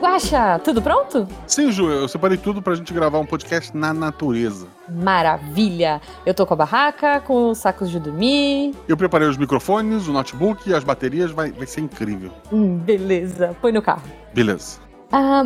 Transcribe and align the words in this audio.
Guaxa, 0.00 0.58
tudo 0.64 0.80
pronto? 0.80 1.26
Sim, 1.46 1.70
Ju, 1.72 1.90
eu 1.90 2.08
separei 2.08 2.36
tudo 2.38 2.62
pra 2.62 2.74
gente 2.74 2.92
gravar 2.94 3.18
um 3.18 3.26
podcast 3.26 3.76
na 3.76 3.92
natureza. 3.92 4.66
Maravilha! 4.88 6.00
Eu 6.24 6.32
tô 6.34 6.46
com 6.46 6.54
a 6.54 6.56
barraca, 6.56 7.20
com 7.20 7.50
os 7.50 7.58
sacos 7.58 7.90
de 7.90 7.98
dormir. 7.98 8.74
Eu 8.88 8.96
preparei 8.96 9.28
os 9.28 9.36
microfones, 9.36 10.06
o 10.08 10.12
notebook 10.12 10.68
e 10.70 10.74
as 10.74 10.84
baterias, 10.84 11.30
vai, 11.30 11.50
vai 11.50 11.66
ser 11.66 11.80
incrível. 11.80 12.30
Hum, 12.52 12.78
beleza, 12.78 13.56
põe 13.60 13.72
no 13.72 13.82
carro. 13.82 14.02
Beleza. 14.32 14.78
Ah, 15.10 15.44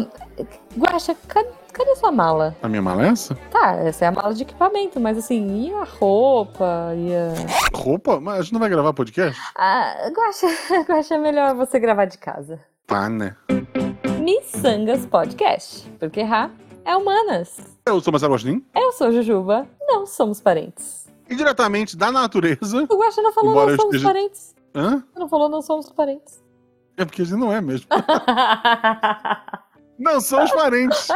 Guaxa, 0.77 1.17
cadê, 1.29 1.49
cadê 1.73 1.97
sua 1.97 2.13
mala? 2.13 2.55
A 2.63 2.69
minha 2.69 2.83
mala 2.83 3.05
é 3.05 3.09
essa? 3.09 3.35
Tá, 3.51 3.77
essa 3.77 4.05
é 4.05 4.09
a 4.09 4.13
mala 4.13 4.35
de 4.35 4.43
equipamento, 4.43 5.01
mas 5.01 5.17
assim, 5.19 5.67
e 5.67 5.73
a 5.75 5.85
roupa? 5.85 6.93
E 6.97 7.11
a... 7.15 7.77
Roupa? 7.77 8.21
Mas 8.21 8.39
a 8.39 8.43
gente 8.43 8.53
não 8.53 8.61
vai 8.61 8.69
gravar 8.69 8.93
podcast? 8.93 9.41
Ah, 9.57 9.95
Guaxa, 10.15 10.47
Guaxa, 10.89 11.15
é 11.15 11.19
melhor 11.19 11.55
você 11.55 11.79
gravar 11.79 12.05
de 12.07 12.19
casa. 12.19 12.61
Tá, 12.87 13.09
né? 13.09 13.37
Missangas 14.21 15.07
Podcast, 15.07 15.89
porque 15.99 16.21
errar 16.21 16.51
é 16.85 16.97
humanas. 16.97 17.61
Eu 17.87 18.01
sou 18.01 18.13
Marcelo 18.13 18.33
Agostinho. 18.35 18.65
Eu 18.75 18.93
sou 18.93 19.11
Jujuba, 19.13 19.67
não 19.87 20.07
somos 20.07 20.41
parentes. 20.41 21.09
E 21.29 21.35
diretamente 21.35 21.97
da 21.97 22.13
natureza. 22.13 22.87
O 22.89 22.97
Guaxa 22.99 23.23
não 23.23 23.33
falou 23.33 23.55
não 23.55 23.69
eu 23.71 23.77
somos 23.77 23.95
esteja- 23.95 24.07
parentes. 24.13 24.55
Hã? 24.75 25.03
Não 25.17 25.29
falou 25.29 25.49
não 25.49 25.63
somos 25.63 25.91
parentes. 25.91 26.43
É 26.97 27.05
porque 27.05 27.23
a 27.23 27.25
gente 27.25 27.39
não 27.39 27.53
é 27.53 27.61
mesmo. 27.61 27.87
Não 30.03 30.21
somos 30.21 30.51
parentes. 30.53 31.09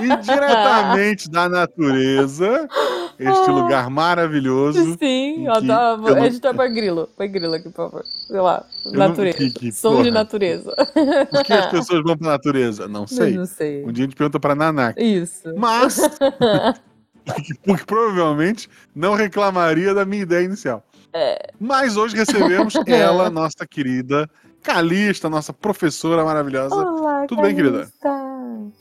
E 0.00 0.16
diretamente 0.22 1.30
da 1.30 1.48
natureza, 1.48 2.68
este 3.18 3.50
lugar 3.50 3.88
maravilhoso. 3.90 4.96
Sim, 4.98 5.44
em 5.44 5.48
ó, 5.48 5.60
que 5.60 5.66
tá, 5.66 5.98
eu 6.06 6.14
não- 6.16 6.24
editor 6.26 6.54
põe 6.54 6.72
grilo. 6.72 7.08
Põe 7.16 7.28
grilo 7.28 7.54
aqui, 7.54 7.68
por 7.70 7.74
favor. 7.90 8.04
Sei 8.04 8.40
lá, 8.40 8.64
não- 8.86 8.92
natureza. 9.08 9.38
que- 9.38 9.50
que 9.50 9.72
Som 9.72 9.90
de 9.96 9.96
porra. 9.96 10.10
natureza. 10.10 10.74
Por 11.30 11.44
que 11.44 11.52
as 11.52 11.66
pessoas 11.70 12.02
vão 12.02 12.16
pra 12.16 12.28
natureza? 12.30 12.86
Não 12.88 13.06
sei. 13.06 13.34
Não 13.36 13.46
sei. 13.46 13.84
Um 13.84 13.92
dia 13.92 14.04
a 14.04 14.06
gente 14.06 14.16
pergunta 14.16 14.38
pra 14.38 14.54
Nanak. 14.54 15.02
Isso. 15.02 15.42
Mas, 15.56 15.98
porque 17.64 17.84
provavelmente 17.86 18.68
não 18.94 19.14
reclamaria 19.14 19.94
da 19.94 20.04
minha 20.04 20.22
ideia 20.22 20.44
inicial. 20.44 20.84
É. 21.12 21.50
Mas 21.60 21.96
hoje 21.96 22.16
recebemos 22.16 22.74
ela, 22.86 23.30
nossa 23.30 23.64
querida 23.68 24.28
Calista, 24.62 25.28
nossa 25.28 25.52
professora 25.52 26.24
maravilhosa. 26.24 26.74
Olá, 26.74 27.26
Tudo 27.28 27.42
bem, 27.42 27.54
querida? 27.54 27.86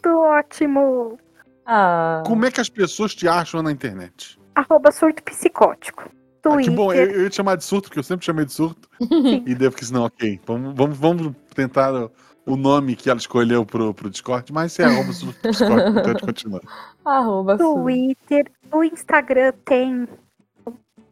Tudo 0.02 0.20
ótimo. 0.20 1.18
Ah, 1.66 2.24
Como 2.26 2.46
é 2.46 2.52
que 2.52 2.60
as 2.60 2.70
pessoas 2.70 3.16
te 3.16 3.28
acham 3.28 3.62
na 3.62 3.72
internet? 3.72 4.40
Arroba 4.56 4.92
surto 4.92 5.24
psicótico. 5.24 6.04
Ah, 6.06 6.50
Twitter. 6.50 6.66
que 6.66 6.70
bom, 6.76 6.94
eu, 6.94 7.10
eu 7.10 7.22
ia 7.24 7.30
te 7.30 7.38
chamar 7.38 7.56
de 7.56 7.64
surto, 7.64 7.88
porque 7.88 8.00
eu 8.00 8.04
sempre 8.04 8.26
chamei 8.26 8.46
de 8.46 8.52
surto. 8.52 8.90
e 9.46 9.56
devo 9.56 9.76
que 9.76 9.92
não, 9.92 10.04
ok. 10.04 10.40
Vamos, 10.46 10.76
vamos, 10.76 10.98
vamos 10.98 11.34
tentar 11.56 11.94
o, 11.94 12.12
o 12.46 12.58
nome 12.58 12.96
que 12.96 13.10
ela 13.10 13.20
escolheu 13.20 13.66
pro, 13.66 13.94
pro 13.94 14.10
Discord, 14.10 14.52
mas 14.52 14.78
é 14.78 14.84
arroba 14.84 15.14
surto 15.14 15.40
psicótico, 15.40 15.90
então 15.90 16.04
a 16.04 16.08
gente 16.10 16.26
continua. 16.26 16.62
arroba 17.06 17.58
su. 17.58 17.76
Twitter. 17.76 18.52
O 18.72 18.84
Instagram 18.84 19.54
tem 19.64 20.08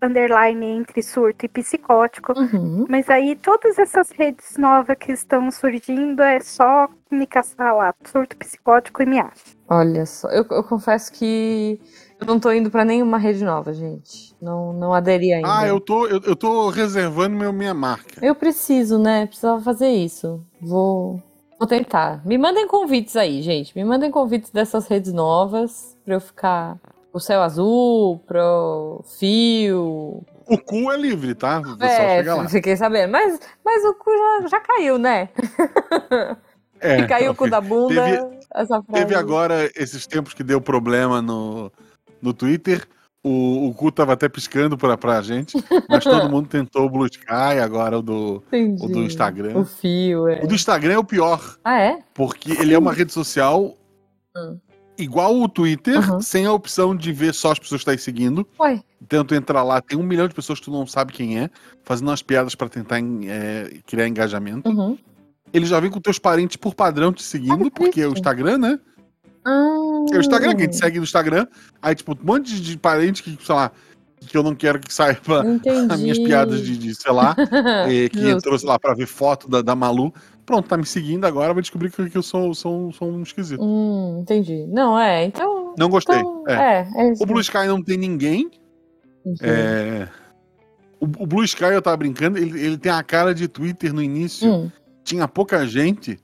underline 0.02 0.66
entre 0.66 1.03
surto 1.03 1.45
e 1.45 1.49
psicótico. 1.49 2.33
Uhum. 2.38 2.85
Mas 2.89 3.09
aí 3.09 3.35
todas 3.35 3.77
essas 3.77 4.09
redes 4.09 4.57
novas 4.57 4.97
que 4.99 5.11
estão 5.11 5.52
surgindo 5.52 6.21
é 6.21 6.39
só 6.39 6.89
me 7.09 7.27
caçar 7.27 7.75
lá, 7.75 7.94
surto 8.05 8.35
psicótico 8.38 9.03
e 9.03 9.05
me 9.05 9.19
acha. 9.19 9.55
Olha 9.69 10.05
só, 10.05 10.29
eu, 10.29 10.45
eu 10.49 10.63
confesso 10.63 11.11
que 11.13 11.79
eu 12.19 12.25
não 12.25 12.39
tô 12.39 12.52
indo 12.52 12.69
pra 12.69 12.85
nenhuma 12.85 13.17
rede 13.17 13.44
nova, 13.44 13.73
gente. 13.73 14.35
Não, 14.41 14.73
não 14.73 14.94
aderi 14.94 15.33
ainda. 15.33 15.59
Ah, 15.59 15.67
eu 15.67 15.79
tô, 15.79 16.07
eu, 16.07 16.22
eu 16.23 16.35
tô 16.35 16.69
reservando 16.69 17.35
meu, 17.35 17.53
minha 17.53 17.73
marca. 17.73 18.23
Eu 18.25 18.35
preciso, 18.35 18.99
né? 18.99 19.25
Precisava 19.25 19.61
fazer 19.61 19.89
isso. 19.89 20.44
Vou, 20.61 21.22
vou 21.57 21.67
tentar. 21.67 22.25
Me 22.25 22.38
mandem 22.38 22.67
convites 22.67 23.16
aí, 23.16 23.41
gente. 23.41 23.75
Me 23.75 23.83
mandem 23.83 24.11
convites 24.11 24.52
dessas 24.52 24.88
redes 24.88 25.13
novas 25.13 25.97
pra 26.03 26.16
eu 26.16 26.22
ficar 26.22 26.77
o 27.13 27.19
céu 27.19 27.41
azul, 27.41 28.19
pro 28.27 29.03
fio. 29.19 30.23
O 30.47 30.57
cu 30.57 30.91
é 30.91 30.97
livre, 30.97 31.33
tá? 31.35 31.59
O 31.59 31.77
pessoal 31.77 32.07
É, 32.07 32.17
chega 32.17 32.35
lá. 32.35 32.49
fiquei 32.49 32.75
sabendo. 32.75 33.11
Mas, 33.11 33.39
mas 33.63 33.83
o 33.85 33.94
cu 33.95 34.11
já, 34.41 34.47
já 34.47 34.59
caiu, 34.59 34.97
né? 34.97 35.29
É, 36.83 36.97
que 37.03 37.07
caiu 37.09 37.31
o 37.31 37.35
cu 37.35 37.47
da 37.47 37.61
bunda. 37.61 38.03
Teve- 38.03 38.39
essa 38.55 38.81
frase. 38.81 38.91
Teve 39.05 39.13
agora 39.16 39.69
esses 39.75 40.07
tempos 40.07 40.33
que 40.33 40.44
deu 40.44 40.59
problema 40.59 41.21
no, 41.21 41.71
no 42.19 42.33
Twitter. 42.33 42.88
O, 43.23 43.67
o 43.67 43.73
cu 43.75 43.91
tava 43.91 44.13
até 44.13 44.27
piscando 44.27 44.75
pra, 44.75 44.97
pra 44.97 45.21
gente, 45.21 45.55
mas 45.88 46.03
todo 46.03 46.27
mundo 46.27 46.50
tentou 46.50 46.88
o 46.88 46.89
Blue 46.89 47.05
Sky, 47.05 47.59
agora 47.63 48.00
o 48.00 48.01
do, 48.01 48.41
Entendi. 48.47 48.83
o 48.83 48.88
do 48.89 49.03
Instagram. 49.03 49.59
O 49.59 49.63
fio, 49.63 50.27
é. 50.27 50.44
O 50.44 50.47
do 50.47 50.55
Instagram 50.55 50.94
é 50.94 50.97
o 50.97 51.03
pior, 51.03 51.55
Ah, 51.63 51.79
é? 51.79 52.00
porque 52.16 52.51
ele 52.53 52.73
é 52.73 52.79
uma 52.79 52.91
rede 52.91 53.13
social 53.13 53.75
Hum. 54.35 54.57
Igual 54.97 55.35
o 55.40 55.47
Twitter, 55.50 55.97
Uhum. 56.12 56.22
sem 56.22 56.46
a 56.46 56.53
opção 56.53 56.96
de 56.96 57.12
ver 57.12 57.34
só 57.34 57.52
as 57.52 57.59
pessoas 57.59 57.79
que 57.79 57.90
estão 57.90 57.91
aí 57.94 57.97
seguindo. 57.97 58.47
Ué. 58.59 58.81
Então 59.02 59.25
tu 59.25 59.34
entra 59.35 59.63
lá, 59.63 59.81
tem 59.81 59.97
um 59.97 60.03
milhão 60.03 60.28
de 60.28 60.34
pessoas 60.35 60.59
que 60.59 60.66
tu 60.66 60.72
não 60.72 60.85
sabe 60.85 61.12
quem 61.13 61.40
é, 61.40 61.50
fazendo 61.84 62.07
umas 62.09 62.22
piadas 62.22 62.53
pra 62.56 62.69
tentar 62.69 63.00
é, 63.00 63.80
criar 63.88 64.07
engajamento. 64.07 64.69
Uhum. 64.69 64.97
Ele 65.53 65.66
já 65.66 65.80
vem 65.80 65.90
com 65.91 66.00
teus 66.00 66.18
parentes 66.19 66.56
por 66.56 66.74
padrão 66.75 67.12
te 67.12 67.24
seguindo, 67.24 67.69
porque 67.72 68.01
é 68.01 68.07
o. 68.07 68.13
Instagram, 68.13 68.57
né? 68.57 68.80
Ah, 69.44 70.06
É 70.13 70.18
o 70.18 70.19
Instagram, 70.22 70.56
que 70.56 70.62
a 70.62 70.66
gente 70.66 70.78
segue 70.78 70.97
no 70.97 71.03
Instagram. 71.03 71.47
Aí, 71.81 71.96
tipo, 71.96 72.13
um 72.13 72.18
monte 72.25 72.62
de 72.62 72.78
parente 72.78 73.22
que, 73.24 73.38
sei 73.44 73.56
lá, 73.56 73.72
que 74.28 74.38
eu 74.38 74.44
não 74.44 74.53
quero 74.56 74.80
que 74.80 74.94
saiba 74.94 75.44
Entendi. 75.46 75.91
as 75.91 76.00
minhas 76.00 76.19
piadas 76.19 76.62
de, 76.62 76.78
de 76.78 76.94
sei 76.96 77.12
lá, 77.12 77.35
eh, 77.90 78.07
que 78.07 78.30
entrou, 78.30 78.57
sei 78.57 78.69
lá, 78.69 78.78
pra 78.80 78.94
ver 78.94 79.07
foto 79.07 79.50
da, 79.50 79.62
da 79.63 79.75
Malu. 79.75 80.13
Pronto, 80.46 80.68
tá 80.68 80.75
me 80.78 80.85
seguindo 80.85 81.25
agora, 81.25 81.53
vai 81.53 81.62
descobrir 81.62 81.91
que, 81.91 82.09
que 82.09 82.18
eu 82.18 82.24
sou, 82.24 82.53
sou, 82.53 82.91
sou 82.91 83.09
um 83.09 83.22
esquisito. 83.22 83.63
Hum, 83.63 84.19
entendi. 84.22 84.66
Não, 84.68 84.97
é, 85.00 85.25
então. 85.25 85.74
Não 85.78 85.88
gostei. 85.90 86.18
então 86.18 86.44
é. 86.47 86.53
é, 86.53 87.09
é. 87.09 87.13
O 87.19 87.25
Blue 87.25 87.40
Sky 87.41 87.68
não 87.68 87.81
tem 87.81 87.97
ninguém. 87.97 88.50
É, 89.41 90.07
O, 91.00 91.06
o 91.06 91.28
Blue 91.28 91.44
Sky, 91.44 91.66
eu 91.66 91.81
tava 91.81 91.97
brincando, 91.97 92.38
ele, 92.38 92.59
ele 92.59 92.78
tem 92.78 92.91
a 92.91 93.03
cara 93.03 93.34
de 93.34 93.47
Twitter 93.47 93.94
no 93.94 94.01
início. 94.01 94.51
Hum, 94.51 94.72
Tinha 95.03 95.28
pouca 95.28 95.66
gente 95.66 96.19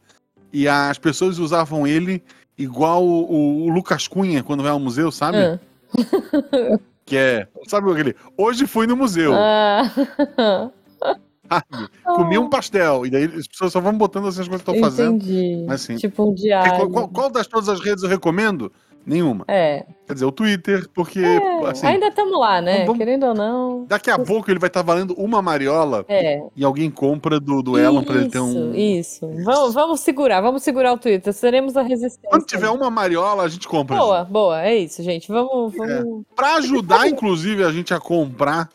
e 0.52 0.68
as 0.68 0.98
pessoas 0.98 1.38
usavam 1.40 1.86
ele 1.88 2.24
igual 2.58 3.06
o, 3.06 3.66
o- 3.66 3.70
Lucas 3.70 4.08
Cunha 4.08 4.42
quando 4.44 4.64
vai 4.64 4.72
ao 4.72 4.80
museu, 4.80 5.12
sabe? 5.12 5.38
ah. 5.38 5.60
Que 7.06 7.16
é. 7.16 7.48
Sabe 7.68 7.90
aquele? 7.92 8.16
Hoje 8.38 8.68
fui 8.68 8.86
no 8.88 8.98
museu. 8.98 9.32
Ah. 9.34 9.84
sabe? 11.50 11.90
Comi 12.04 12.38
um 12.38 12.50
pastel. 12.50 13.06
E 13.06 13.10
daí 13.10 13.26
as 13.26 13.48
pessoas 13.48 13.72
só 13.74 13.80
vão 13.80 13.94
botando 13.98 14.28
assim 14.28 14.42
as 14.42 14.48
coisas 14.48 14.64
que 14.66 14.72
estão 14.72 14.90
fazendo. 14.90 15.16
Entendi. 15.16 15.66
Mas 15.68 15.82
sim. 15.82 15.96
Tipo 15.96 16.26
um 16.30 16.32
É, 16.32 16.36
diário. 16.36 16.90
qual, 16.90 17.08
qual- 17.08 17.30
das 17.30 17.48
todas 17.48 17.70
as 17.70 17.80
redes 17.80 18.04
eu 18.04 18.10
recomendo? 18.10 18.72
Nenhuma. 19.10 19.46
É. 19.48 19.86
Quer 20.06 20.16
dizer, 20.16 20.26
o 20.26 20.32
Twitter, 20.34 20.86
porque 20.94 21.20
É, 21.22 21.66
assim, 21.70 21.88
Ainda 21.88 22.08
estamos 22.10 22.38
lá, 22.38 22.60
né? 22.62 22.82
vamos- 22.84 22.98
Querendo 22.98 23.26
ou 23.28 23.34
não. 23.34 23.86
daqui 23.88 24.10
a 24.12 24.20
pouco 24.20 24.52
ele 24.52 24.60
vai 24.60 24.68
estar 24.68 24.82
valendo 24.82 25.14
uma 25.14 25.42
mariola 25.42 26.04
É. 26.10 26.42
e 26.54 26.62
alguém 26.66 26.92
compra 26.92 27.40
do, 27.40 27.62
do 27.64 27.80
Elon 27.80 28.04
pra 28.04 28.16
ele 28.18 28.30
ter 28.30 28.42
um. 28.42 28.76
Isso, 28.76 29.26
isso. 29.32 29.44
Vamos, 29.46 29.74
vamos 29.74 30.00
segurar, 30.02 30.42
vamos 30.42 30.62
segurar 30.62 30.92
o 30.92 30.98
Twitter. 30.98 31.32
Seremos 31.32 31.78
a 31.78 31.84
resistência. 31.84 32.30
Quando 32.30 32.46
tiver 32.46 32.70
uma 32.70 32.90
mariola, 32.90 33.44
a 33.44 33.48
gente 33.48 33.66
compra. 33.66 33.96
Boa, 33.96 34.26
boa, 34.26 34.62
é 34.62 34.76
isso, 34.76 35.02
gente. 35.02 35.30
Vamos. 35.30 35.74
vamos... 35.74 36.26
Pra 36.36 36.56
ajudar, 36.56 37.08
inclusive, 37.08 37.64
a 37.64 37.72
gente 37.72 37.94
a 37.94 38.02
comprar 38.02 38.68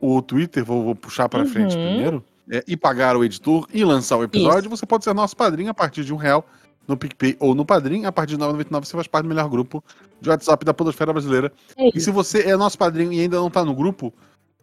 o 0.00 0.20
Twitter, 0.22 0.64
vou, 0.64 0.84
vou 0.84 0.94
puxar 0.94 1.28
frente 1.46 1.76
Uhum. 1.76 1.86
primeiro, 1.86 2.24
é, 2.50 2.64
e 2.66 2.76
pagar 2.76 3.16
o 3.16 3.24
editor 3.24 3.66
e 3.72 3.84
lançar 3.84 4.16
o 4.16 4.24
episódio, 4.24 4.70
você 4.70 4.86
pode 4.86 5.04
ser 5.04 5.14
nosso 5.14 5.36
padrinho 5.36 5.70
a 5.70 5.74
partir 5.74 6.04
de 6.04 6.12
um 6.12 6.16
real 6.16 6.44
no 6.86 6.96
PicPay 6.96 7.36
ou 7.38 7.54
no 7.54 7.64
Padrim. 7.66 8.06
A 8.06 8.12
partir 8.12 8.36
de 8.36 8.42
9,99 8.42 8.84
você 8.86 8.92
faz 8.92 9.06
parte 9.06 9.24
do 9.24 9.28
melhor 9.28 9.48
grupo 9.48 9.84
de 10.20 10.30
WhatsApp 10.30 10.64
da 10.64 10.72
Podosfera 10.72 11.12
Brasileira. 11.12 11.52
É 11.76 11.84
E 11.84 11.88
isso. 11.88 12.00
se 12.06 12.10
você 12.10 12.42
é 12.48 12.56
nosso 12.56 12.78
padrinho 12.78 13.12
e 13.12 13.20
ainda 13.20 13.36
não 13.36 13.50
tá 13.50 13.62
no 13.64 13.74
grupo, 13.74 14.12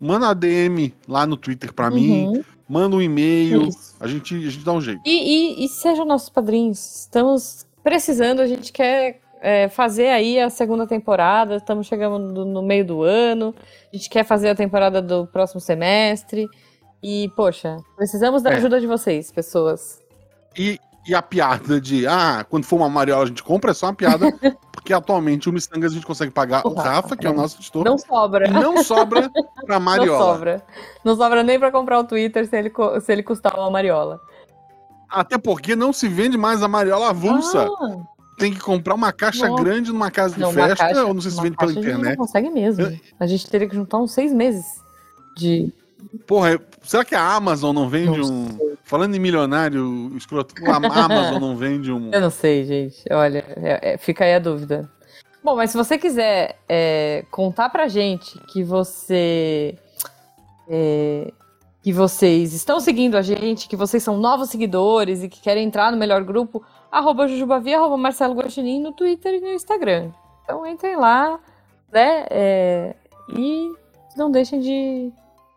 manda 0.02 0.26
uma 0.26 0.34
DM 0.34 0.92
lá 1.08 1.28
no 1.28 1.38
Twitter 1.38 1.72
mim, 1.92 2.26
Uhum, 2.26 2.44
manda 2.68 2.96
um 2.96 3.02
e-mail, 3.02 3.68
isso. 3.68 3.96
a 4.00 4.08
gente, 4.08 4.34
a 4.36 4.50
gente 4.50 4.66
dá 4.66 4.74
um 4.74 4.82
jeito. 4.82 5.02
E, 5.06 5.62
e, 5.62 5.66
e 5.66 5.70
sejam 5.70 6.04
nossos 6.06 6.30
padrinhos. 6.30 7.02
Estamos 7.02 7.68
precisando, 7.84 8.40
a 8.42 8.48
gente 8.48 8.72
quer 8.74 9.22
é, 9.46 9.70
fazer 9.70 10.08
aí 10.10 10.40
a 10.40 10.50
segunda 10.50 10.88
temporada. 10.88 11.58
Estamos 11.58 11.86
chegando 11.88 12.18
no, 12.20 12.46
no 12.46 12.62
meio 12.64 12.86
do 12.86 13.04
ano. 13.04 13.54
A 13.94 13.96
gente 13.96 14.10
quer 14.10 14.24
fazer 14.26 14.50
a 14.50 14.56
temporada 14.56 15.02
do 15.02 15.28
próximo 15.28 15.62
semestre. 15.62 16.48
E, 17.04 17.30
poxa, 17.36 17.78
precisamos 17.96 18.42
da 18.42 18.52
É. 18.52 18.56
ajuda 18.56 18.80
de 18.82 18.88
vocês, 18.88 19.32
pessoas. 19.32 20.02
E, 20.58 20.80
e 21.08 21.14
a 21.14 21.22
piada 21.22 21.80
de, 21.80 22.08
ah, 22.08 22.44
quando 22.50 22.64
for 22.66 22.78
uma 22.78 22.90
mariola 22.90 23.24
a 23.24 23.28
gente 23.28 23.44
compra, 23.44 23.70
é 23.72 23.74
só 23.76 23.86
uma 23.86 23.94
piada, 23.94 24.26
porque 24.74 24.92
atualmente 24.92 25.48
o 25.48 25.54
Missangas 25.54 25.92
a 25.92 25.96
gente 25.96 26.06
consegue 26.08 26.32
pagar 26.32 26.66
O 26.66 26.72
o 26.72 26.74
Rafa, 26.74 26.90
Rafa, 26.90 27.18
que 27.18 27.28
é 27.28 27.30
o 27.30 27.34
nosso 27.34 27.58
editor, 27.60 27.84
Não 27.86 27.98
sobra. 28.00 28.50
não 28.50 28.84
sobra 28.84 29.30
pra 29.66 29.78
Não 29.78 29.86
mariola. 29.86 30.34
sobra. 30.34 30.64
Não 31.04 31.16
sobra 31.16 31.44
nem 31.44 31.60
pra 31.60 31.70
comprar 31.72 32.00
o 32.00 32.04
Twitter 32.06 32.48
se 32.48 32.58
ele, 32.58 32.72
se 33.02 33.12
ele 33.12 33.22
custar 33.22 33.54
uma 33.60 33.70
mariola. 33.70 34.20
Até 35.08 35.38
porque 35.38 35.76
não 35.76 35.94
se 35.94 36.08
vende 36.08 36.38
mais 36.38 36.64
a 36.64 36.68
mariola 36.68 37.10
avulsa. 37.12 37.68
Ah, 37.70 37.98
Tem 38.38 38.54
que 38.54 38.60
comprar 38.60 38.96
uma 38.96 39.14
caixa 39.14 39.48
Nossa. 39.48 39.64
grande 39.64 39.92
numa 39.92 40.12
casa 40.12 40.36
de 40.36 40.42
não, 40.42 40.52
festa, 40.52 40.76
caixa- 40.76 41.06
ou 41.06 41.14
não 41.14 41.22
sei 41.22 41.32
se 41.32 41.42
vende 41.42 41.56
pela 41.56 41.72
caixa 41.74 41.80
A 41.80 41.84
gente 41.84 41.92
internet. 41.94 42.18
não 42.18 42.26
consegue 42.26 42.50
mesmo. 42.50 43.00
A 43.20 43.28
gente 43.28 43.50
teria 43.50 43.68
que 43.70 43.76
juntar 43.76 43.98
uns 43.98 44.12
seis 44.14 44.34
meses 44.34 44.66
de. 45.38 45.72
Porra, 46.28 46.60
será 46.84 47.04
que 47.06 47.16
a 47.16 47.34
Amazon 47.36 47.74
não 47.74 47.90
vende 47.90 48.20
Não 48.20 48.26
um, 48.46 48.58
sei. 48.58 48.76
Falando 48.84 49.16
em 49.16 49.20
milionário, 49.20 50.12
escroto, 50.16 50.54
a 50.70 50.76
Amazon 51.06 51.40
não 51.40 51.56
vende 51.58 51.92
um. 51.92 52.12
Eu 52.12 52.22
não 52.22 52.30
sei, 52.30 52.64
gente. 52.66 53.04
Olha, 53.12 53.44
é- 53.58 53.94
é- 53.94 53.98
fica 53.98 54.24
aí 54.26 54.36
a 54.36 54.40
dúvida. 54.40 54.90
Bom, 55.44 55.56
mas 55.56 55.72
se 55.72 55.78
você 55.78 55.98
quiser 55.98 56.60
é, 56.68 57.24
contar 57.32 57.70
pra 57.70 57.88
gente 57.88 58.38
que 58.52 58.64
você. 58.64 59.76
é, 60.68 61.32
que 61.84 61.94
vocês 61.94 62.52
estão 62.54 62.80
seguindo 62.80 63.16
a 63.16 63.22
gente, 63.22 63.68
que 63.68 63.76
vocês 63.76 64.02
são 64.02 64.18
novos 64.18 64.50
seguidores 64.50 65.22
e 65.22 65.30
que 65.30 65.40
querem 65.40 65.68
entrar 65.68 65.92
no 65.92 65.98
melhor 65.98 66.24
grupo, 66.24 66.64
arroba 66.96 67.28
Jujubavi, 67.28 67.74
arroba 67.74 67.98
Marcelo 67.98 68.34
Guaxinim 68.34 68.82
no 68.82 68.94
Twitter 68.94 69.36
e 69.36 69.42
no 69.42 69.50
Instagram. 69.50 70.12
Então 70.44 70.66
entrem 70.66 70.96
lá, 70.96 71.40
né? 71.92 72.26
é, 72.30 72.96
e 73.30 73.72
não 74.16 74.32
deixem 74.32 74.60
de, 74.60 75.12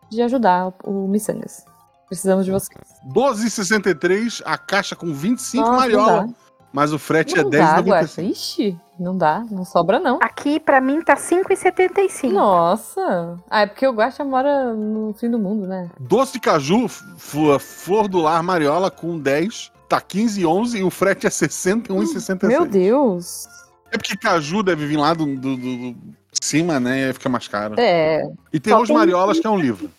de 0.09 0.21
ajudar 0.21 0.73
o 0.83 1.07
Missangas. 1.07 1.65
Precisamos 2.07 2.43
de 2.45 2.51
vocês. 2.51 2.79
12,63, 3.13 4.41
a 4.43 4.57
caixa 4.57 4.95
com 4.95 5.13
25 5.13 5.63
Nossa, 5.63 5.77
mariola. 5.77 6.29
Mas 6.71 6.91
o 6.93 6.99
frete 6.99 7.35
dá. 7.35 7.41
é 7.41 7.43
Não 7.43 7.49
dá, 7.49 7.79
Guaxa. 7.79 8.21
10,95. 8.21 8.31
Ixi, 8.31 8.79
não 8.99 9.17
dá, 9.17 9.45
não 9.49 9.65
sobra 9.65 9.99
não. 9.99 10.19
Aqui, 10.21 10.59
pra 10.59 10.79
mim, 10.81 11.01
tá 11.01 11.15
5,75. 11.15 12.31
Nossa! 12.31 13.37
Ah, 13.49 13.61
é 13.61 13.65
porque 13.65 13.87
o 13.87 13.93
Guaxa 13.93 14.23
mora 14.23 14.73
no 14.73 15.13
fim 15.13 15.29
do 15.29 15.39
mundo, 15.39 15.65
né? 15.67 15.89
Doce 15.99 16.33
de 16.33 16.39
caju, 16.39 16.87
flor, 16.87 17.59
flor 17.59 18.07
do 18.07 18.19
lar 18.19 18.43
mariola 18.43 18.91
com 18.91 19.17
10, 19.19 19.71
tá 19.89 19.99
15,11 20.01 20.75
e 20.79 20.83
o 20.83 20.89
frete 20.89 21.27
é 21.27 21.29
61,66. 21.29 22.47
Meu 22.47 22.65
Deus! 22.65 23.47
É 23.91 23.97
porque 23.97 24.15
caju 24.15 24.61
deve 24.63 24.85
vir 24.85 24.97
lá 24.97 25.13
do, 25.13 25.25
do, 25.35 25.57
do- 25.57 25.77
do 25.91 25.95
cima, 26.41 26.79
né? 26.79 27.01
E 27.01 27.05
aí 27.05 27.13
fica 27.13 27.27
mais 27.27 27.47
caro. 27.47 27.75
É, 27.79 28.23
E 28.53 28.59
tem 28.59 28.73
os 28.75 28.89
mariolas, 28.89 29.39
que 29.39 29.47
é 29.47 29.49
um 29.49 29.57
livro. 29.59 29.89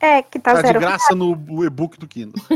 É, 0.00 0.22
que 0.22 0.38
tá 0.38 0.52
Tá 0.54 0.60
de 0.62 0.66
zero. 0.68 0.80
graça 0.80 1.14
no 1.14 1.32
e-book 1.64 1.98
do 1.98 2.06
Kindle. 2.08 2.34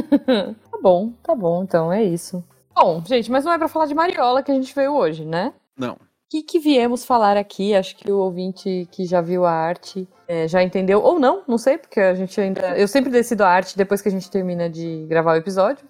tá 0.71 0.79
bom, 0.83 1.13
tá 1.23 1.35
bom, 1.35 1.63
então 1.63 1.93
é 1.93 2.03
isso. 2.03 2.43
Bom, 2.75 3.03
gente, 3.07 3.31
mas 3.31 3.45
não 3.45 3.53
é 3.53 3.59
pra 3.59 3.69
falar 3.69 3.87
de 3.87 3.95
Mariola 3.95 4.43
que 4.43 4.51
a 4.51 4.55
gente 4.55 4.75
veio 4.75 4.93
hoje, 4.95 5.25
né? 5.25 5.53
Não. 5.77 5.93
O 5.95 5.99
que, 6.31 6.43
que 6.43 6.59
viemos 6.59 7.05
falar 7.05 7.37
aqui? 7.37 7.75
Acho 7.75 7.95
que 7.95 8.11
o 8.11 8.17
ouvinte 8.19 8.89
que 8.91 9.05
já 9.05 9.21
viu 9.21 9.45
a 9.45 9.53
arte 9.53 10.09
é, 10.27 10.49
já 10.49 10.63
entendeu, 10.63 11.03
ou 11.03 11.21
não, 11.21 11.43
não 11.47 11.59
sei, 11.59 11.77
porque 11.77 12.01
a 12.01 12.15
gente 12.15 12.41
ainda. 12.41 12.77
Eu 12.79 12.89
sempre 12.89 13.11
decido 13.11 13.45
a 13.45 13.49
arte 13.49 13.77
depois 13.77 14.01
que 14.01 14.09
a 14.09 14.13
gente 14.13 14.31
termina 14.31 14.69
de 14.71 15.05
gravar 15.09 15.33
o 15.35 15.37
episódio. 15.37 15.85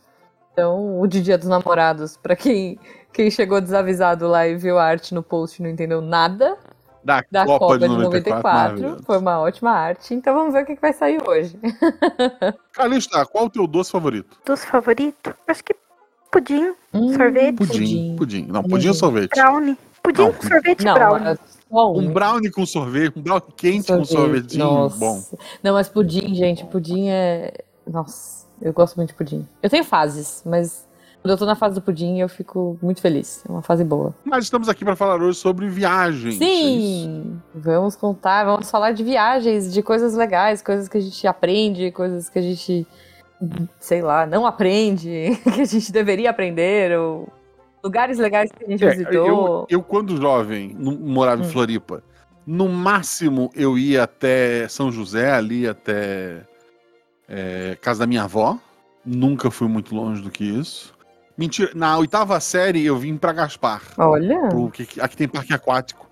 Então, 0.53 1.01
o 1.01 1.07
de 1.07 1.23
Dia 1.23 1.39
dos 1.39 1.49
Namorados, 1.49 2.17
pra 2.17 2.37
quem, 2.37 2.79
quem 3.13 3.31
chegou 3.31 3.61
desavisado 3.61 4.27
lá 4.29 4.47
e 4.47 4.57
viu 4.57 4.79
a 4.79 4.85
arte 4.85 5.15
no 5.15 5.23
post 5.23 5.59
e 5.61 5.63
não 5.63 5.71
entendeu 5.71 6.01
nada 6.03 6.57
Da, 7.03 7.25
da 7.31 7.47
Copa, 7.47 7.79
de 7.79 7.89
94. 7.89 8.03
94, 8.03 8.43
maravilhoso. 8.53 9.03
foi 9.05 9.19
uma 9.19 9.41
ótima 9.41 9.71
arte. 9.71 10.15
Então, 10.15 10.35
vamos 10.35 10.53
ver 10.53 10.63
o 10.63 10.67
que, 10.67 10.75
que 10.77 10.81
vai 10.83 10.93
sair 10.93 11.19
hoje. 11.27 11.59
Calista, 12.73 13.25
qual 13.27 13.47
o 13.47 13.51
teu 13.51 13.67
doce 13.67 13.91
favorito? 13.91 14.37
Dos 14.45 14.65
favoritos, 14.65 15.33
acho 15.49 15.65
que 15.65 15.75
pudim, 16.31 16.75
Hum, 16.95 17.15
Sorvete. 17.15 17.57
Pudim. 17.57 18.17
Pudim. 18.19 18.47
Não, 18.49 18.63
Pudim. 18.63 18.89
ou 18.89 18.95
sorvete? 18.95 19.31
brownie. 19.35 19.77
Pudim, 20.03 20.23
Não, 20.23 20.33
sorvete 20.43 20.85
Não, 20.85 20.95
brownie. 20.95 21.29
é 21.29 21.39
só 21.71 21.93
Um 21.93 22.13
brownie 22.13 22.51
com 22.51 22.67
sorvete, 22.67 23.19
um 23.19 23.23
brownie 23.23 23.45
quente 23.57 23.87
com 23.93 24.05
sorvetinho. 24.05 24.65
Nossa. 24.65 24.97
Bom. 24.99 25.23
Não, 25.63 25.73
mas 25.75 25.89
pudim, 25.89 26.35
gente, 26.35 26.65
pudim 26.67 27.09
é. 27.09 27.53
Nossa, 27.87 28.47
eu 28.63 28.73
gosto 28.73 28.97
muito 28.97 29.09
de 29.11 29.15
pudim. 29.15 29.47
Eu 29.63 29.69
tenho 29.71 29.85
fases, 29.85 30.43
mas 30.47 30.87
quando 31.21 31.33
eu 31.33 31.39
tô 31.39 31.45
na 31.47 31.55
fase 31.55 31.75
do 31.75 31.81
pudim, 31.83 32.19
eu 32.19 32.29
fico 32.29 32.79
muito 32.83 33.01
feliz. 33.01 33.45
É 33.49 33.53
uma 33.53 33.63
fase 33.63 33.85
boa. 33.85 34.15
Mas 34.25 34.45
estamos 34.45 34.69
aqui 34.69 34.85
para 34.85 34.97
falar 34.97 35.21
hoje 35.23 35.39
sobre 35.39 35.69
viagens. 35.69 36.35
é? 36.41 36.45
Sim! 36.45 37.41
Vamos 37.55 37.95
contar, 37.97 38.45
vamos 38.45 38.71
falar 38.71 38.93
de 38.93 39.05
viagens, 39.05 39.73
de 39.73 39.83
coisas 39.83 40.15
legais, 40.15 40.63
coisas 40.63 40.89
que 40.89 40.99
a 40.99 41.01
gente 41.01 41.27
aprende, 41.27 41.91
coisas 41.93 42.29
que 42.29 42.39
a 42.39 42.43
gente, 42.43 42.87
sei 43.79 44.03
lá, 44.03 44.27
não 44.27 44.47
aprende, 44.47 45.39
que 45.55 45.61
a 45.61 45.65
gente 45.65 45.93
deveria 45.93 46.31
aprender, 46.31 46.99
ou 46.99 47.29
lugares 47.85 48.19
legais 48.19 48.51
que 48.51 48.65
a 48.65 48.69
gente 48.69 48.85
É, 48.85 48.91
visitou. 48.91 49.15
eu, 49.27 49.67
eu, 49.69 49.83
quando 49.83 50.17
jovem, 50.21 50.75
morava 50.79 51.43
em 51.43 51.47
Hum. 51.47 51.51
Floripa, 51.51 52.03
no 52.45 52.69
máximo 52.69 53.51
eu 53.55 53.79
ia 53.79 54.03
até 54.03 54.67
São 54.69 54.91
José, 54.91 55.31
ali 55.33 55.69
até 55.69 56.43
é, 57.29 57.77
casa 57.81 58.01
da 58.01 58.07
minha 58.07 58.25
avó. 58.25 58.59
Nunca 59.05 59.51
fui 59.51 59.67
muito 59.69 59.95
longe 59.95 60.23
do 60.23 60.31
que 60.31 60.45
isso. 60.45 60.93
Mentira, 61.37 61.73
na 61.75 61.97
oitava 61.99 62.39
série 62.41 62.85
eu 62.85 62.97
vim 62.97 63.17
pra 63.17 63.33
Gaspar. 63.33 63.83
Olha! 63.99 64.49
pro- 64.49 64.71
que- 64.71 65.01
aqui 65.01 65.17
tem 65.17 65.27
parque 65.29 65.53
aquático. 65.53 66.09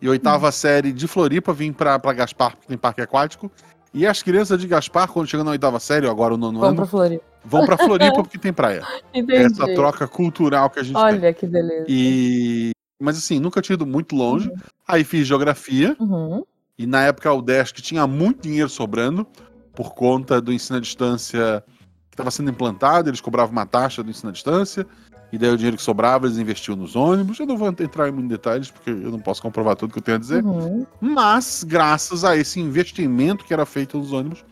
E 0.00 0.08
oitava 0.08 0.50
série 0.50 0.92
de 0.92 1.06
Floripa 1.06 1.52
vim 1.52 1.72
pra, 1.72 1.98
pra 1.98 2.12
Gaspar, 2.12 2.52
porque 2.52 2.68
tem 2.68 2.78
parque 2.78 3.00
aquático. 3.02 3.50
E 3.94 4.06
as 4.06 4.22
crianças 4.22 4.58
de 4.58 4.66
Gaspar, 4.66 5.08
quando 5.08 5.26
chegam 5.28 5.44
na 5.44 5.50
oitava 5.50 5.78
série, 5.78 6.08
agora 6.08 6.32
o 6.34 6.36
nono 6.38 6.60
pra 6.60 6.68
ano, 6.70 6.86
Floripa. 6.86 7.24
vão 7.44 7.66
pra 7.66 7.76
Floripa 7.76 8.14
porque 8.22 8.38
tem 8.38 8.52
praia. 8.52 8.82
Entendi. 9.12 9.44
Essa 9.44 9.66
troca 9.74 10.08
cultural 10.08 10.70
que 10.70 10.80
a 10.80 10.82
gente 10.82 10.94
tem. 10.94 11.02
Olha 11.04 11.32
que 11.34 11.46
beleza. 11.46 11.84
E... 11.88 12.70
Mas 13.00 13.18
assim, 13.18 13.38
nunca 13.38 13.60
tinha 13.60 13.74
ido 13.74 13.84
muito 13.84 14.16
longe. 14.16 14.50
Aí 14.88 15.04
fiz 15.04 15.26
geografia. 15.26 15.94
Uhum. 16.00 16.42
E 16.78 16.86
na 16.86 17.02
época 17.02 17.28
a 17.28 17.34
UDESC 17.34 17.82
tinha 17.82 18.06
muito 18.06 18.42
dinheiro 18.42 18.68
sobrando 18.70 19.26
por 19.74 19.94
conta 19.94 20.40
do 20.40 20.52
ensino 20.52 20.78
à 20.78 20.80
distância 20.80 21.64
que 22.10 22.14
estava 22.14 22.30
sendo 22.30 22.50
implantado. 22.50 23.08
Eles 23.08 23.20
cobravam 23.20 23.52
uma 23.52 23.66
taxa 23.66 24.02
do 24.02 24.10
ensino 24.10 24.30
à 24.30 24.32
distância. 24.32 24.86
E 25.32 25.38
daí 25.38 25.50
o 25.50 25.56
dinheiro 25.56 25.78
que 25.78 25.82
sobrava 25.82 26.26
eles 26.26 26.36
investiam 26.36 26.76
nos 26.76 26.94
ônibus. 26.94 27.38
Eu 27.38 27.46
não 27.46 27.56
vou 27.56 27.68
entrar 27.68 28.08
em 28.08 28.12
muitos 28.12 28.30
detalhes 28.30 28.70
porque 28.70 28.90
eu 28.90 29.10
não 29.10 29.18
posso 29.18 29.40
comprovar 29.40 29.76
tudo 29.76 29.92
que 29.92 29.98
eu 29.98 30.02
tenho 30.02 30.18
a 30.18 30.20
dizer. 30.20 30.44
Uhum. 30.44 30.86
Mas, 31.00 31.64
graças 31.64 32.22
a 32.22 32.36
esse 32.36 32.60
investimento 32.60 33.44
que 33.44 33.54
era 33.54 33.64
feito 33.64 33.96
nos 33.96 34.12
ônibus, 34.12 34.44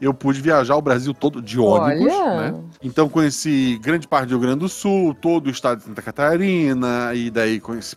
eu 0.00 0.12
pude 0.12 0.40
viajar 0.40 0.76
o 0.76 0.82
Brasil 0.82 1.14
todo 1.14 1.40
de 1.40 1.58
ônibus, 1.58 2.12
Olha. 2.12 2.52
né? 2.52 2.60
Então 2.82 3.08
conheci 3.08 3.78
grande 3.80 4.06
parte 4.06 4.28
do 4.28 4.32
Rio 4.32 4.40
Grande 4.40 4.60
do 4.60 4.68
Sul, 4.68 5.14
todo 5.14 5.46
o 5.46 5.50
estado 5.50 5.78
de 5.78 5.84
Santa 5.84 6.02
Catarina, 6.02 7.14
e 7.14 7.30
daí 7.30 7.60
conheci 7.60 7.96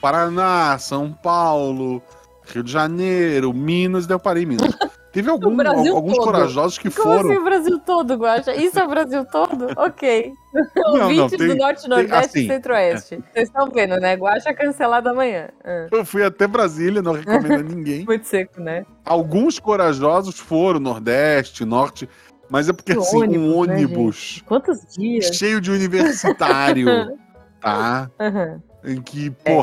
Paraná, 0.00 0.78
São 0.78 1.12
Paulo, 1.12 2.02
Rio 2.46 2.62
de 2.62 2.72
Janeiro, 2.72 3.52
Minas, 3.52 4.06
daí 4.06 4.14
eu 4.14 4.20
parei 4.20 4.44
em 4.44 4.46
Minas. 4.46 4.74
Teve 5.12 5.28
algum- 5.30 5.60
alguns 5.94 6.16
todo. 6.16 6.24
corajosos 6.24 6.78
que 6.78 6.90
Como 6.90 7.16
foram. 7.16 7.30
assim 7.30 7.38
o 7.38 7.44
Brasil 7.44 7.78
todo, 7.80 8.14
Guaxa? 8.14 8.54
Isso 8.54 8.78
é 8.78 8.84
o 8.84 8.88
Brasil 8.88 9.24
todo? 9.26 9.66
Ok. 9.76 10.32
Não, 10.74 11.02
Ouvintes 11.02 11.38
tem- 11.38 11.48
do 11.48 11.54
Norte, 11.56 11.88
Nordeste 11.88 12.16
assim, 12.38 12.40
e 12.44 12.46
Centro-Oeste. 12.48 13.24
Vocês 13.32 13.48
estão 13.48 13.70
vendo, 13.70 13.96
né? 13.98 14.14
Guaxa 14.16 14.52
cancelado 14.54 15.08
amanhã. 15.10 15.48
Ah, 15.64 15.86
Eu 15.90 16.04
fui 16.04 16.24
até 16.24 16.46
Brasília, 16.46 17.02
não 17.02 17.12
recomendo 17.12 17.60
a 17.60 17.62
ninguém. 17.62 18.04
muito 18.08 18.26
seco, 18.26 18.60
né? 18.60 18.84
Alguns 19.04 19.58
corajosos 19.58 20.38
foram, 20.38 20.80
Nordeste, 20.80 21.64
Norte, 21.64 22.08
mas 22.50 22.68
é 22.68 22.72
porque 22.72 22.92
Que 22.94 22.98
assim, 23.00 23.16
um 23.16 23.20
ônibus, 23.20 23.66
né, 23.68 23.74
ônibus 23.74 24.42
Quantos 24.46 24.78
dias? 24.96 25.26
cheio 25.36 25.60
de 25.60 25.70
universitário, 25.70 26.86
tá? 27.60 28.10
Aham. 28.18 28.62
Em 28.84 29.00
que, 29.00 29.32
É. 29.44 29.54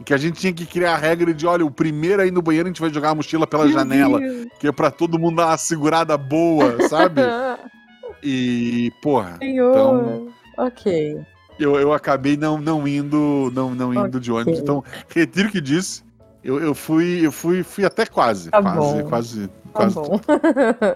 em 0.00 0.02
que 0.02 0.14
a 0.14 0.16
gente 0.16 0.40
tinha 0.40 0.52
que 0.52 0.64
criar 0.66 0.94
a 0.94 0.96
regra 0.96 1.32
de, 1.34 1.46
olha, 1.46 1.64
o 1.64 1.70
primeiro 1.70 2.22
aí 2.22 2.30
no 2.30 2.40
banheiro 2.42 2.66
a 2.66 2.70
gente 2.70 2.80
vai 2.80 2.90
jogar 2.92 3.10
a 3.10 3.14
mochila 3.14 3.46
pela 3.46 3.64
Meu 3.64 3.72
janela, 3.74 4.18
Deus. 4.18 4.46
que 4.58 4.66
é 4.66 4.72
pra 4.72 4.90
todo 4.90 5.18
mundo 5.18 5.36
dar 5.36 5.48
uma 5.48 5.58
segurada 5.58 6.16
boa, 6.16 6.88
sabe? 6.88 7.20
E, 8.22 8.92
porra, 9.00 9.38
Senhor. 9.38 9.70
Então- 9.70 10.28
Ok. 10.58 11.18
eu, 11.58 11.76
eu 11.80 11.90
acabei 11.94 12.36
não, 12.36 12.58
não 12.58 12.86
indo, 12.86 13.50
não, 13.54 13.74
não 13.74 13.94
indo 13.94 14.20
de 14.20 14.30
ônibus. 14.30 14.58
Então, 14.58 14.84
retiro 15.08 15.48
o 15.48 15.50
que 15.52 15.58
disse. 15.58 16.02
Eu, 16.44 16.60
eu 16.60 16.74
fui, 16.74 17.24
eu 17.24 17.32
fui, 17.32 17.62
fui 17.62 17.82
até 17.82 18.04
quase, 18.04 18.50
Tá 18.50 18.60
quase, 18.60 18.76
bom. 18.78 19.08
quase, 19.08 19.46
Tá 19.48 19.52
quase. 19.72 19.94
bom. 19.94 20.20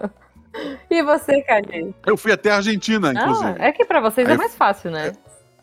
e 0.89 1.01
você, 1.03 1.41
Cadê? 1.41 1.91
Eu 2.05 2.15
fui 2.15 2.31
até 2.31 2.51
a 2.51 2.57
Argentina, 2.57 3.11
inclusive. 3.11 3.55
Ah, 3.59 3.65
é 3.69 3.71
que 3.71 3.85
pra 3.85 3.99
vocês 4.01 4.27
é 4.27 4.31
Aí- 4.33 4.37
mais 4.37 4.55
fácil, 4.55 4.91
né? 4.91 5.13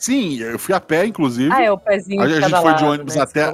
Sim, 0.02 0.36
eu 0.38 0.58
fui 0.58 0.74
a 0.74 0.80
pé, 0.80 1.06
inclusive. 1.06 1.52
Ah, 1.52 1.62
é 1.62 1.70
o 1.70 1.78
pezinho 1.78 2.20
A 2.20 2.26
de 2.26 2.40
gente 2.40 2.60
foi 2.60 2.74
de 2.74 2.84
ônibus 2.84 3.14
né, 3.14 3.22
até-. 3.22 3.52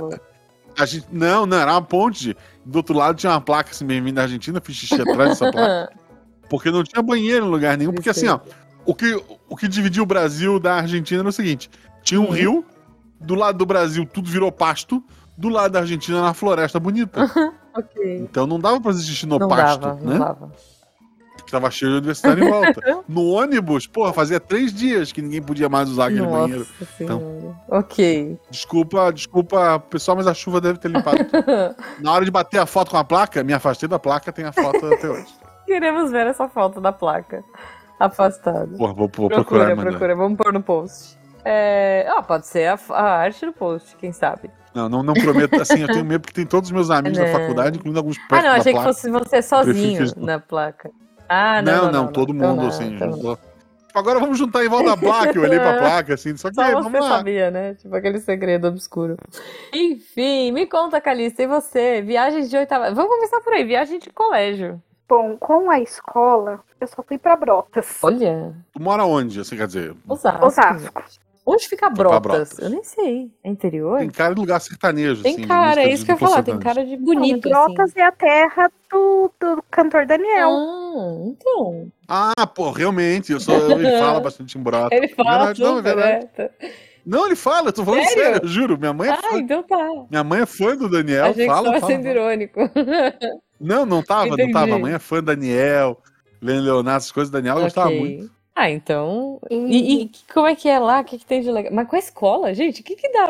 A 0.78 0.87
gente, 0.87 1.07
não, 1.12 1.45
não, 1.45 1.59
era 1.59 1.73
uma 1.73 1.83
ponte. 1.83 2.35
Do 2.64 2.76
outro 2.76 2.97
lado 2.97 3.19
tinha 3.19 3.33
uma 3.33 3.40
placa 3.40 3.71
assim, 3.71 3.85
bem-vindo 3.85 4.14
da 4.14 4.23
Argentina, 4.23 4.59
fiz 4.59 4.75
xixi 4.76 5.02
atrás 5.02 5.28
dessa 5.28 5.52
placa. 5.52 5.93
Porque 6.49 6.71
não 6.71 6.83
tinha 6.83 7.02
banheiro 7.02 7.45
em 7.45 7.50
lugar 7.50 7.76
nenhum. 7.76 7.93
Porque 7.93 8.09
assim, 8.09 8.28
ó, 8.28 8.40
o 8.87 8.95
que, 8.95 9.14
o 9.47 9.57
que 9.59 9.69
dividia 9.69 10.02
o 10.02 10.07
Brasil 10.07 10.59
da 10.59 10.76
Argentina 10.76 11.21
era 11.21 11.28
o 11.28 11.33
seguinte: 11.33 11.69
tinha 12.02 12.19
um 12.19 12.25
Uhum. 12.28 12.31
rio, 12.33 12.64
do 13.21 13.35
lado 13.35 13.59
do 13.59 13.67
Brasil 13.67 14.07
tudo 14.11 14.31
virou 14.31 14.50
pasto, 14.50 15.05
do 15.37 15.50
lado 15.50 15.73
da 15.73 15.81
Argentina 15.81 16.17
era 16.17 16.26
uma 16.28 16.35
floresta 16.35 16.81
bonita. 16.81 17.21
Ok. 17.76 18.17
Então 18.21 18.45
não 18.45 18.59
dava 18.59 18.81
pra 18.81 18.93
xixi 18.93 19.25
no 19.25 19.38
Não 19.38 19.47
pasto, 19.47 19.81
dava, 19.81 19.95
né? 20.00 20.00
não 20.05 20.19
dava. 20.19 20.52
Que 21.49 21.52
tava 21.52 21.71
cheio 21.71 21.93
de 21.93 21.97
universitário 21.97 22.45
em 22.45 22.50
volta. 22.50 22.81
No 23.09 23.31
ônibus, 23.31 23.87
porra, 23.87 24.12
fazia 24.12 24.38
três 24.38 24.71
dias 24.71 25.11
que 25.11 25.23
ninguém 25.23 25.40
podia 25.40 25.67
mais 25.67 25.88
usar 25.88 26.09
aquele 26.09 26.21
Nossa 26.26 26.40
banheiro. 26.43 26.67
senhora. 26.99 27.14
Então. 27.23 27.57
Ok. 27.69 28.38
Desculpa, 28.50 29.11
desculpa, 29.11 29.81
pessoal, 29.81 30.19
mas 30.19 30.26
a 30.26 30.35
chuva 30.35 30.61
deve 30.61 30.78
ter 30.78 30.88
limpado. 30.88 31.17
Na 32.00 32.12
hora 32.12 32.23
de 32.26 32.31
bater 32.31 32.59
a 32.61 32.67
foto 32.67 32.90
com 32.90 32.99
a 32.99 33.05
placa, 33.05 33.43
me 33.43 33.55
afastei 33.55 33.88
da 33.88 33.99
placa, 33.99 34.31
tem 34.31 34.45
a 34.45 34.52
foto 34.52 34.85
até 34.93 35.09
hoje. 35.09 35.26
Queremos 35.64 36.11
ver 36.11 36.26
essa 36.26 36.47
foto 36.50 36.83
da 36.83 36.93
placa. 36.93 37.43
Afastada. 37.99 38.76
Porra, 38.76 38.93
vou, 38.93 39.09
vou 39.09 39.09
procura, 39.09 39.35
procurar, 39.37 39.75
mano. 39.76 39.90
procura. 39.90 40.14
Vamos 40.14 40.37
pôr 40.37 40.52
no 40.52 40.62
post. 40.62 41.19
É... 41.47 42.07
Ah, 42.14 42.23
pode 42.23 42.47
ser 42.47 42.67
a, 42.69 42.78
a 42.90 43.02
arte 43.21 43.47
do 43.47 43.55
post, 43.55 43.97
quem 43.97 44.12
sabe. 44.12 44.50
Não, 44.75 44.87
não, 44.87 45.02
não 45.02 45.14
prometo. 45.14 45.59
Assim, 45.62 45.81
eu 45.81 45.88
tenho 45.88 46.05
medo 46.05 46.21
porque 46.21 46.35
tem 46.35 46.45
todos 46.47 46.69
os 46.69 46.73
meus 46.73 46.90
amigos 46.90 47.17
Não. 47.19 47.25
da 47.25 47.33
faculdade, 47.33 47.78
incluindo 47.78 47.99
alguns 47.99 48.19
Ah, 48.19 48.26
perto 48.28 48.43
não, 48.45 48.50
da 48.52 48.57
achei 48.61 48.75
que 48.75 48.83
fosse 48.83 49.11
você 49.11 49.40
sozinho 49.40 50.05
na 50.19 50.38
placa. 50.38 50.90
Ah, 51.29 51.61
não. 51.63 51.85
Não, 51.85 51.93
não, 51.93 52.13
todo 52.13 52.33
então 52.35 52.51
mundo, 52.51 52.63
não, 52.63 52.69
assim, 52.69 52.95
então 52.95 53.09
não. 53.09 53.17
juntou. 53.17 53.39
Agora 53.95 54.21
vamos 54.21 54.39
juntar 54.39 54.65
em 54.65 54.69
volta 54.69 54.91
da 54.91 54.97
placa. 54.97 55.37
Eu 55.37 55.43
olhei 55.43 55.59
pra 55.59 55.77
placa, 55.79 56.15
assim, 56.15 56.37
só 56.37 56.49
que 56.51 56.55
Só 56.55 56.71
vamos 56.73 56.93
você 56.93 57.01
lá. 57.01 57.09
sabia, 57.19 57.51
né? 57.51 57.75
Tipo 57.75 57.97
aquele 57.97 58.21
segredo 58.21 58.69
obscuro. 58.69 59.17
Enfim, 59.73 60.53
me 60.53 60.67
conta, 60.67 61.01
Calista, 61.01 61.43
e 61.43 61.47
você? 61.47 62.01
Viagens 62.03 62.49
de 62.49 62.57
oitava. 62.57 62.93
Vamos 62.93 63.11
começar 63.11 63.41
por 63.41 63.53
aí, 63.53 63.65
viagem 63.65 63.99
de 63.99 64.11
colégio. 64.11 64.81
Bom, 65.09 65.37
com 65.39 65.71
a 65.71 65.81
escola, 65.81 66.61
eu 66.81 66.87
só 66.87 67.03
fui 67.03 67.17
pra 67.19 67.35
Brotas. 67.35 67.99
Olha, 68.03 68.55
Tu 68.75 68.81
mora 68.83 69.05
onde, 69.07 69.41
assim, 69.41 69.57
quer 69.57 69.67
dizer? 69.67 69.95
Osasco. 70.07 70.47
Osasco. 70.47 71.03
Onde 71.50 71.67
fica 71.69 71.88
Brotas? 71.88 72.21
Brotas. 72.21 72.59
Eu 72.59 72.69
nem 72.71 72.83
sei. 72.85 73.31
É 73.43 73.49
interior? 73.49 73.99
Tem 74.00 74.11
cara 74.11 74.35
de 74.35 74.40
lugar 74.40 74.61
sertanejo, 74.61 75.23
Tem 75.23 75.33
assim. 75.35 75.47
cara, 75.47 75.83
é 75.83 75.93
isso 75.93 76.05
que 76.05 76.11
eu 76.11 76.14
ia 76.14 76.19
falar. 76.19 76.43
Tem 76.43 76.59
cara 76.59 76.85
de 76.85 76.97
bonito, 76.97 77.49
Brotas 77.49 77.90
assim. 77.90 78.00
é 78.00 78.05
a 78.07 78.12
terra 78.12 78.71
do, 78.90 79.31
do 79.40 79.62
cantor 79.71 80.05
Daniel. 80.07 80.50
Ah, 80.50 81.14
então. 81.26 81.93
Ah, 82.07 82.47
pô, 82.47 82.71
realmente, 82.71 83.33
eu 83.33 83.40
sou, 83.40 83.55
ele 83.81 83.90
fala 83.99 84.21
bastante 84.21 84.59
em 84.59 84.62
brota. 84.62 84.95
Ele 84.95 85.09
fala 85.09 85.31
Verdade, 85.38 85.62
não, 85.62 85.78
é 85.78 85.83
verdade. 85.83 86.28
né? 86.38 86.50
Não, 87.07 87.25
ele 87.26 87.37
fala, 87.37 87.69
eu 87.69 87.73
tô 87.73 87.85
falando 87.85 88.05
Sério? 88.05 88.23
sério, 88.23 88.40
eu 88.43 88.49
juro. 88.49 88.76
Minha 88.78 88.93
mãe 88.93 89.09
é 89.09 89.12
Ah, 89.12 89.17
fã. 89.23 89.38
então 89.38 89.62
tá. 89.62 89.78
Minha 90.11 90.23
mãe 90.25 90.40
é 90.43 90.47
fã 90.47 90.76
do 90.76 90.90
Daniel, 90.90 91.25
Achei 91.31 91.47
que 91.47 91.47
fala, 91.47 91.69
estava 91.69 91.81
fala, 91.81 91.93
sendo 91.93 92.02
fala. 92.05 92.14
irônico. 92.14 92.61
Não, 93.59 93.87
não 93.87 94.02
tava, 94.02 94.26
não 94.26 94.35
Entendi. 94.35 94.52
tava. 94.52 94.75
A 94.75 94.78
mãe 94.78 94.93
é 94.93 94.99
fã 94.99 95.17
do 95.17 95.23
Daniel, 95.23 95.99
Leonardo, 96.43 96.90
essas 96.99 97.11
coisas, 97.11 97.31
Daniel 97.33 97.57
eu 97.57 97.62
gostava 97.62 97.90
muito. 97.90 98.31
Ah, 98.59 98.69
então. 98.71 99.38
E, 99.49 99.55
E, 99.55 100.03
e 100.03 100.11
como 100.33 100.49
é 100.49 100.57
que 100.57 100.69
é 100.69 100.81
lá? 100.81 101.00
O 101.00 101.05
que, 101.05 101.17
que 101.17 101.25
tem 101.25 101.41
de 101.41 101.50
legal? 101.50 101.73
Mas 101.73 101.87
com 101.88 101.95
a 101.95 101.99
escola, 102.00 102.53
gente, 102.53 102.81
o 102.81 102.85
que, 102.85 102.97
que 102.97 103.09
dá? 103.12 103.29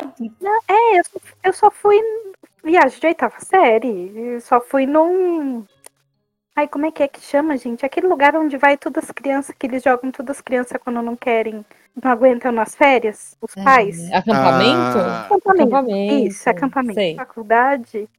é, 0.67 0.99
eu, 0.99 1.03
só- 1.03 1.19
eu 1.43 1.53
só 1.53 1.69
fui 1.71 1.97
em 1.97 2.31
viagem 2.63 2.99
de 2.99 3.05
oitava 3.05 3.39
série. 3.39 4.11
Eu 4.15 4.41
só 4.41 4.59
fui 4.59 4.87
num. 4.87 5.63
Ai, 6.55 6.67
como 6.67 6.87
é 6.87 6.91
que 6.91 7.03
é 7.03 7.07
que 7.07 7.21
chama, 7.21 7.55
gente? 7.57 7.85
Aquele 7.85 8.07
lugar 8.07 8.35
onde 8.35 8.57
vai 8.57 8.75
todas 8.75 9.03
as 9.05 9.11
crianças, 9.11 9.55
que 9.57 9.67
eles 9.67 9.83
jogam 9.83 10.11
todas 10.11 10.37
as 10.37 10.41
crianças 10.41 10.77
quando 10.83 10.99
não 11.01 11.15
querem, 11.15 11.63
não 12.01 12.11
aguentam 12.11 12.51
nas 12.51 12.73
férias, 12.73 13.37
os 13.39 13.53
pais. 13.53 14.11
Acampamento? 14.11 14.97
Ah, 14.97 15.25
Acampamento. 15.25 15.75
Acampamento. 15.75 16.27
Isso, 16.27 16.49
acampamento. 16.49 16.95
Sei. 16.99 17.15
Faculdade. 17.15 18.09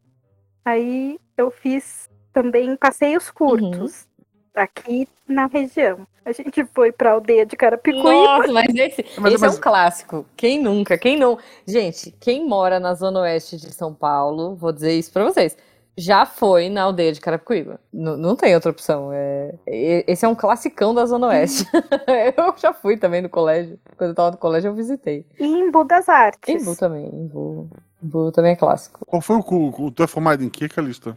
Aí 0.64 1.18
eu 1.36 1.50
fiz 1.50 2.08
também 2.32 2.76
passeios 2.76 3.30
curtos. 3.30 4.06
Aqui 4.54 5.08
na 5.28 5.46
região. 5.46 6.06
A 6.24 6.32
gente 6.32 6.64
foi 6.74 6.92
pra 6.92 7.12
aldeia 7.12 7.46
de 7.46 7.56
Carapicuíba. 7.56 8.10
Nossa, 8.12 8.52
mas 8.52 8.74
esse, 8.74 9.04
Mas- 9.18 9.34
esse 9.34 9.44
é 9.44 9.48
mas- 9.48 9.56
um 9.56 9.60
clássico. 9.60 10.26
Quem 10.36 10.60
nunca? 10.62 10.98
Quem 10.98 11.16
não? 11.16 11.38
Gente, 11.66 12.10
quem 12.20 12.46
mora 12.46 12.78
na 12.78 12.94
zona 12.94 13.20
oeste 13.20 13.56
de 13.56 13.72
São 13.72 13.94
Paulo, 13.94 14.54
vou 14.54 14.72
dizer 14.72 14.92
isso 14.92 15.12
pra 15.12 15.24
vocês, 15.24 15.56
já 15.96 16.26
foi 16.26 16.68
na 16.68 16.82
aldeia 16.82 17.12
de 17.12 17.20
Carapicuíba. 17.20 17.80
N- 17.92 18.16
não 18.16 18.36
tem 18.36 18.54
outra 18.54 18.70
opção. 18.70 19.10
É, 19.12 19.54
esse 19.66 20.24
é 20.24 20.28
um 20.28 20.34
classicão 20.34 20.94
da 20.94 21.06
zona 21.06 21.28
oeste. 21.28 21.64
eu 22.36 22.54
já 22.56 22.72
fui 22.72 22.96
também 22.96 23.22
no 23.22 23.28
colégio. 23.28 23.78
Quando 23.96 24.10
eu 24.10 24.14
tava 24.14 24.30
no 24.32 24.36
colégio, 24.36 24.68
eu 24.68 24.74
visitei. 24.74 25.24
E 25.38 25.44
em 25.44 25.70
Bu 25.70 25.84
das 25.84 26.08
Artes. 26.08 26.62
Embu 26.62 26.76
também. 26.76 27.06
Embu, 27.06 27.68
Embu 28.02 28.30
também 28.32 28.52
é 28.52 28.56
clássico. 28.56 29.04
Qual 29.06 29.22
foi 29.22 29.36
o? 29.36 29.90
Tu 29.90 30.02
é 30.02 30.06
formado 30.06 30.42
em 30.44 30.48
que, 30.50 30.68
Calista? 30.68 31.16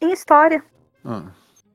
Em 0.00 0.12
história. 0.12 0.62
Ah, 1.04 1.24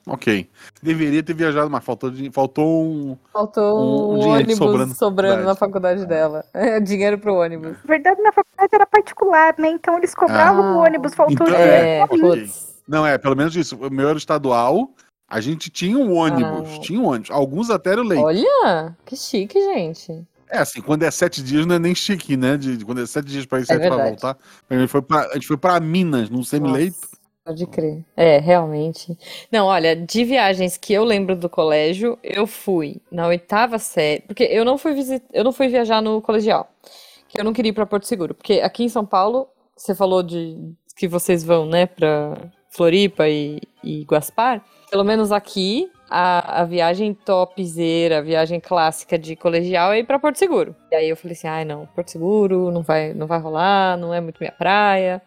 ok. 0.08 0.50
Deveria 0.82 1.22
ter 1.24 1.34
viajado, 1.34 1.70
mas 1.70 1.84
faltou, 1.84 2.12
faltou 2.32 2.84
um. 2.84 3.18
Faltou 3.34 3.80
Um- 3.80 4.12
um 4.16 4.20
dinheiro 4.20 4.34
ônibus 4.44 4.58
sobrando 4.58 4.94
sobrando, 4.96 5.40
na 5.42 5.48
na 5.50 5.56
faculdade 5.56 6.06
dela. 6.06 6.44
É, 6.54 6.80
dinheiro 6.80 7.18
pro 7.18 7.36
ônibus. 7.36 7.72
Na 7.84 7.88
verdade, 7.88 8.20
minha 8.20 8.32
faculdade 8.32 8.70
era 8.74 8.86
particular, 8.86 9.56
né? 9.58 9.70
Então 9.70 9.98
eles 9.98 10.14
cobravam 10.16 10.64
Ah. 10.64 10.76
o 10.76 10.78
ônibus, 10.86 11.14
faltou 11.14 11.34
Então, 11.34 11.46
dinheiro. 11.48 11.72
É, 11.72 12.04
ok. 12.04 12.20
putz. 12.20 12.76
Não, 12.88 13.06
é, 13.06 13.18
pelo 13.18 13.36
menos 13.36 13.56
isso. 13.56 13.76
O 13.76 13.90
meu 13.92 14.08
era 14.10 14.18
estadual, 14.18 14.90
a 15.30 15.42
gente 15.42 15.70
tinha 15.70 15.98
um 15.98 16.14
ônibus. 16.16 16.70
Ah. 16.78 16.80
Tinha 16.80 17.00
um 17.00 17.06
ônibus. 17.06 17.30
Alguns 17.32 17.70
até 17.70 17.92
eram 17.92 18.04
leite. 18.04 18.24
Olha, 18.24 18.96
que 19.06 19.16
chique, 19.16 19.60
gente. 19.60 20.24
É, 20.50 20.60
assim, 20.60 20.80
quando 20.82 21.04
é 21.04 21.12
sete 21.12 21.44
dias 21.44 21.66
não 21.66 21.76
é 21.76 21.80
nem 21.80 21.94
chique, 21.94 22.38
né? 22.38 22.56
De, 22.56 22.78
de- 22.78 22.86
quando 22.86 23.02
é 23.02 23.06
sete 23.06 23.26
dias 23.28 23.46
pra 23.46 23.60
ir, 23.60 23.66
sete 23.66 23.80
pra 23.80 23.90
verdade. 23.90 24.10
voltar. 24.12 24.38
A 24.70 24.76
gente 24.78 24.88
foi 24.88 25.02
pra, 25.02 25.20
a 25.28 25.34
gente 25.34 25.46
foi 25.46 25.58
pra 25.58 25.78
Minas, 25.82 26.30
num 26.30 26.42
semi-leito. 26.42 26.96
Nossa, 27.02 27.17
Pode 27.48 27.66
crer. 27.68 28.04
É, 28.18 28.40
realmente. 28.40 29.18
Não, 29.50 29.68
olha, 29.68 29.96
de 29.96 30.26
viagens 30.26 30.76
que 30.76 30.92
eu 30.92 31.06
lembro 31.06 31.34
do 31.34 31.48
colégio, 31.50 32.20
eu 32.22 32.46
fui 32.46 32.98
na 33.10 33.26
oitava 33.26 33.80
série, 33.80 34.22
porque 34.24 34.44
eu 34.44 34.66
não 34.66 34.78
fui 34.78 34.94
visit... 34.94 35.24
eu 35.32 35.46
não 35.46 35.54
fui 35.54 35.70
viajar 35.70 36.02
no 36.02 36.22
colegial, 36.22 36.70
que 37.30 37.40
eu 37.40 37.46
não 37.46 37.54
queria 37.54 37.70
ir 37.70 37.74
para 37.74 37.86
Porto 37.86 38.06
Seguro, 38.06 38.36
porque 38.36 38.56
aqui 38.56 38.84
em 38.84 38.90
São 38.90 39.06
Paulo, 39.06 39.48
você 39.78 39.96
falou 39.96 40.22
de 40.22 40.58
que 40.94 41.08
vocês 41.08 41.42
vão, 41.42 41.66
né, 41.66 41.86
para 41.86 42.52
Floripa 42.70 43.30
e, 43.30 43.62
e 43.82 44.04
Guaspar, 44.04 44.62
pelo 44.92 45.06
menos 45.06 45.32
aqui 45.32 45.90
a, 46.10 46.64
a 46.64 46.66
viagem 46.66 47.14
topzera, 47.14 48.18
a 48.18 48.22
viagem 48.22 48.60
clássica 48.60 49.18
de 49.18 49.38
colegial 49.38 49.94
é 49.94 50.00
ir 50.00 50.04
para 50.04 50.20
Porto 50.20 50.38
Seguro. 50.38 50.76
E 50.92 50.96
aí 50.96 51.08
eu 51.08 51.16
falei 51.16 51.32
assim, 51.32 51.48
ai 51.48 51.64
não, 51.64 51.86
Porto 51.86 52.12
Seguro 52.12 52.72
não 52.72 52.82
vai, 52.82 53.14
não 53.14 53.26
vai 53.26 53.40
rolar, 53.40 53.96
não 53.96 54.14
é 54.14 54.20
muito 54.20 54.38
minha 54.42 54.52
praia. 54.52 55.22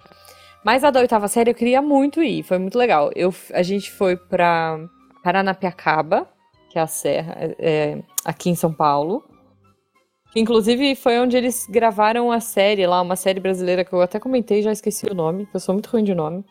Mas 0.64 0.84
a 0.84 0.90
da 0.90 1.00
oitava 1.00 1.28
série 1.28 1.50
eu 1.50 1.54
queria 1.54 1.80
muito 1.80 2.22
ir, 2.22 2.42
foi 2.42 2.58
muito 2.58 2.76
legal. 2.76 3.10
Eu, 3.14 3.34
a 3.52 3.62
gente 3.62 3.90
foi 3.90 4.16
pra 4.16 4.78
Paranapiacaba, 5.22 6.28
que 6.70 6.78
é 6.78 6.82
a 6.82 6.86
serra, 6.86 7.34
é, 7.38 7.56
é, 7.58 8.02
aqui 8.24 8.50
em 8.50 8.54
São 8.54 8.72
Paulo. 8.72 9.24
Inclusive 10.36 10.94
foi 10.94 11.18
onde 11.18 11.36
eles 11.36 11.66
gravaram 11.68 12.30
a 12.30 12.40
série 12.40 12.86
lá, 12.86 13.00
uma 13.00 13.16
série 13.16 13.40
brasileira 13.40 13.84
que 13.84 13.92
eu 13.92 14.00
até 14.00 14.20
comentei, 14.20 14.62
já 14.62 14.70
esqueci 14.70 15.06
o 15.06 15.14
nome, 15.14 15.48
eu 15.52 15.58
sou 15.58 15.74
muito 15.74 15.88
ruim 15.88 16.04
de 16.04 16.14
nome. 16.14 16.44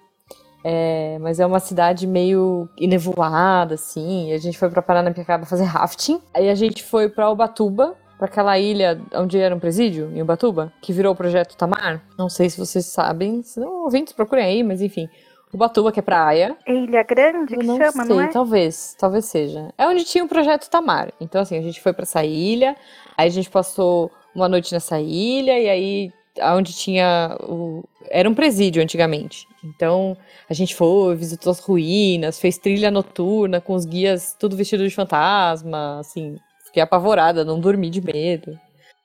É, 0.63 1.17
mas 1.21 1.39
é 1.39 1.45
uma 1.45 1.59
cidade 1.59 2.05
meio 2.05 2.67
enevoada, 2.77 3.75
assim. 3.75 4.33
A 4.33 4.37
gente 4.37 4.57
foi 4.57 4.69
pra 4.69 4.81
Paranapiacaba 4.81 5.45
fazer 5.45 5.63
rafting. 5.63 6.21
Aí 6.33 6.49
a 6.49 6.55
gente 6.55 6.83
foi 6.83 7.07
pra 7.07 7.29
Ubatuba, 7.29 7.95
pra 8.19 8.27
aquela 8.27 8.59
ilha 8.59 9.01
onde 9.15 9.39
era 9.39 9.55
um 9.55 9.59
presídio, 9.59 10.11
em 10.13 10.21
Ubatuba, 10.21 10.73
que 10.81 10.91
virou 10.91 11.13
o 11.13 11.15
Projeto 11.15 11.55
Tamar. 11.55 12.03
Não 12.17 12.27
sei 12.27 12.49
se 12.49 12.59
vocês 12.59 12.85
sabem, 12.85 13.41
se 13.41 13.61
não, 13.61 13.85
ouvintes, 13.85 14.11
procurem 14.11 14.45
aí, 14.45 14.61
mas 14.61 14.81
enfim. 14.81 15.07
Ubatuba, 15.53 15.89
que 15.91 15.99
é 15.99 16.03
praia. 16.03 16.55
Ilha 16.67 17.01
Grande 17.03 17.57
que 17.57 17.65
não 17.65 17.77
chama, 17.77 18.05
sei, 18.05 18.15
não 18.15 18.21
é? 18.21 18.27
talvez, 18.27 18.95
talvez 18.99 19.25
seja. 19.25 19.73
É 19.77 19.87
onde 19.87 20.03
tinha 20.03 20.23
o 20.23 20.27
Projeto 20.27 20.69
Tamar. 20.69 21.11
Então, 21.19 21.41
assim, 21.41 21.57
a 21.57 21.61
gente 21.61 21.79
foi 21.79 21.93
pra 21.93 22.03
essa 22.03 22.23
ilha, 22.23 22.75
aí 23.17 23.27
a 23.27 23.31
gente 23.31 23.49
passou 23.49 24.11
uma 24.35 24.49
noite 24.49 24.73
nessa 24.73 24.99
ilha, 24.99 25.57
e 25.57 25.69
aí 25.69 26.11
onde 26.55 26.73
tinha 26.73 27.37
o... 27.41 27.83
Era 28.11 28.29
um 28.29 28.35
presídio 28.35 28.83
antigamente. 28.83 29.47
Então, 29.63 30.15
a 30.49 30.53
gente 30.53 30.75
foi, 30.75 31.15
visitou 31.15 31.51
as 31.51 31.59
ruínas, 31.59 32.37
fez 32.39 32.57
trilha 32.57 32.91
noturna 32.91 33.61
com 33.61 33.73
os 33.73 33.85
guias 33.85 34.35
tudo 34.37 34.57
vestido 34.57 34.87
de 34.87 34.93
fantasma, 34.93 35.99
assim, 35.99 36.37
fiquei 36.69 36.81
apavorada, 36.81 37.43
não 37.43 37.59
dormi 37.59 37.89
de 37.89 38.01
medo. 38.01 38.57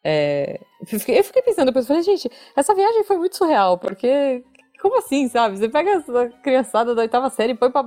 É, 0.02 0.60
eu, 0.80 1.00
fiquei, 1.00 1.42
pensando, 1.42 1.66
depois 1.66 1.86
falei, 1.86 2.02
gente, 2.02 2.30
essa 2.54 2.74
viagem 2.74 3.04
foi 3.04 3.16
muito 3.16 3.36
surreal, 3.36 3.78
porque 3.78 4.44
como 4.80 4.98
assim, 4.98 5.28
sabe? 5.28 5.56
Você 5.56 5.68
pega 5.68 5.92
essa 5.92 6.28
criançada 6.42 6.94
da 6.94 7.00
oitava 7.02 7.30
série 7.30 7.52
e 7.52 7.56
põe 7.56 7.70
pra. 7.70 7.86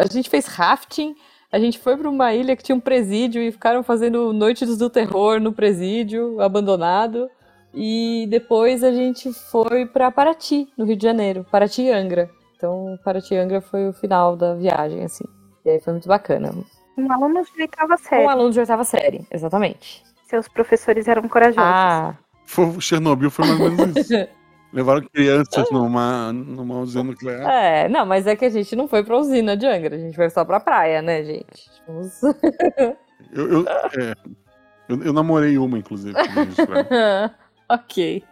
A 0.00 0.06
gente 0.10 0.30
fez 0.30 0.46
rafting, 0.46 1.14
a 1.52 1.58
gente 1.58 1.78
foi 1.78 1.94
pra 1.94 2.08
uma 2.08 2.32
ilha 2.32 2.56
que 2.56 2.62
tinha 2.62 2.74
um 2.74 2.80
presídio 2.80 3.42
e 3.42 3.52
ficaram 3.52 3.82
fazendo 3.82 4.32
noites 4.32 4.78
do 4.78 4.88
terror 4.88 5.38
no 5.38 5.52
presídio, 5.52 6.40
abandonado. 6.40 7.28
E 7.74 8.26
depois 8.30 8.82
a 8.82 8.90
gente 8.90 9.32
foi 9.32 9.84
pra 9.84 10.10
Paraty, 10.10 10.68
no 10.76 10.86
Rio 10.86 10.96
de 10.96 11.04
Janeiro, 11.04 11.46
Paraty 11.50 11.82
e 11.82 11.92
Angra. 11.92 12.30
Então, 12.56 12.98
Paraty 13.04 13.34
e 13.34 13.38
Angra 13.38 13.60
foi 13.60 13.88
o 13.88 13.92
final 13.92 14.36
da 14.36 14.54
viagem, 14.54 15.04
assim. 15.04 15.24
E 15.64 15.70
aí 15.70 15.80
foi 15.80 15.92
muito 15.92 16.08
bacana. 16.08 16.52
Um 17.06 17.12
aluno 17.12 17.42
de 17.44 17.62
oitava 17.62 17.96
série. 17.96 18.24
Um 18.24 18.28
aluno 18.28 18.50
de 18.50 18.60
oitava 18.60 18.84
série, 18.84 19.26
exatamente. 19.30 20.02
Seus 20.28 20.46
professores 20.48 21.08
eram 21.08 21.28
corajosos. 21.28 21.62
Ah, 21.64 22.14
Foi, 22.46 22.80
Chernobyl 22.80 23.30
foi 23.30 23.46
mais 23.46 23.60
ou 23.60 23.70
menos 23.70 23.96
isso. 23.96 24.12
Levaram 24.72 25.02
crianças 25.12 25.68
numa, 25.72 26.32
numa 26.32 26.78
usina 26.78 27.02
nuclear. 27.02 27.40
é, 27.50 27.88
não, 27.88 28.06
mas 28.06 28.24
é 28.28 28.36
que 28.36 28.44
a 28.44 28.48
gente 28.50 28.76
não 28.76 28.86
foi 28.86 29.02
pra 29.02 29.16
usina 29.18 29.56
de 29.56 29.66
Angra, 29.66 29.96
a 29.96 29.98
gente 29.98 30.14
foi 30.14 30.30
só 30.30 30.44
pra 30.44 30.60
praia, 30.60 31.02
né, 31.02 31.24
gente? 31.24 31.68
Vamos- 31.88 32.20
Eu, 33.32 33.48
eu, 33.52 33.64
é, 33.68 34.14
eu, 34.88 35.02
eu 35.04 35.12
namorei 35.12 35.56
uma, 35.58 35.78
inclusive. 35.78 36.14
ok. 37.68 38.24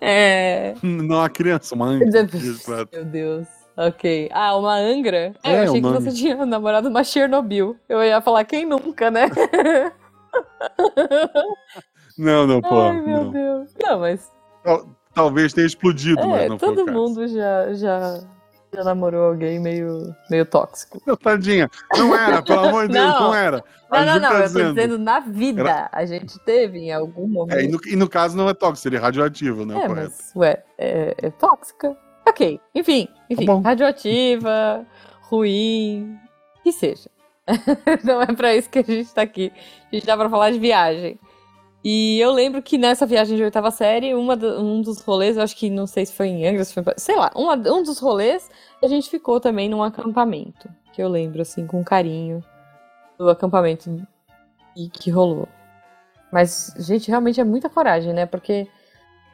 É. 0.00 0.74
Não 0.82 1.22
a 1.22 1.28
criança, 1.30 1.74
uma. 1.74 1.92
Meu 2.92 3.04
Deus. 3.04 3.46
Ok. 3.76 4.30
Ah, 4.32 4.56
uma 4.56 4.74
Angra? 4.76 5.34
É, 5.44 5.52
É, 5.52 5.58
eu 5.58 5.62
achei 5.68 5.82
que 5.82 5.88
você 5.88 6.12
tinha 6.12 6.46
namorado 6.46 6.88
uma 6.88 7.04
Chernobyl. 7.04 7.76
Eu 7.88 8.02
ia 8.02 8.20
falar 8.22 8.44
quem 8.44 8.64
nunca, 8.64 9.10
né? 9.10 9.26
Não, 12.18 12.46
não, 12.46 12.62
pô. 12.62 12.80
Ai, 12.80 13.00
meu 13.02 13.24
não. 13.24 13.30
Deus. 13.30 13.70
Não, 13.82 14.00
mas 14.00 14.32
Tal- 14.64 14.86
Talvez 15.12 15.52
tenha 15.54 15.66
explodido, 15.66 16.20
é, 16.20 16.26
mas 16.26 16.48
não 16.48 16.58
foi 16.58 16.74
todo 16.74 16.92
mundo 16.92 17.26
já, 17.26 17.72
já, 17.72 18.20
já 18.74 18.84
namorou 18.84 19.28
alguém 19.28 19.58
meio, 19.58 20.14
meio 20.30 20.44
tóxico. 20.44 21.00
Não, 21.06 21.16
tadinha. 21.16 21.70
Não 21.96 22.14
era, 22.14 22.42
pelo 22.42 22.66
amor 22.68 22.86
de 22.86 22.92
Deus, 22.92 23.06
Não. 23.14 23.20
não, 23.22 23.34
era. 23.34 23.64
Não, 23.90 24.04
não, 24.04 24.14
não, 24.14 24.20
tá 24.20 24.34
eu 24.34 24.40
tô 24.40 24.46
dizendo. 24.46 24.74
dizendo 24.74 24.98
na 24.98 25.20
vida. 25.20 25.88
A 25.90 26.04
gente 26.04 26.38
teve 26.40 26.78
em 26.80 26.92
algum 26.92 27.26
momento. 27.26 27.56
É, 27.58 27.64
e, 27.64 27.68
no, 27.68 27.78
e 27.86 27.96
no 27.96 28.08
caso 28.08 28.36
não 28.36 28.46
é 28.48 28.52
tóxico, 28.52 28.82
seria 28.82 29.00
radioativo, 29.00 29.64
né? 29.64 29.78
É, 29.82 29.86
correto. 29.86 30.10
mas, 30.10 30.32
ué, 30.36 30.62
é, 30.76 31.14
é 31.22 31.30
tóxica. 31.30 31.96
Ok, 32.28 32.60
enfim, 32.74 33.08
enfim, 33.30 33.46
Tá 33.46 33.60
radioativa, 33.60 34.86
ruim, 35.22 36.18
que 36.62 36.72
seja. 36.72 37.08
não 38.04 38.20
é 38.20 38.26
pra 38.26 38.54
isso 38.56 38.68
que 38.68 38.80
a 38.80 38.82
gente 38.82 39.12
tá 39.14 39.22
aqui. 39.22 39.52
A 39.90 39.94
gente 39.94 40.06
dá 40.06 40.16
pra 40.16 40.28
falar 40.28 40.50
de 40.50 40.58
viagem. 40.58 41.18
E 41.84 42.18
eu 42.18 42.32
lembro 42.32 42.60
que 42.60 42.76
nessa 42.76 43.06
viagem 43.06 43.36
de 43.36 43.44
oitava 43.44 43.70
série, 43.70 44.12
uma 44.12 44.36
do, 44.36 44.60
um 44.60 44.80
dos 44.82 45.00
rolês, 45.00 45.36
eu 45.36 45.42
acho 45.44 45.56
que 45.56 45.70
não 45.70 45.86
sei 45.86 46.04
se 46.04 46.12
foi 46.12 46.26
em 46.26 46.44
Angra, 46.44 46.64
se 46.64 46.74
foi, 46.74 46.82
sei 46.96 47.14
lá, 47.14 47.30
uma, 47.36 47.54
um 47.54 47.82
dos 47.84 48.00
rolês, 48.00 48.50
a 48.82 48.88
gente 48.88 49.08
ficou 49.08 49.38
também 49.38 49.68
num 49.68 49.82
acampamento. 49.82 50.68
Que 50.92 51.00
eu 51.00 51.08
lembro, 51.08 51.42
assim, 51.42 51.64
com 51.64 51.84
carinho 51.84 52.42
do 53.16 53.30
acampamento 53.30 54.04
e 54.76 54.88
que 54.88 55.10
rolou. 55.10 55.46
Mas, 56.32 56.74
gente, 56.78 57.08
realmente 57.08 57.40
é 57.40 57.44
muita 57.44 57.70
coragem, 57.70 58.12
né? 58.12 58.26
Porque 58.26 58.66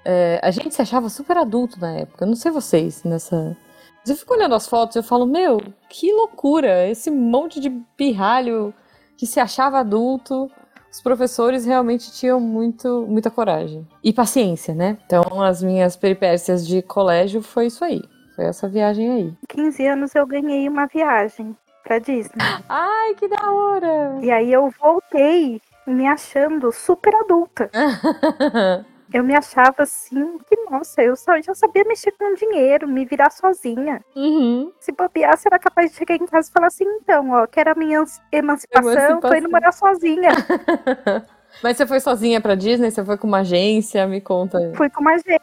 é, 0.05 0.41
a 0.43 0.51
gente 0.51 0.75
se 0.75 0.83
achava 0.83 1.09
super 1.09 1.37
adulto 1.37 1.81
na 1.81 1.93
época. 1.93 2.25
Eu 2.25 2.29
não 2.29 2.37
sei 2.37 2.51
vocês 2.51 3.05
nessa. 3.05 3.57
Mas 4.01 4.11
eu 4.11 4.17
fico 4.17 4.35
olhando 4.35 4.55
as 4.55 4.67
fotos 4.67 4.97
e 4.97 4.99
eu 4.99 5.03
falo, 5.03 5.27
meu, 5.27 5.61
que 5.89 6.13
loucura! 6.13 6.89
Esse 6.89 7.11
monte 7.11 7.61
de 7.61 7.71
pirralho 7.97 8.75
que 9.17 9.27
se 9.27 9.39
achava 9.39 9.79
adulto. 9.79 10.51
Os 10.91 11.01
professores 11.01 11.65
realmente 11.65 12.13
tinham 12.13 12.39
muito, 12.39 13.07
muita 13.09 13.31
coragem. 13.31 13.87
E 14.05 14.13
paciência, 14.13 14.75
né? 14.75 14.99
Então, 15.07 15.41
as 15.41 15.63
minhas 15.63 15.97
peripécias 15.97 16.67
de 16.67 16.83
colégio 16.83 17.41
foi 17.41 17.67
isso 17.67 17.85
aí. 17.85 18.03
Foi 18.37 18.45
essa 18.45 18.69
viagem 18.69 19.11
aí. 19.11 19.35
15 19.49 19.87
anos 19.87 20.15
eu 20.15 20.27
ganhei 20.27 20.69
uma 20.69 20.87
viagem 20.87 21.57
pra 21.83 21.99
Disney. 21.99 22.35
Ai, 22.69 23.15
que 23.15 23.29
da 23.29 23.51
hora! 23.51 24.19
E 24.21 24.31
aí 24.31 24.53
eu 24.53 24.71
voltei 24.81 25.61
me 25.87 26.07
achando 26.07 26.71
super 26.73 27.15
adulta. 27.15 27.71
Eu 29.13 29.23
me 29.23 29.35
achava 29.35 29.83
assim, 29.83 30.39
que 30.49 30.57
nossa, 30.71 31.03
eu 31.03 31.15
só, 31.17 31.41
já 31.43 31.55
sabia 31.55 31.85
mexer 31.85 32.13
com 32.13 32.35
dinheiro, 32.35 32.89
me 32.89 33.05
virar 33.05 33.31
sozinha. 33.31 34.03
Uhum. 34.17 34.73
Se 34.81 34.91
bobear, 34.93 35.37
será 35.37 35.59
capaz 35.59 35.91
de 35.91 35.99
chegar 35.99 36.17
em 36.17 36.27
casa 36.27 36.49
e 36.49 36.53
falar 36.53 36.69
assim, 36.69 36.85
então, 36.85 37.31
ó, 37.31 37.47
quero 37.47 37.71
a 37.73 37.75
minha 37.75 37.99
emancipação, 37.99 38.91
Emancipação. 38.91 39.21
tô 39.21 39.35
indo 39.35 39.51
morar 39.51 39.73
sozinha. 39.73 40.31
Mas 41.63 41.77
você 41.77 41.87
foi 41.87 42.01
sozinha 42.01 42.41
pra 42.41 42.55
Disney? 42.55 42.91
Você 42.91 43.05
foi 43.05 43.19
com 43.19 43.27
uma 43.27 43.41
agência? 43.41 44.07
Me 44.07 44.21
conta. 44.21 44.73
Fui 44.75 44.89
com 44.89 45.03
uma 45.03 45.19
gente. 45.19 45.43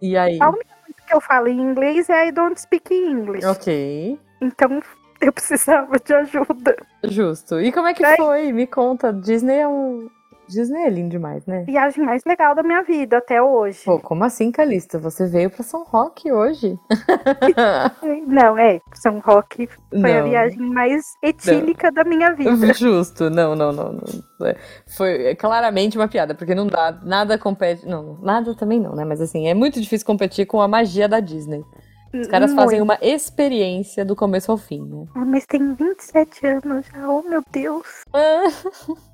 E 0.00 0.16
aí? 0.16 0.38
A 0.40 0.48
única 0.50 0.74
coisa 0.84 1.00
que 1.08 1.14
eu 1.14 1.20
falo 1.20 1.48
em 1.48 1.60
inglês 1.60 2.08
é 2.08 2.28
I 2.28 2.32
don't 2.32 2.60
speak 2.60 2.94
English. 2.94 3.44
Ok. 3.44 4.18
Então 4.40 4.80
eu 5.20 5.32
precisava 5.32 5.98
de 5.98 6.14
ajuda. 6.14 6.76
Justo. 7.02 7.60
E 7.60 7.72
como 7.72 7.88
é 7.88 7.94
que 7.94 8.02
Daí- 8.02 8.16
foi? 8.16 8.52
Me 8.52 8.66
conta. 8.66 9.12
Disney 9.12 9.58
é 9.58 9.66
um. 9.68 10.08
Disney 10.48 10.82
é 10.82 10.90
lindo 10.90 11.10
demais, 11.10 11.44
né? 11.46 11.64
Viagem 11.64 12.04
mais 12.04 12.22
legal 12.26 12.54
da 12.54 12.62
minha 12.62 12.82
vida 12.82 13.18
até 13.18 13.42
hoje. 13.42 13.82
Pô, 13.84 13.98
como 13.98 14.24
assim, 14.24 14.50
Calista? 14.52 14.98
Você 14.98 15.26
veio 15.26 15.50
pra 15.50 15.62
São 15.62 15.84
Roque 15.84 16.30
hoje? 16.30 16.78
Não, 18.26 18.58
é, 18.58 18.80
São 18.94 19.20
Roque 19.20 19.68
foi 19.90 20.12
a 20.12 20.22
Não. 20.22 20.28
viagem 20.28 20.58
mais 20.60 21.14
etílica 21.22 21.90
da 21.90 22.04
minha 22.04 22.34
vida. 22.34 22.72
Justo, 22.74 23.30
não, 23.30 23.54
não, 23.54 23.72
não, 23.72 23.92
não. 23.92 24.46
É, 24.46 24.56
Foi 24.96 25.26
é 25.28 25.34
claramente 25.34 25.96
uma 25.96 26.08
piada, 26.08 26.34
porque 26.34 26.54
não 26.54 26.66
dá, 26.66 26.92
nada 27.02 27.38
compete, 27.38 27.86
não, 27.86 28.18
nada 28.20 28.54
também 28.54 28.80
não, 28.80 28.94
né? 28.94 29.04
Mas 29.04 29.20
assim, 29.20 29.48
é 29.48 29.54
muito 29.54 29.80
difícil 29.80 30.06
competir 30.06 30.46
com 30.46 30.60
a 30.60 30.68
magia 30.68 31.08
da 31.08 31.20
Disney. 31.20 31.64
Os 32.20 32.28
caras 32.28 32.54
fazem 32.54 32.78
Muito. 32.78 32.92
uma 32.92 32.98
experiência 33.02 34.04
do 34.04 34.14
começo 34.14 34.50
ao 34.52 34.56
fim, 34.56 34.80
né? 34.82 35.04
Ah, 35.16 35.24
Mas 35.24 35.44
tem 35.46 35.74
27 35.74 36.46
anos 36.46 36.86
já, 36.86 37.08
oh 37.08 37.22
meu 37.22 37.42
Deus. 37.50 37.86
Ah, 38.12 38.44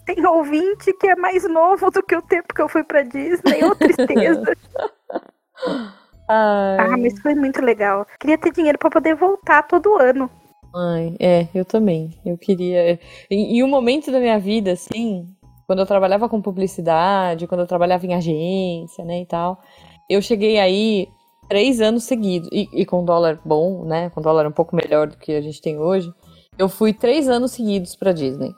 Tem 0.05 0.27
ouvinte 0.27 0.93
que 1.01 1.07
é 1.09 1.17
mais 1.17 1.49
novo 1.49 1.91
do 1.91 2.03
que 2.03 2.15
o 2.15 2.21
tempo 2.23 2.53
que 2.55 2.61
eu 2.61 2.69
fui 2.69 2.85
pra 2.85 3.03
Disney, 3.03 3.65
ô 3.65 3.75
tristeza. 3.75 4.43
ai, 6.29 6.79
ah, 6.93 6.97
mas 6.99 7.19
foi 7.21 7.35
muito 7.35 7.61
legal. 7.63 8.07
Queria 8.19 8.39
ter 8.39 8.53
dinheiro 8.53 8.79
pra 8.79 8.91
poder 8.91 9.15
voltar 9.15 9.63
todo 9.63 9.97
ano. 9.97 10.31
ai, 10.75 11.17
é, 11.19 11.49
eu 11.55 11.65
também. 11.65 12.19
Eu 12.25 12.37
queria. 12.39 12.99
Em, 13.31 13.57
em 13.59 13.63
um 13.63 13.69
momento 13.69 14.11
da 14.13 14.21
minha 14.21 14.39
vida, 14.39 14.73
assim, 14.73 15.27
quando 15.67 15.81
eu 15.81 15.87
trabalhava 15.87 16.29
com 16.29 16.41
publicidade, 16.43 17.47
quando 17.47 17.63
eu 17.63 17.67
trabalhava 17.67 18.05
em 18.07 18.15
agência, 18.15 19.05
né, 19.05 19.21
e 19.23 19.27
tal, 19.27 19.61
eu 20.09 20.21
cheguei 20.21 20.59
aí 20.59 21.09
três 21.51 21.81
anos 21.81 22.05
seguidos, 22.05 22.49
e, 22.53 22.69
e 22.73 22.87
com 22.87 23.05
dólar 23.05 23.41
bom, 23.45 23.85
né, 23.85 24.09
com 24.11 24.23
dólar 24.23 24.47
um 24.47 24.53
pouco 24.53 24.77
melhor 24.77 25.09
do 25.09 25.17
que 25.17 25.33
a 25.33 25.41
gente 25.41 25.61
tem 25.61 25.81
hoje, 25.81 26.15
eu 26.57 26.69
fui 26.69 26.93
três 26.93 27.29
anos 27.29 27.51
seguidos 27.51 27.97
pra 27.97 28.13
Disney. 28.13 28.55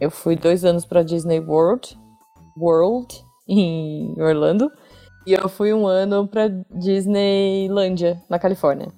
Eu 0.00 0.10
fui 0.10 0.34
dois 0.34 0.64
anos 0.64 0.86
pra 0.86 1.02
Disney 1.02 1.38
World, 1.38 1.98
World, 2.58 3.14
em 3.46 4.14
Orlando, 4.18 4.72
e 5.26 5.34
eu 5.34 5.50
fui 5.50 5.74
um 5.74 5.86
ano 5.86 6.26
pra 6.26 6.48
Disneylândia, 6.70 8.22
na 8.26 8.38
Califórnia. 8.38 8.88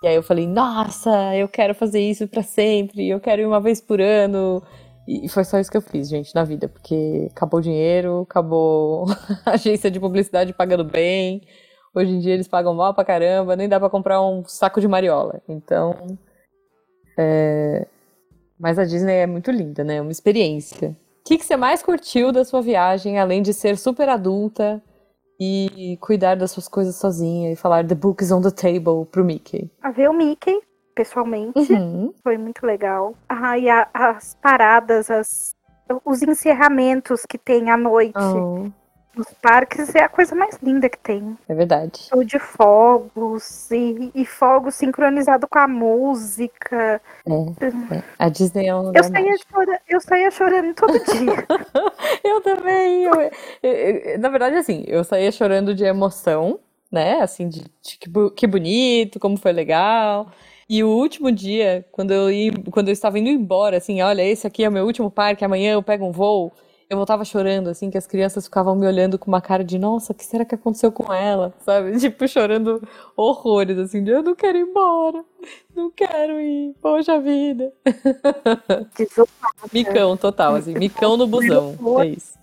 E 0.00 0.06
aí 0.06 0.14
eu 0.14 0.22
falei, 0.22 0.46
nossa, 0.46 1.34
eu 1.34 1.48
quero 1.48 1.74
fazer 1.74 2.08
isso 2.08 2.28
pra 2.28 2.44
sempre, 2.44 3.08
eu 3.08 3.18
quero 3.18 3.42
ir 3.42 3.46
uma 3.46 3.60
vez 3.60 3.80
por 3.80 4.00
ano. 4.00 4.62
E 5.08 5.28
foi 5.28 5.42
só 5.42 5.58
isso 5.58 5.70
que 5.70 5.76
eu 5.76 5.82
fiz, 5.82 6.08
gente, 6.08 6.32
na 6.32 6.44
vida, 6.44 6.68
porque 6.68 7.26
acabou 7.32 7.58
o 7.58 7.62
dinheiro, 7.62 8.20
acabou 8.20 9.06
a 9.44 9.52
agência 9.52 9.90
de 9.90 9.98
publicidade 9.98 10.52
pagando 10.52 10.84
bem. 10.84 11.42
Hoje 11.94 12.10
em 12.12 12.18
dia 12.18 12.34
eles 12.34 12.48
pagam 12.48 12.74
mal 12.74 12.92
pra 12.92 13.04
caramba, 13.04 13.54
nem 13.56 13.68
dá 13.68 13.78
pra 13.78 13.88
comprar 13.90 14.20
um 14.22 14.44
saco 14.44 14.80
de 14.80 14.88
mariola. 14.88 15.40
Então. 15.48 16.18
é, 17.16 17.86
Mas 18.58 18.78
a 18.78 18.84
Disney 18.84 19.14
é 19.18 19.26
muito 19.26 19.50
linda, 19.50 19.84
né? 19.84 19.96
É 19.96 20.00
uma 20.02 20.10
experiência. 20.12 20.90
O 21.20 21.24
que, 21.24 21.38
que 21.38 21.44
você 21.44 21.56
mais 21.56 21.82
curtiu 21.82 22.32
da 22.32 22.44
sua 22.44 22.60
viagem, 22.60 23.18
além 23.18 23.42
de 23.42 23.52
ser 23.54 23.78
super 23.78 24.08
adulta 24.08 24.82
e 25.40 25.96
cuidar 26.00 26.34
das 26.36 26.50
suas 26.50 26.68
coisas 26.68 26.96
sozinha 26.96 27.52
e 27.52 27.56
falar 27.56 27.86
The 27.86 27.94
book 27.94 28.22
is 28.22 28.30
on 28.30 28.40
the 28.42 28.50
table 28.50 29.06
pro 29.10 29.24
Mickey? 29.24 29.70
A 29.82 29.90
ver 29.90 30.08
o 30.10 30.12
Mickey, 30.12 30.60
pessoalmente, 30.94 31.72
Uhum. 31.72 32.12
foi 32.22 32.36
muito 32.36 32.64
legal. 32.66 33.14
Ah, 33.28 33.58
e 33.58 33.68
a- 33.70 33.88
as 33.94 34.34
paradas, 34.40 35.10
as, 35.10 35.54
os 36.04 36.22
encerramentos 36.22 37.24
que 37.26 37.38
tem 37.38 37.70
à 37.70 37.76
noite 37.76 38.18
Oh, 38.18 38.66
nos 39.16 39.26
parques 39.42 39.94
é 39.94 40.02
a 40.02 40.08
coisa 40.08 40.34
mais 40.34 40.58
linda 40.62 40.88
que 40.88 40.98
tem. 40.98 41.36
é 41.48 41.54
verdade. 41.54 42.00
Show 42.08 42.24
de 42.24 42.38
fogos 42.38 43.70
e, 43.70 44.10
e 44.14 44.24
fogos 44.26 44.74
sincronizado 44.74 45.46
com 45.48 45.58
a 45.58 45.68
música. 45.68 47.00
É, 47.26 47.94
é. 47.96 48.02
A 48.18 48.28
Disney 48.28 48.66
é 48.66 48.74
um 48.74 48.82
lugar 48.82 49.04
Eu 49.04 49.10
saía, 49.10 49.34
chora, 49.52 49.80
eu 49.88 50.00
saía 50.00 50.30
chorando 50.30 50.74
todo 50.74 50.92
dia. 51.04 51.46
Eu 52.22 52.40
também. 52.40 53.04
eu- 53.04 53.30
eu- 53.62 54.18
na 54.18 54.28
verdade, 54.28 54.56
assim, 54.56 54.84
eu 54.86 55.02
saía 55.04 55.30
chorando 55.32 55.74
de 55.74 55.84
emoção, 55.84 56.58
né? 56.90 57.20
Assim, 57.20 57.48
de, 57.48 57.60
de 57.82 57.98
que, 57.98 58.10
que 58.36 58.46
bonito, 58.46 59.18
como 59.18 59.36
foi 59.36 59.52
legal. 59.52 60.30
E 60.68 60.82
o 60.82 60.88
último 60.88 61.30
dia, 61.30 61.84
quando 61.92 62.10
eu, 62.12 62.30
ia, 62.30 62.52
quando 62.70 62.88
eu 62.88 62.92
estava 62.92 63.18
indo 63.18 63.28
embora, 63.28 63.76
assim, 63.76 64.00
olha, 64.00 64.22
esse 64.22 64.46
aqui 64.46 64.64
é 64.64 64.68
o 64.68 64.72
meu 64.72 64.86
último 64.86 65.10
parque, 65.10 65.44
amanhã 65.44 65.72
eu 65.74 65.82
pego 65.82 66.06
um 66.06 66.12
voo. 66.12 66.52
Eu 66.88 66.96
voltava 66.98 67.24
chorando, 67.24 67.68
assim, 67.68 67.90
que 67.90 67.96
as 67.96 68.06
crianças 68.06 68.44
ficavam 68.44 68.76
me 68.76 68.86
olhando 68.86 69.18
com 69.18 69.28
uma 69.28 69.40
cara 69.40 69.64
de, 69.64 69.78
nossa, 69.78 70.12
o 70.12 70.14
que 70.14 70.24
será 70.24 70.44
que 70.44 70.54
aconteceu 70.54 70.92
com 70.92 71.12
ela? 71.12 71.54
Sabe? 71.60 71.96
Tipo, 71.98 72.28
chorando 72.28 72.86
horrores, 73.16 73.78
assim, 73.78 74.04
de 74.04 74.10
eu 74.10 74.22
não 74.22 74.34
quero 74.34 74.58
ir 74.58 74.62
embora, 74.62 75.24
não 75.74 75.90
quero 75.90 76.40
ir, 76.40 76.74
poxa 76.80 77.18
vida. 77.18 77.72
Desolada. 78.96 79.72
Micão 79.72 80.16
total, 80.16 80.56
assim, 80.56 80.74
micão 80.74 81.16
no 81.16 81.26
busão. 81.26 81.74
É 82.00 82.06
isso. 82.06 82.38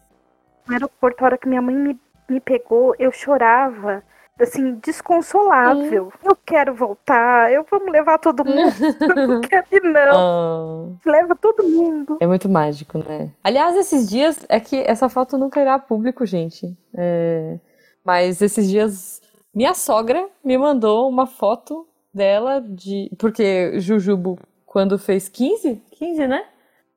No 0.68 0.74
aeroporto, 0.74 1.24
a 1.24 1.26
hora 1.26 1.38
que 1.38 1.48
minha 1.48 1.62
mãe 1.62 1.76
me, 1.76 2.00
me 2.30 2.40
pegou, 2.40 2.96
eu 2.98 3.12
chorava. 3.12 4.04
Assim, 4.40 4.76
desconsolável. 4.76 6.06
Hum. 6.08 6.30
Eu 6.30 6.36
quero 6.46 6.74
voltar, 6.74 7.52
eu 7.52 7.64
vou 7.70 7.80
levar 7.90 8.18
todo 8.18 8.44
mundo. 8.44 8.74
eu 9.02 9.28
não 9.28 9.42
quero 9.42 9.66
ir, 9.72 9.84
não. 9.84 10.98
Ah, 11.06 11.10
Leva 11.10 11.36
todo 11.36 11.64
mundo. 11.68 12.18
é 12.20 12.26
muito 12.26 12.50
mágico, 12.50 12.98
né? 12.98 13.32
Aliás, 13.44 13.76
esses 13.76 14.10
dias 14.10 14.44
é 14.50 14.60
que 14.60 14.78
essa 14.78 15.10
foto 15.10 15.38
nunca 15.38 15.62
irá 15.62 15.76
a 15.76 15.80
público, 15.80 16.26
gente. 16.26 16.76
É, 16.96 17.60
Mas 18.04 18.42
esses 18.42 18.68
dias 18.70 19.22
minha 19.54 19.74
sogra 19.74 20.28
me 20.44 20.58
mandou 20.58 21.10
uma 21.10 21.28
foto 21.28 21.86
dela 22.14 22.62
de. 22.62 23.12
Porque 23.20 23.80
Jujubo, 23.80 24.40
quando 24.66 24.98
fez 24.98 25.28
15? 25.28 25.82
15, 25.92 26.28
né? 26.28 26.46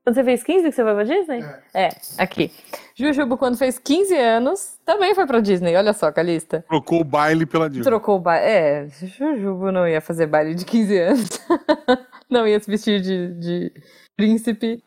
Quando 0.04 0.16
você 0.16 0.24
fez 0.24 0.44
15 0.44 0.64
que 0.64 0.72
você 0.72 0.84
foi 0.84 0.94
pra 0.94 1.04
Disney? 1.04 1.42
É, 1.72 1.88
aqui. 2.18 2.52
Jujubo, 2.94 3.38
quando 3.38 3.56
fez 3.56 3.78
15 3.78 4.14
anos, 4.14 4.78
também 4.84 5.14
foi 5.14 5.26
pra 5.26 5.40
Disney. 5.40 5.74
Olha 5.74 5.94
só, 5.94 6.12
Calista. 6.12 6.62
Trocou 6.68 7.00
o 7.00 7.04
baile 7.04 7.46
pela 7.46 7.70
Disney. 7.70 7.84
Trocou 7.84 8.16
o 8.16 8.20
baile. 8.20 8.46
É, 8.46 8.86
Jujubo 8.90 9.72
não 9.72 9.88
ia 9.88 10.02
fazer 10.02 10.26
baile 10.26 10.54
de 10.54 10.66
15 10.66 10.98
anos. 10.98 11.28
não 12.28 12.46
ia 12.46 12.60
se 12.60 12.70
vestir 12.70 13.00
de, 13.00 13.32
de 13.34 13.72
príncipe. 14.14 14.84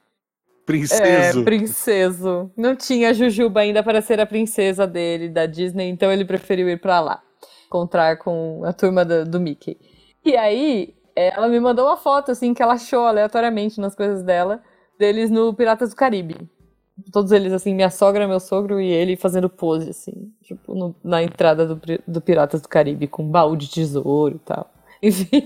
Princeso. 0.67 1.39
É, 1.39 1.43
princeso. 1.43 2.51
Não 2.55 2.75
tinha 2.75 3.11
Jujuba 3.11 3.61
ainda 3.61 3.81
para 3.81 4.03
ser 4.03 4.19
a 4.19 4.25
princesa 4.25 4.85
dele, 4.85 5.29
da 5.29 5.47
Disney, 5.47 5.89
então 5.89 6.11
ele 6.11 6.25
preferiu 6.25 6.69
ir 6.69 6.79
pra 6.79 6.99
lá. 6.99 7.23
Encontrar 7.65 8.17
com 8.17 8.61
a 8.63 8.71
turma 8.71 9.03
do, 9.03 9.25
do 9.25 9.39
Mickey. 9.39 9.79
E 10.23 10.37
aí, 10.37 10.93
ela 11.15 11.47
me 11.47 11.59
mandou 11.59 11.87
uma 11.87 11.97
foto, 11.97 12.31
assim, 12.31 12.53
que 12.53 12.61
ela 12.61 12.73
achou 12.73 13.05
aleatoriamente 13.05 13.81
nas 13.81 13.95
coisas 13.95 14.21
dela, 14.21 14.61
deles 14.97 15.29
no 15.29 15.53
Piratas 15.53 15.89
do 15.91 15.95
Caribe. 15.95 16.35
Todos 17.11 17.31
eles, 17.31 17.53
assim, 17.53 17.75
minha 17.75 17.91
sogra, 17.91 18.27
meu 18.27 18.39
sogro 18.39 18.81
e 18.81 18.87
ele 18.89 19.15
fazendo 19.15 19.47
pose, 19.49 19.91
assim, 19.91 20.31
tipo, 20.41 20.73
no- 20.73 20.95
na 21.03 21.21
entrada 21.21 21.65
do, 21.67 21.79
do 22.07 22.19
Piratas 22.21 22.59
do 22.61 22.67
Caribe, 22.67 23.07
com 23.07 23.23
um 23.23 23.29
baú 23.29 23.55
de 23.55 23.69
tesouro 23.69 24.35
e 24.35 24.39
tal. 24.39 24.71
Enfim. 25.03 25.43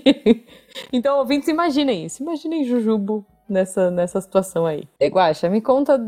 Então, 0.94 1.20
ouvintes, 1.20 1.50
imaginem 1.50 2.06
isso. 2.06 2.24
Imaginem 2.24 2.64
Jujubo 2.64 3.26
nessa, 3.50 3.92
nessa 3.92 4.22
situação 4.22 4.66
aí. 4.66 4.86
Guaxa, 5.04 5.50
me 5.50 5.60
conta 5.60 6.00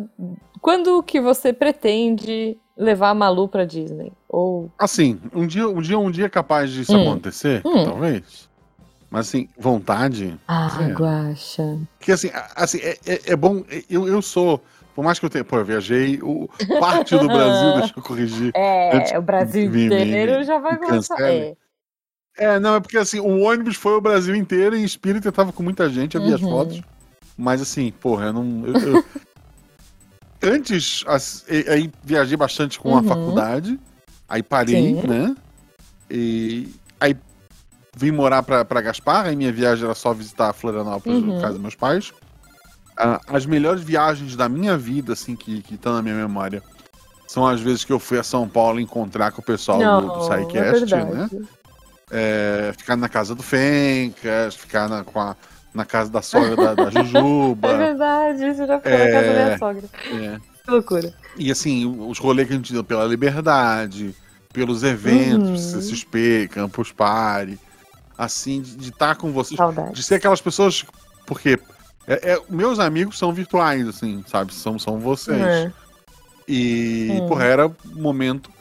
quando 0.62 1.04
que 1.04 1.20
você 1.20 1.52
pretende 1.52 2.58
levar 2.78 3.10
a 3.10 3.14
Malu 3.14 3.50
pra 3.50 3.66
Disney? 3.66 4.14
Ou... 4.30 4.72
Assim, 4.80 5.20
um 5.36 5.46
dia, 5.46 5.68
um 5.68 5.82
dia, 5.82 6.00
um 6.00 6.10
dia 6.10 6.26
é 6.28 6.30
capaz 6.30 6.72
disso 6.72 6.96
Hum. 6.96 7.02
acontecer, 7.02 7.62
Hum. 7.66 7.84
talvez. 7.84 8.50
Mas 9.14 9.28
assim, 9.28 9.48
vontade. 9.60 10.40
Ah, 10.48 10.76
É. 10.82 10.92
Guaxa. 10.92 11.78
Porque 12.00 12.12
assim, 12.12 12.30
a- 12.30 12.52
assim 12.56 12.80
é, 12.80 12.98
é- 13.06 13.22
é 13.28 13.36
bom. 13.36 13.64
Eu, 13.88 14.08
eu 14.08 14.24
sou. 14.24 14.60
Por 14.96 15.04
mais 15.06 15.20
que 15.20 15.26
eu 15.26 15.30
tenha. 15.30 15.44
Pô, 15.44 15.58
eu 15.58 15.64
viajei. 15.66 16.20
O, 16.24 16.50
parte 16.80 17.16
do 17.16 17.28
Brasil, 17.28 17.74
deixa 17.78 17.94
eu 17.96 18.02
corrigir. 18.02 18.52
É, 18.56 18.98
Antes 18.98 19.12
o 19.12 19.22
Brasil 19.22 19.70
me- 19.70 19.86
inteiro 19.86 20.40
me- 20.40 20.44
já 20.44 20.58
vai 20.58 20.80
cancele. 20.80 21.22
É. 21.22 21.56
É, 22.56 22.60
não, 22.60 22.74
é 22.74 22.80
porque 22.80 22.98
assim, 22.98 23.20
o 23.20 23.42
ônibus 23.42 23.76
foi 23.76 23.92
o 23.94 24.02
Brasil 24.02 24.36
inteiro, 24.36 24.76
em 24.76 24.84
espírito 24.84 25.28
eu 25.28 25.32
tava 25.32 25.54
com 25.54 25.62
muita 25.62 25.88
gente, 25.88 26.16
eu 26.16 26.24
vi 26.24 26.34
as 26.34 26.42
Uhum. 26.42 26.50
fotos. 26.50 26.82
Mas 27.38 27.62
assim, 27.62 27.92
porra, 27.92 28.26
eu 28.26 28.34
não. 28.34 28.66
eu- 28.66 28.74
eu- 28.96 29.06
Antes, 30.42 31.04
as- 31.08 31.46
aí 31.70 31.92
viajei 32.04 32.36
bastante 32.36 32.80
com 32.80 32.98
a 32.98 33.02
Uhum. 33.02 33.08
faculdade, 33.08 33.80
aí 34.28 34.42
parei, 34.42 34.76
Sim. 34.96 35.08
né? 35.08 35.36
E 36.10 36.70
aí 37.00 37.16
vim 37.96 38.12
morar 38.12 38.44
pra, 38.44 38.64
pra 38.66 38.82
Gaspar, 38.82 39.26
aí 39.28 39.36
minha 39.36 39.52
viagem 39.52 39.86
era 39.86 39.94
só 39.96 40.14
visitar 40.14 40.52
Florianópolis, 40.54 41.20
Uhum. 41.22 41.36
no 41.36 41.42
caso 41.42 41.54
dos 41.54 41.62
meus 41.62 41.76
pais. 41.76 42.12
Ah, 42.98 43.20
as 43.28 43.46
melhores 43.46 43.82
viagens 43.84 44.36
da 44.36 44.48
minha 44.48 44.78
vida, 44.78 45.14
assim, 45.14 45.36
que 45.36 45.64
estão 45.72 45.94
na 45.94 46.02
minha 46.02 46.16
memória, 46.16 46.62
são 47.28 47.48
as 47.48 47.60
vezes 47.62 47.84
que 47.84 47.92
eu 47.92 48.00
fui 48.00 48.20
a 48.20 48.24
São 48.24 48.48
Paulo 48.48 48.80
encontrar 48.80 49.32
com 49.32 49.42
o 49.42 49.46
pessoal 49.46 49.80
do, 49.80 50.08
do 50.10 50.18
Não, 50.20 50.34
é 50.34 50.44
SciCast, 50.44 50.96
né? 50.96 51.30
É, 52.12 52.72
ficar 52.78 52.96
na 52.96 53.10
casa 53.10 53.34
do 53.34 53.42
Fencas, 53.42 54.56
ficar 54.56 54.88
na, 54.88 55.04
com 55.04 55.20
a- 55.20 55.36
na 55.74 55.84
casa 55.86 56.12
da 56.12 56.22
sogra 56.22 56.56
da, 56.56 56.76
da 56.76 56.90
Jujuba. 56.92 57.70
É 57.70 57.78
verdade, 57.78 58.38
você 58.54 58.68
já 58.68 58.80
foi 58.80 58.92
na 58.92 58.98
É. 58.98 59.12
casa 59.12 59.28
da 59.28 59.34
minha 59.46 59.58
sogra. 59.58 59.84
é. 60.12 60.40
Que 60.64 60.72
loucura. 60.72 61.14
E 61.36 61.52
assim, 61.52 61.86
os 62.08 62.20
rolês 62.20 62.48
que 62.48 62.54
a 62.54 62.58
gente 62.58 62.72
deu 62.72 62.84
pela 62.84 63.06
liberdade, 63.06 64.16
pelos 64.54 64.84
eventos, 64.84 65.50
Uhum. 65.74 65.82
CCXP, 65.82 66.48
Campus 66.52 66.92
Party, 66.92 67.58
assim, 68.18 68.62
de 68.62 68.90
estar 68.90 69.16
com 69.16 69.32
vocês, 69.32 69.58
Saudade. 69.58 69.94
de 69.94 70.04
ser 70.04 70.16
aquelas 70.16 70.42
pessoas, 70.42 70.86
porque 71.26 71.60
é- 72.08 72.34
é- 72.34 72.42
meus 72.50 72.80
amigos 72.80 73.18
são 73.18 73.34
virtuais, 73.34 73.88
assim, 73.88 74.24
sabe? 74.28 74.54
São, 74.54 74.78
são 74.78 75.00
vocês. 75.00 75.42
É. 75.42 75.72
E, 76.48 77.10
Hum. 77.12 77.28
porra, 77.28 77.46
era 77.46 77.68
um 77.68 77.74
momento. 77.96 78.52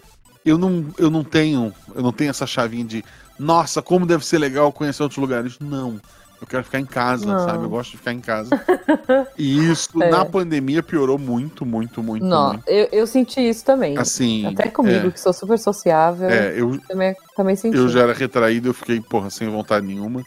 Eu 0.44 0.58
não, 0.58 0.86
eu 0.98 1.10
não 1.10 1.22
tenho. 1.24 1.72
Eu 1.94 2.02
não 2.02 2.12
tenho 2.12 2.30
essa 2.30 2.46
chavinha 2.46 2.84
de 2.84 3.04
nossa, 3.38 3.80
como 3.82 4.06
deve 4.06 4.24
ser 4.24 4.38
legal 4.38 4.72
conhecer 4.72 5.02
outros 5.02 5.18
lugares. 5.18 5.58
Não. 5.60 6.00
Eu 6.42 6.46
quero 6.48 6.64
ficar 6.64 6.80
em 6.80 6.84
casa, 6.84 7.24
Não. 7.24 7.38
sabe? 7.46 7.62
Eu 7.64 7.70
gosto 7.70 7.92
de 7.92 7.98
ficar 7.98 8.12
em 8.12 8.20
casa. 8.20 8.50
e 9.38 9.70
isso 9.70 9.88
É. 10.02 10.10
na 10.10 10.24
pandemia 10.24 10.82
piorou 10.82 11.16
muito, 11.16 11.64
muito, 11.64 12.02
muito, 12.02 12.26
Não, 12.26 12.48
muito. 12.54 12.68
eu, 12.68 12.88
eu 12.90 13.06
senti 13.06 13.40
isso 13.40 13.64
também. 13.64 13.96
Assim. 13.96 14.44
Até 14.46 14.68
comigo, 14.68 15.12
que 15.12 15.20
sou 15.20 15.32
super 15.32 15.56
sociável, 15.56 16.28
É, 16.28 16.48
é, 16.48 16.60
eu, 16.60 16.78
também, 16.88 17.14
também 17.36 17.54
senti. 17.54 17.76
eu 17.76 17.88
já 17.88 18.00
era 18.00 18.12
retraído, 18.12 18.68
eu 18.70 18.74
fiquei, 18.74 19.00
porra, 19.00 19.30
sem 19.30 19.48
vontade 19.48 19.86
nenhuma. 19.86 20.24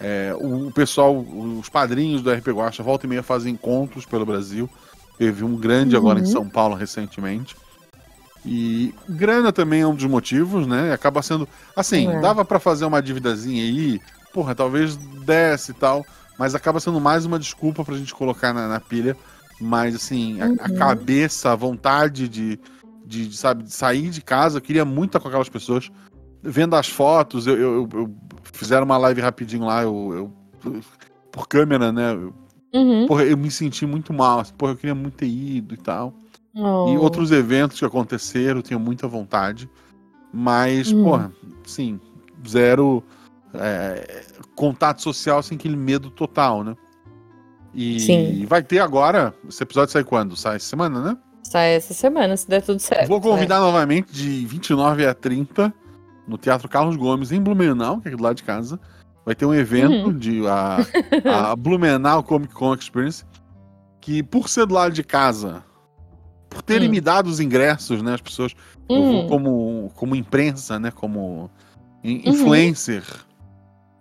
É, 0.00 0.34
o, 0.40 0.70
pessoal, 0.70 1.14
os 1.14 1.68
padrinhos 1.68 2.22
do 2.22 2.32
RP 2.32 2.48
Guacha, 2.52 2.82
volta 2.82 3.04
e 3.04 3.08
meia 3.08 3.22
fazem 3.22 3.52
encontros 3.52 4.06
pelo 4.06 4.24
Brasil. 4.24 4.68
Teve 5.18 5.44
um 5.44 5.54
grande 5.56 5.94
agora 5.94 6.18
em 6.18 6.22
Uhum. 6.22 6.28
São 6.32 6.48
Paulo 6.48 6.74
recentemente. 6.74 7.54
E 8.46 8.94
grana 9.06 9.52
também 9.52 9.82
é 9.82 9.86
um 9.86 9.94
dos 9.94 10.06
motivos, 10.06 10.66
né? 10.66 10.90
Acaba 10.94 11.20
sendo. 11.20 11.46
Assim, 11.76 12.08
É. 12.08 12.18
dava 12.20 12.42
pra 12.46 12.58
fazer 12.58 12.86
uma 12.86 13.02
dívidazinha 13.02 13.62
aí, 13.62 14.00
porra, 14.32 14.54
talvez 14.54 14.96
desse 14.96 15.72
e 15.72 15.74
tal, 15.74 16.04
mas 16.38 16.54
acaba 16.54 16.80
sendo 16.80 17.00
mais 17.00 17.24
uma 17.24 17.38
desculpa 17.38 17.84
pra 17.84 17.96
gente 17.96 18.14
colocar 18.14 18.52
na, 18.52 18.68
na 18.68 18.80
pilha. 18.80 19.16
Mas, 19.60 19.94
assim, 19.94 20.40
a, 20.40 20.46
a 20.46 20.48
Uhum. 20.70 20.76
cabeça, 20.78 21.52
a 21.52 21.54
vontade 21.54 22.28
de, 22.28 22.58
de, 23.04 23.28
de, 23.28 23.36
sabe, 23.36 23.62
de 23.64 23.72
sair 23.72 24.08
de 24.08 24.22
casa, 24.22 24.58
eu 24.58 24.62
queria 24.62 24.84
muito 24.84 25.10
estar 25.10 25.20
com 25.20 25.28
aquelas 25.28 25.48
pessoas. 25.50 25.90
Vendo 26.42 26.74
as 26.76 26.88
fotos, 26.88 27.46
eu, 27.46 27.56
eu, 27.58 27.88
eu- 27.92 28.14
fizeram 28.44 28.86
uma 28.86 28.96
live 28.96 29.20
rapidinho 29.20 29.66
lá, 29.66 29.82
eu, 29.82 30.32
eu- 30.64 30.80
por 31.30 31.46
câmera, 31.46 31.92
né? 31.92 32.12
Eu, 32.14 32.34
Uhum. 32.72 33.06
porra, 33.06 33.24
eu 33.24 33.36
me 33.36 33.50
senti 33.50 33.84
muito 33.84 34.12
mal. 34.12 34.40
assim, 34.40 34.54
Porra, 34.54 34.72
eu 34.72 34.76
queria 34.76 34.94
muito 34.94 35.14
ter 35.16 35.26
ido 35.26 35.74
e 35.74 35.76
tal. 35.76 36.14
E 36.54 36.60
Oh. 36.60 37.00
outros 37.02 37.30
eventos 37.32 37.78
que 37.78 37.84
aconteceram, 37.84 38.60
eu 38.60 38.62
tenho 38.62 38.80
muita 38.80 39.06
vontade. 39.06 39.68
Mas, 40.32 40.92
Hum. 40.92 41.02
porra, 41.02 41.32
sim, 41.66 42.00
zero 42.48 43.02
é, 43.54 44.22
contato 44.54 45.02
social 45.02 45.42
sem 45.42 45.56
aquele 45.56 45.76
medo 45.76 46.10
total, 46.10 46.62
né? 46.64 46.74
E 47.74 48.00
Sim. 48.00 48.46
vai 48.46 48.62
ter 48.62 48.80
agora. 48.80 49.32
Esse 49.48 49.62
episódio 49.62 49.92
sai 49.92 50.04
quando? 50.04 50.34
Sai 50.36 50.56
essa 50.56 50.66
semana, 50.66 51.00
né? 51.02 51.16
Sai 51.44 51.74
essa 51.74 51.94
semana, 51.94 52.36
se 52.36 52.48
der 52.48 52.62
tudo 52.62 52.78
certo. 52.80 53.08
Vou 53.08 53.20
convidar 53.20 53.60
novamente 53.60 54.12
de 54.12 54.44
29 54.46 55.06
a 55.06 55.14
30 55.14 55.72
no 56.26 56.36
Teatro 56.36 56.68
Carlos 56.68 56.96
Gomes, 56.96 57.32
em 57.32 57.40
Blumenau, 57.40 58.00
que 58.00 58.08
é 58.08 58.10
aqui 58.10 58.16
do 58.16 58.22
lado 58.22 58.36
de 58.36 58.44
casa. 58.44 58.78
Vai 59.24 59.34
ter 59.34 59.46
um 59.46 59.54
evento 59.54 60.06
Uhum. 60.08 60.18
de 60.18 60.42
a, 60.46 60.78
a 61.52 61.56
Blumenau 61.56 62.22
Comic 62.22 62.52
Con 62.54 62.74
Experience, 62.74 63.24
que 64.00 64.22
por 64.22 64.48
ser 64.48 64.66
do 64.66 64.74
lado 64.74 64.92
de 64.92 65.02
casa, 65.04 65.64
por 66.48 66.62
terem 66.62 66.88
Hum. 66.88 66.92
me 66.92 67.00
dado 67.00 67.26
os 67.28 67.38
ingressos, 67.40 68.02
né, 68.02 68.14
as 68.14 68.20
pessoas, 68.20 68.54
eu 68.88 68.96
Hum, 68.96 69.12
vou 69.12 69.26
como, 69.28 69.92
como 69.94 70.16
imprensa, 70.16 70.78
né, 70.78 70.90
como 70.90 71.50
Uhum. 72.04 72.22
influencer. 72.24 73.02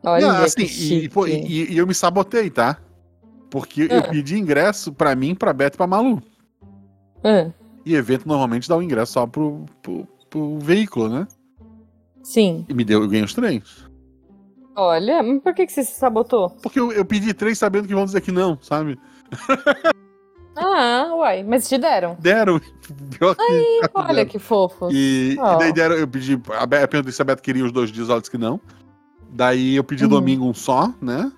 Olha 0.04 0.28
Não, 0.28 0.44
assim, 0.44 0.64
e, 0.64 1.10
pô, 1.10 1.28
e- 1.28 1.72
e 1.74 1.78
eu 1.78 1.86
me 1.88 1.94
sabotei, 1.94 2.50
tá? 2.50 2.78
Porque 3.50 3.88
eu 3.90 4.00
Ah. 4.00 4.08
pedi 4.10 4.38
ingresso 4.38 4.94
pra 4.94 5.16
mim, 5.16 5.34
pra 5.36 5.54
Beto 5.54 5.76
e 5.76 5.78
pra 5.78 5.88
Malu. 5.88 6.22
Ah, 7.24 7.50
E 7.86 7.96
evento 7.96 8.28
normalmente 8.28 8.70
dá 8.70 8.78
o 8.78 8.82
ingresso 8.84 9.14
só 9.14 9.26
pro, 9.28 9.66
pro, 9.82 10.08
pro 10.30 10.60
veículo, 10.60 11.10
né? 11.10 11.28
sim. 12.22 12.66
E 12.70 12.74
me 12.74 12.84
deu, 12.86 13.02
eu 13.02 13.08
ganhei 13.08 13.24
os 13.26 13.34
três. 13.34 13.88
Olha, 14.76 15.22
mas 15.24 15.42
por 15.42 15.54
que, 15.54 15.66
que 15.66 15.72
você 15.74 15.84
se 15.84 15.94
sabotou? 15.94 16.50
Porque 16.62 16.80
eu, 16.80 16.92
eu 16.92 17.04
pedi 17.04 17.34
três 17.34 17.58
sabendo 17.58 17.88
que 17.88 17.94
vão 17.96 18.06
dizer 18.06 18.22
que 18.22 18.32
não, 18.32 18.58
sabe? 18.62 18.98
Ah, 20.62 21.12
uai, 21.16 21.42
mas 21.44 21.70
te 21.70 21.78
deram. 21.78 22.18
Deram. 22.20 22.60
Pior 23.18 23.34
que. 23.34 23.82
Olha 23.94 24.14
deram. 24.14 24.30
que 24.30 24.38
fofo. 24.40 24.90
E, 24.92 25.38
Oh. 25.40 25.54
e 25.54 25.58
daí 25.60 25.72
deram, 25.74 25.96
eu 25.96 26.06
pedi. 26.08 26.38
A 26.58 26.66
Be- 26.66 26.82
eu 26.84 26.88
perguntei 26.88 27.14
se 27.14 27.22
a 27.22 27.26
Beto 27.26 27.42
queria 27.42 27.64
os 27.64 27.72
dois 27.72 27.90
dias, 27.92 28.10
ela 28.10 28.20
disse 28.20 28.30
que 28.32 28.38
não. 28.38 28.60
Daí 29.32 29.76
eu 29.76 29.84
pedi 29.84 30.04
Uhum. 30.04 30.10
domingo 30.10 30.46
um 30.46 30.54
só, 30.54 30.94
né? 31.02 31.32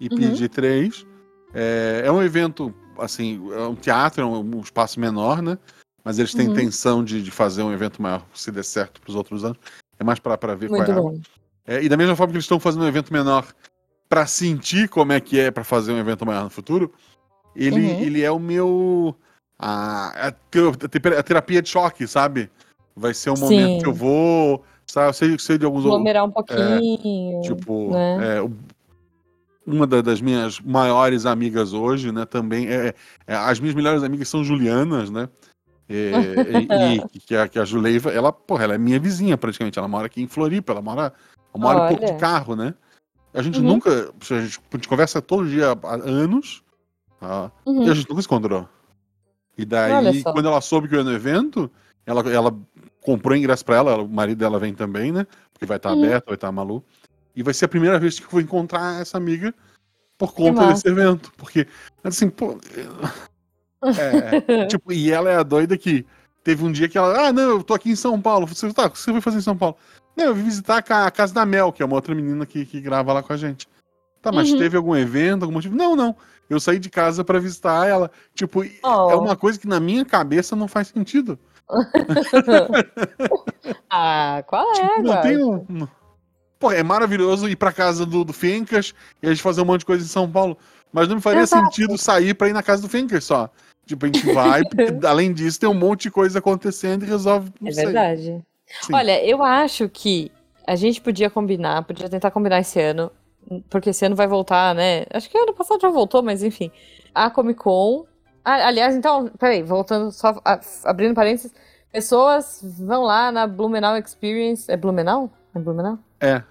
E 0.00 0.08
Uhum. 0.10 0.16
pedi 0.16 0.48
três. 0.48 1.06
É, 1.52 2.02
é 2.06 2.12
um 2.12 2.22
evento, 2.22 2.74
assim, 2.98 3.40
é 3.52 3.62
um 3.66 3.74
teatro, 3.74 4.22
é 4.22 4.26
um, 4.26 4.56
um 4.56 4.60
espaço 4.60 4.98
menor, 4.98 5.42
né? 5.42 5.58
Mas 6.04 6.18
eles 6.18 6.32
têm 6.32 6.46
Uhum. 6.46 6.52
intenção 6.52 7.04
de, 7.04 7.22
de 7.22 7.30
fazer 7.30 7.62
um 7.62 7.72
evento 7.72 8.00
maior, 8.00 8.24
se 8.34 8.50
der 8.50 8.64
certo 8.64 9.00
pros 9.00 9.14
outros 9.14 9.44
anos. 9.44 9.58
É 9.98 10.04
mais 10.04 10.18
pra 10.18 10.36
ver 10.54 10.70
Muito 10.70 10.86
qual 10.86 10.98
é. 10.98 11.00
bom. 11.00 11.20
É, 11.66 11.82
e 11.84 11.88
da 11.88 11.96
mesma 11.96 12.16
forma 12.16 12.32
que 12.32 12.36
eles 12.36 12.44
estão 12.44 12.58
fazendo 12.58 12.84
um 12.84 12.88
evento 12.88 13.12
menor 13.12 13.46
pra 14.08 14.26
sentir 14.26 14.88
como 14.88 15.12
é 15.12 15.20
que 15.20 15.38
é 15.38 15.50
pra 15.50 15.62
fazer 15.62 15.92
um 15.92 15.98
evento 15.98 16.24
maior 16.24 16.44
no 16.44 16.50
futuro, 16.50 16.92
ele, 17.54 17.80
Uhum. 17.80 18.00
ele 18.00 18.22
é 18.22 18.30
o 18.30 18.38
meu. 18.38 19.14
A, 19.58 20.28
a 20.28 20.28
a 20.28 21.22
terapia 21.22 21.60
de 21.60 21.68
choque, 21.68 22.06
sabe? 22.06 22.50
Vai 22.96 23.12
ser 23.12 23.28
um 23.28 23.36
Sim. 23.36 23.44
momento 23.44 23.82
que 23.82 23.86
eu 23.86 23.92
vou. 23.92 24.64
Sabe, 24.90 25.08
eu 25.08 25.12
sei, 25.12 25.38
sei 25.38 25.56
de 25.56 25.64
alguns 25.64 25.84
outros. 25.84 25.94
Aglomerar 25.94 26.24
um 26.24 26.30
pouquinho. 26.32 27.40
Tipo, 27.42 27.92
né? 27.92 28.38
é, 28.38 28.50
uma 29.64 29.86
da- 29.86 30.00
das 30.00 30.20
minhas 30.20 30.58
maiores 30.58 31.26
amigas 31.26 31.72
hoje, 31.72 32.10
né? 32.10 32.26
Também. 32.26 32.66
É, 32.66 32.92
é, 33.26 33.36
as 33.36 33.60
minhas 33.60 33.74
melhores 33.76 34.02
amigas 34.02 34.28
são 34.28 34.42
Julianas, 34.42 35.08
né? 35.08 35.28
É, 35.88 35.96
e, 36.50 36.96
e 36.96 37.08
que, 37.20 37.36
a, 37.36 37.46
que 37.46 37.58
a 37.58 37.64
Juleiva, 37.64 38.10
ela, 38.10 38.32
porra, 38.32 38.64
ela 38.64 38.74
é 38.74 38.78
minha 38.78 38.98
vizinha 38.98 39.38
praticamente. 39.38 39.78
Ela 39.78 39.86
mora 39.86 40.06
aqui 40.06 40.22
em 40.22 40.26
Floripa, 40.26 40.72
ela 40.72 40.82
mora, 40.82 41.12
ela 41.54 41.62
mora 41.62 41.84
um 41.84 41.88
pouco 41.88 42.04
de 42.04 42.18
carro, 42.18 42.56
né? 42.56 42.74
A 43.32 43.42
gente 43.42 43.60
Uhum. 43.60 43.66
nunca. 43.66 43.90
A 43.90 44.24
gente, 44.24 44.60
a 44.72 44.76
gente 44.76 44.88
conversa 44.88 45.22
todo 45.22 45.48
dia 45.48 45.66
há 45.84 45.94
anos. 45.94 46.64
tá? 47.20 47.52
Uhum. 47.64 47.84
E 47.84 47.90
a 47.90 47.94
gente 47.94 48.08
nunca 48.08 48.22
se 48.22 48.26
encontrou. 48.26 48.68
E 49.56 49.64
daí, 49.64 50.24
quando 50.24 50.48
ela 50.48 50.60
soube 50.60 50.88
que 50.88 50.94
eu 50.94 50.98
ia 50.98 51.04
no 51.04 51.12
evento, 51.12 51.70
ela, 52.04 52.28
ela 52.28 52.56
comprou 53.00 53.36
ingresso 53.36 53.64
pra 53.64 53.76
ela, 53.76 53.96
o 54.02 54.08
marido 54.08 54.38
dela 54.38 54.58
vem 54.58 54.74
também, 54.74 55.10
né? 55.12 55.26
Porque 55.52 55.66
vai 55.66 55.76
estar 55.78 55.92
Uhum. 55.92 56.04
aberto, 56.04 56.26
vai 56.26 56.34
estar 56.34 56.48
a 56.48 56.52
Malu. 56.52 56.84
E 57.34 57.42
vai 57.42 57.54
ser 57.54 57.64
a 57.66 57.68
primeira 57.68 57.98
vez 57.98 58.18
que 58.18 58.26
eu 58.26 58.30
vou 58.30 58.40
encontrar 58.40 59.00
essa 59.00 59.16
amiga 59.16 59.54
por 60.18 60.34
conta 60.34 60.66
desse 60.66 60.86
evento. 60.88 61.32
Porque, 61.36 61.66
assim, 62.04 62.28
pô. 62.28 62.58
É, 63.82 64.66
tipo, 64.66 64.92
e 64.92 65.10
ela 65.10 65.30
é 65.30 65.36
a 65.36 65.42
doida 65.42 65.76
que 65.76 66.04
teve 66.44 66.64
um 66.64 66.72
dia 66.72 66.88
que 66.88 66.98
ela, 66.98 67.28
ah, 67.28 67.32
não, 67.32 67.50
eu 67.50 67.62
tô 67.62 67.74
aqui 67.74 67.90
em 67.90 67.96
São 67.96 68.20
Paulo. 68.20 68.46
Você 68.46 68.72
tá, 68.72 68.86
o 68.86 68.90
que 68.90 68.98
você 68.98 69.12
vai 69.12 69.20
fazer 69.20 69.38
em 69.38 69.42
São 69.42 69.56
Paulo? 69.56 69.76
Não, 70.16 70.24
eu 70.26 70.34
vim 70.34 70.42
visitar 70.44 70.78
a 70.78 70.82
ca- 70.82 71.06
a 71.06 71.10
casa 71.10 71.32
da 71.32 71.46
Mel, 71.46 71.72
que 71.72 71.82
é 71.82 71.86
uma 71.86 71.94
outra 71.94 72.14
menina 72.14 72.44
que, 72.44 72.66
que 72.66 72.80
grava 72.80 73.12
lá 73.12 73.22
com 73.22 73.32
a 73.32 73.36
gente. 73.36 73.66
Tá, 74.20 74.30
mas 74.30 74.50
Uhum. 74.50 74.58
teve 74.58 74.76
algum 74.76 74.94
evento, 74.94 75.42
algum 75.44 75.54
motivo? 75.54 75.74
Não, 75.74 75.96
não. 75.96 76.14
Eu 76.48 76.60
saí 76.60 76.78
de 76.78 76.90
casa 76.90 77.24
pra 77.24 77.38
visitar 77.38 77.86
ela. 77.86 78.10
Tipo, 78.34 78.60
Oh. 78.82 79.10
é 79.10 79.14
uma 79.14 79.36
coisa 79.36 79.58
que 79.58 79.66
na 79.68 79.80
minha 79.80 80.04
cabeça 80.04 80.54
não 80.54 80.68
faz 80.68 80.88
sentido. 80.88 81.38
ah, 83.90 84.42
qual 84.46 84.70
é, 84.72 84.74
Tipo, 84.74 85.02
não 85.02 85.20
tem 85.20 85.44
um. 85.44 85.88
Pô, 86.58 86.70
é 86.70 86.82
maravilhoso 86.82 87.48
ir 87.48 87.56
pra 87.56 87.72
casa 87.72 88.04
do, 88.04 88.24
do 88.24 88.32
Fencas 88.32 88.94
e 89.22 89.26
a 89.26 89.30
gente 89.30 89.42
fazer 89.42 89.62
um 89.62 89.64
monte 89.64 89.80
de 89.80 89.86
coisa 89.86 90.04
em 90.04 90.08
São 90.08 90.30
Paulo. 90.30 90.56
Mas 90.92 91.08
não 91.08 91.16
me 91.16 91.22
faria 91.22 91.42
Exato. 91.42 91.64
sentido 91.64 91.96
sair 91.96 92.34
pra 92.34 92.48
ir 92.48 92.52
na 92.52 92.62
casa 92.62 92.82
do 92.82 92.88
Fenker 92.88 93.22
só. 93.22 93.48
Tipo, 93.86 94.04
a 94.04 94.08
gente 94.08 94.32
vai, 94.32 94.62
porque 94.64 94.84
além 95.06 95.32
disso 95.32 95.58
tem 95.58 95.68
um 95.68 95.74
monte 95.74 96.02
de 96.02 96.10
coisa 96.10 96.38
acontecendo 96.38 97.04
e 97.04 97.08
resolve. 97.08 97.50
É 97.64 97.72
sei. 97.72 97.84
verdade. 97.86 98.44
Sim. 98.82 98.94
Olha, 98.94 99.24
eu 99.24 99.42
acho 99.42 99.88
que 99.88 100.30
a 100.66 100.76
gente 100.76 101.00
podia 101.00 101.30
combinar, 101.30 101.82
podia 101.82 102.08
tentar 102.08 102.30
combinar 102.30 102.60
esse 102.60 102.80
ano, 102.80 103.10
porque 103.68 103.90
esse 103.90 104.04
ano 104.04 104.14
vai 104.14 104.26
voltar, 104.26 104.74
né? 104.74 105.04
Acho 105.12 105.28
que 105.28 105.38
ano 105.38 105.54
passado 105.54 105.80
já 105.80 105.88
voltou, 105.88 106.22
mas 106.22 106.42
enfim. 106.42 106.70
A 107.14 107.30
Comic 107.30 107.58
Con. 107.58 108.04
Ah, 108.50 108.66
aliás, 108.66 108.96
então, 108.96 109.28
peraí, 109.38 109.62
voltando, 109.62 110.10
só 110.10 110.40
a- 110.44 110.60
abrindo 110.84 111.14
parênteses. 111.14 111.52
Pessoas 111.92 112.60
vão 112.80 113.02
lá 113.04 113.30
na 113.30 113.46
Blumenau 113.46 113.96
Experience. 113.96 114.70
É 114.70 114.76
Blumenau? 114.76 115.30
É 115.54 115.58
Blumenau? 115.58 115.98
É. 116.20 116.42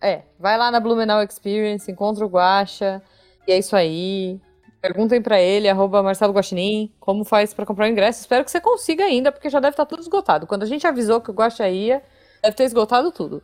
É, 0.00 0.22
vai 0.38 0.56
lá 0.56 0.70
na 0.70 0.80
Blumenau 0.80 1.22
Experience, 1.22 1.90
encontra 1.90 2.24
o 2.24 2.28
Guaxa, 2.28 3.02
e 3.46 3.52
é 3.52 3.58
isso 3.58 3.76
aí. 3.76 4.40
Perguntem 4.80 5.20
pra 5.20 5.38
ele, 5.40 5.68
arroba 5.68 6.02
Marcelo 6.02 6.32
Guaxinim, 6.32 6.90
como 6.98 7.24
faz 7.24 7.52
pra 7.52 7.66
comprar 7.66 7.84
o 7.84 7.88
ingresso. 7.88 8.20
Espero 8.20 8.44
que 8.44 8.50
você 8.50 8.60
consiga 8.60 9.04
ainda, 9.04 9.30
porque 9.30 9.50
já 9.50 9.60
deve 9.60 9.72
estar 9.74 9.84
tudo 9.86 10.00
esgotado. 10.00 10.46
Quando 10.46 10.62
a 10.62 10.66
gente 10.66 10.86
avisou 10.86 11.20
que 11.20 11.30
o 11.30 11.34
Guaxa 11.34 11.68
ia, 11.68 12.02
deve 12.42 12.56
ter 12.56 12.64
esgotado 12.64 13.12
tudo. 13.12 13.42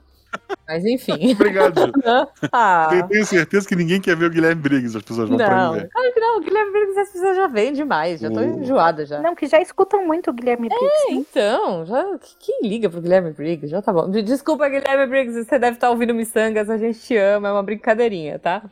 Mas 0.68 0.84
enfim. 0.84 1.32
Obrigado, 1.34 1.80
Ju. 1.80 1.92
ah, 2.52 2.90
Eu 2.92 3.06
tenho 3.08 3.24
certeza 3.24 3.68
que 3.68 3.76
ninguém 3.76 4.00
quer 4.00 4.16
ver 4.16 4.26
o 4.26 4.30
Guilherme 4.30 4.60
Briggs, 4.60 4.96
as 4.96 5.02
pessoas 5.02 5.28
vão 5.28 5.38
pra 5.38 5.56
não, 5.56 5.74
ele 5.74 5.82
ver. 5.84 5.90
claro 5.90 6.12
que 6.12 6.20
não. 6.20 6.38
O 6.38 6.40
Guilherme 6.40 6.72
Briggs 6.72 6.98
as 6.98 7.12
pessoas 7.12 7.36
já 7.36 7.46
vêm 7.46 7.72
demais, 7.72 8.20
já 8.20 8.30
tô 8.30 8.40
enjoada 8.42 9.06
já. 9.06 9.20
Não, 9.20 9.34
que 9.34 9.46
já 9.46 9.60
escutam 9.60 10.06
muito 10.06 10.30
o 10.30 10.32
Guilherme 10.32 10.68
Briggs. 10.68 10.86
né? 11.08 11.12
Então, 11.12 11.86
já, 11.86 12.04
quem 12.40 12.60
liga 12.62 12.90
pro 12.90 13.00
Guilherme 13.00 13.32
Briggs? 13.32 13.68
Já 13.68 13.80
tá 13.80 13.92
bom. 13.92 14.10
Desculpa, 14.10 14.68
Guilherme 14.68 15.06
Briggs, 15.06 15.44
você 15.44 15.58
deve 15.58 15.76
estar 15.76 15.90
ouvindo 15.90 16.14
Missangas, 16.14 16.68
a 16.68 16.76
gente 16.78 16.98
te 17.00 17.16
ama, 17.16 17.48
é 17.48 17.52
uma 17.52 17.62
brincadeirinha, 17.62 18.38
tá? 18.38 18.62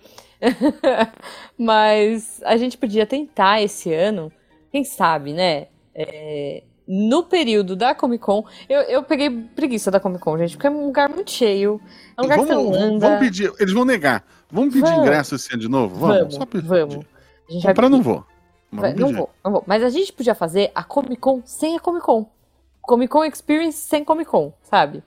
Mas 1.59 2.41
a 2.45 2.57
gente 2.57 2.77
podia 2.77 3.07
tentar 3.07 3.63
esse 3.63 3.93
ano, 3.93 4.33
quem 4.71 4.85
sabe, 4.85 5.33
né? 5.33 5.69
É, 5.95 6.63
no 6.87 7.23
período 7.23 7.75
da 7.77 7.95
Comic 7.95 8.23
Con, 8.23 8.45
eu, 8.69 8.81
eu 8.83 9.03
peguei 9.03 9.31
preguiça 9.31 9.91
da 9.91 9.99
Comic 9.99 10.23
Con, 10.23 10.37
gente, 10.39 10.53
porque 10.57 10.67
é 10.67 10.71
um 10.71 10.87
lugar 10.87 11.09
muito 11.09 11.31
cheio, 11.31 11.81
é 12.17 12.21
um 12.21 12.25
lugar 12.25 12.39
que 12.39 12.45
você 12.47 12.55
não 12.55 12.65
Vamos, 12.65 12.79
anda. 12.79 13.07
vamos 13.09 13.21
pedir, 13.21 13.53
eles 13.59 13.73
vão 13.73 13.85
negar. 13.85 14.25
Vamos 14.51 14.73
pedir 14.75 14.87
Vamos. 14.89 15.01
ingresso 15.07 15.35
esse 15.35 15.53
ano 15.53 15.63
de 15.63 15.69
novo? 15.69 15.95
Vamos, 15.97 16.19
Vamos, 16.19 16.35
só 16.35 16.47
pedir. 16.47 16.67
vamos. 16.69 16.95
Vai 17.63 17.63
Comprar 17.75 17.89
não 17.89 18.03
vou. 18.03 18.25
Vai- 18.71 18.93
vamos 18.95 19.11
não 19.13 19.19
vou, 19.19 19.31
não 19.45 19.53
vou. 19.53 19.65
Mas 19.67 19.83
a 19.83 19.89
gente 19.89 20.13
podia 20.13 20.35
fazer 20.35 20.71
a 20.75 20.83
Comic 20.85 21.17
Con 21.17 21.43
sem 21.45 21.77
a 21.77 21.81
Comic 21.81 22.05
Con. 22.05 22.27
Comic 22.83 23.11
Con 23.11 23.25
Experience 23.25 23.79
sem 23.79 24.05
Comic 24.05 24.29
Con, 24.29 24.53
sabe? 24.63 25.03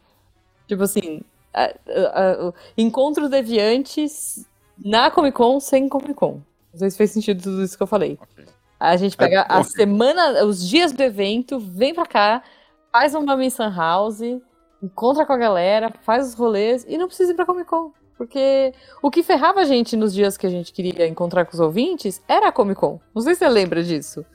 Tipo 0.68 0.84
assim, 0.84 1.22
a- 1.54 1.74
a- 1.88 2.48
a- 2.50 2.54
encontros 2.78 3.30
deviantes 3.30 4.46
na 4.84 5.12
Comic 5.12 5.36
Con 5.36 5.60
sem 5.60 5.88
Comic 5.88 6.14
Con. 6.16 6.42
Não 6.74 6.80
sei 6.80 6.90
se 6.92 6.98
fez 6.98 7.12
sentido 7.12 7.42
tudo 7.42 7.64
isso 7.64 7.76
que 7.78 7.84
eu 7.84 7.88
falei. 7.88 8.18
Ok. 8.22 8.46
A 8.80 8.96
gente 8.96 9.18
pega 9.18 9.46
a 9.50 9.60
ok. 9.60 9.72
semana, 9.72 10.46
os 10.46 10.68
dias 10.68 10.92
do 10.92 11.02
evento, 11.02 11.60
vem 11.60 11.94
pra 11.94 12.06
cá, 12.06 12.44
faz 12.92 13.16
uma 13.16 13.36
Mason 13.36 13.70
House, 13.70 14.22
encontra 14.82 15.26
com 15.26 15.34
a 15.34 15.38
galera, 15.38 15.92
faz 16.02 16.28
os 16.28 16.34
rolês 16.36 16.86
e 16.88 16.98
não 16.98 17.08
precisa 17.08 17.32
ir 17.32 17.36
pra 17.36 17.46
Comic 17.46 17.68
Con. 17.68 17.92
Porque 18.18 18.74
o 19.02 19.12
que 19.12 19.22
ferrava 19.22 19.60
a 19.60 19.64
gente 19.64 19.96
nos 19.96 20.12
dias 20.14 20.38
que 20.38 20.48
a 20.48 20.50
gente 20.50 20.74
queria 20.74 21.08
encontrar 21.08 21.46
com 21.46 21.54
os 21.54 21.60
ouvintes 21.60 22.22
era 22.28 22.48
a 22.48 22.52
Comic 22.52 22.80
Con. 22.80 23.00
Não 23.14 23.22
sei 23.22 23.36
se 23.36 23.40
você 23.40 23.50
lembra 23.50 23.84
disso. 23.84 24.26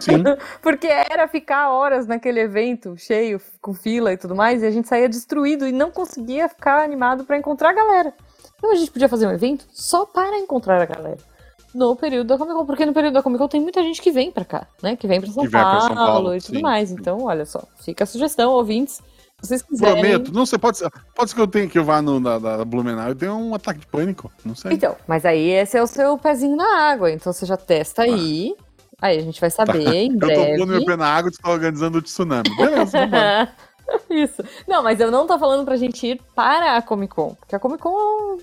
Sim. 0.00 0.24
Porque 0.62 0.86
era 0.86 1.28
ficar 1.28 1.70
horas 1.70 2.06
naquele 2.06 2.40
evento 2.40 2.96
cheio, 2.96 3.38
com 3.60 3.74
fila 3.74 4.12
e 4.12 4.16
tudo 4.16 4.34
mais, 4.34 4.62
e 4.62 4.66
a 4.66 4.70
gente 4.70 4.88
saía 4.88 5.08
destruído 5.08 5.66
e 5.66 5.72
não 5.72 5.90
conseguia 5.90 6.48
ficar 6.48 6.82
animado 6.82 7.24
pra 7.24 7.36
encontrar 7.36 7.70
a 7.70 7.74
galera. 7.74 8.14
Então 8.56 8.72
a 8.72 8.76
gente 8.76 8.90
podia 8.90 9.08
fazer 9.08 9.26
um 9.26 9.32
evento 9.32 9.66
só 9.72 10.06
para 10.06 10.38
encontrar 10.38 10.80
a 10.80 10.86
galera. 10.86 11.18
No 11.74 11.94
período 11.96 12.26
da 12.28 12.38
Comic 12.38 12.54
Con, 12.56 12.66
porque 12.66 12.86
no 12.86 12.92
período 12.94 13.14
da 13.14 13.22
Comic 13.22 13.38
Con 13.38 13.48
tem 13.48 13.60
muita 13.60 13.82
gente 13.82 14.00
que 14.00 14.10
vem 14.10 14.30
pra 14.30 14.44
cá, 14.44 14.66
né? 14.82 14.96
Que 14.96 15.06
vem 15.06 15.20
pra 15.20 15.30
São, 15.30 15.42
São 15.48 15.94
Paulo, 15.94 16.34
e 16.34 16.40
tudo 16.40 16.56
sim, 16.56 16.62
mais. 16.62 16.88
sim. 16.88 16.96
Então, 16.98 17.24
olha 17.24 17.44
só, 17.44 17.62
fica 17.80 18.04
a 18.04 18.06
sugestão, 18.06 18.52
ouvintes. 18.52 19.02
Se 19.40 19.48
vocês 19.48 19.62
quiserem. 19.62 20.00
Prometo. 20.02 20.32
Não 20.32 20.44
sei, 20.46 20.58
pode 20.58 20.78
ser, 20.78 20.90
pode 21.14 21.30
ser 21.30 21.36
que 21.36 21.42
eu 21.42 21.46
tenha 21.46 21.68
que 21.68 21.78
eu 21.78 21.84
vá 21.84 22.02
no, 22.02 22.18
da, 22.20 22.38
da 22.38 22.64
Blumenau 22.64 23.10
e 23.10 23.14
tenha 23.14 23.32
um 23.34 23.54
ataque 23.54 23.80
de 23.80 23.86
pânico. 23.86 24.32
Não 24.44 24.54
sei. 24.56 24.72
Então, 24.72 24.96
mas 25.06 25.24
aí 25.24 25.50
esse 25.50 25.76
é 25.78 25.82
o 25.82 25.86
seu 25.86 26.18
pezinho 26.18 26.56
na 26.56 26.90
água, 26.90 27.10
então 27.10 27.32
você 27.32 27.46
já 27.46 27.56
testa 27.56 28.02
aí. 28.02 28.54
Aí 29.00 29.16
a 29.16 29.20
gente 29.22 29.40
vai 29.40 29.48
saber 29.52 29.86
em 29.94 30.18
Tá. 30.18 30.26
eu 30.26 30.34
breve. 30.34 30.52
tô 30.52 30.58
pondo 30.58 30.72
meu 30.72 30.84
pé 30.84 30.96
na 30.96 31.06
água 31.06 31.28
e 31.28 31.32
estou 31.32 31.52
organizando 31.52 31.98
o 31.98 32.02
tsunami. 32.02 32.48
Beleza. 32.56 32.98
Isso. 34.10 34.42
Não, 34.66 34.82
mas 34.82 34.98
eu 35.00 35.10
não 35.10 35.26
tô 35.26 35.38
falando 35.38 35.64
pra 35.64 35.76
gente 35.76 36.04
ir 36.06 36.20
para 36.34 36.76
a 36.76 36.82
Comic 36.82 37.14
Con. 37.14 37.34
Porque 37.36 37.54
a 37.54 37.58
Comic 37.60 37.80
Con 37.82 38.38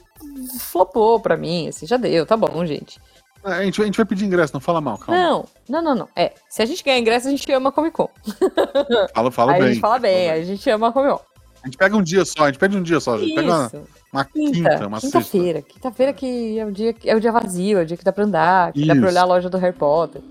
flopou 0.59 1.19
pra 1.19 1.37
mim, 1.37 1.67
assim, 1.67 1.85
já 1.85 1.97
deu, 1.97 2.25
tá 2.25 2.35
bom, 2.37 2.65
gente. 2.65 2.99
A 3.45 3.63
gente, 3.63 3.79
a 3.79 3.85
gente 3.85 3.95
vai 3.95 4.05
pedir 4.05 4.25
ingresso, 4.25 4.53
não 4.53 4.59
fala 4.59 4.81
mal, 4.81 4.97
calma. 4.97 5.21
Não, 5.21 5.45
não, 5.69 5.81
não, 5.81 5.95
não. 5.95 6.09
É, 6.15 6.33
se 6.49 6.63
a 6.63 6.65
gente 6.65 6.83
ganhar 6.83 6.97
ingresso, 6.97 7.27
a 7.27 7.31
gente 7.31 7.49
ama 7.51 7.69
a 7.69 7.71
Comic 7.71 7.95
Con. 7.95 8.09
Fala, 9.13 9.29
fala 9.31 9.53
aí 9.53 9.59
bem. 9.59 9.67
a 9.67 9.71
gente 9.71 9.81
fala 9.81 9.99
bem, 9.99 10.31
a 10.31 10.43
gente 10.43 10.69
ama 10.69 10.87
a 10.87 10.91
Comic 10.91 11.13
Con. 11.13 11.21
A 11.61 11.67
gente 11.67 11.77
pega 11.77 11.95
um 11.95 12.01
dia 12.01 12.25
só, 12.25 12.43
a 12.43 12.47
gente 12.47 12.57
pede 12.59 12.75
um 12.75 12.81
dia 12.81 12.99
só. 12.99 13.13
A 13.13 13.17
gente 13.19 13.35
pega 13.35 13.47
uma, 13.47 13.65
Isso. 13.67 13.83
uma 14.11 14.25
Quinta, 14.25 14.51
quinta, 14.51 14.87
uma 14.87 14.99
sexta. 14.99 15.17
quinta-feira. 15.19 15.61
Quinta-feira 15.61 16.13
que 16.13 16.59
é 16.59 16.65
o 16.65 16.71
dia 16.71 16.95
é 17.05 17.15
o 17.15 17.19
dia 17.19 17.31
vazio, 17.31 17.77
é 17.77 17.81
o 17.83 17.85
dia 17.85 17.97
que 17.97 18.03
dá 18.03 18.11
pra 18.11 18.23
andar, 18.23 18.73
que 18.73 18.81
dá 18.85 18.93
pra 18.93 19.01
Isso. 19.01 19.07
olhar 19.11 19.21
a 19.21 19.25
loja 19.25 19.49
do 19.49 19.57
Harry 19.57 19.75
Potter. 19.75 20.21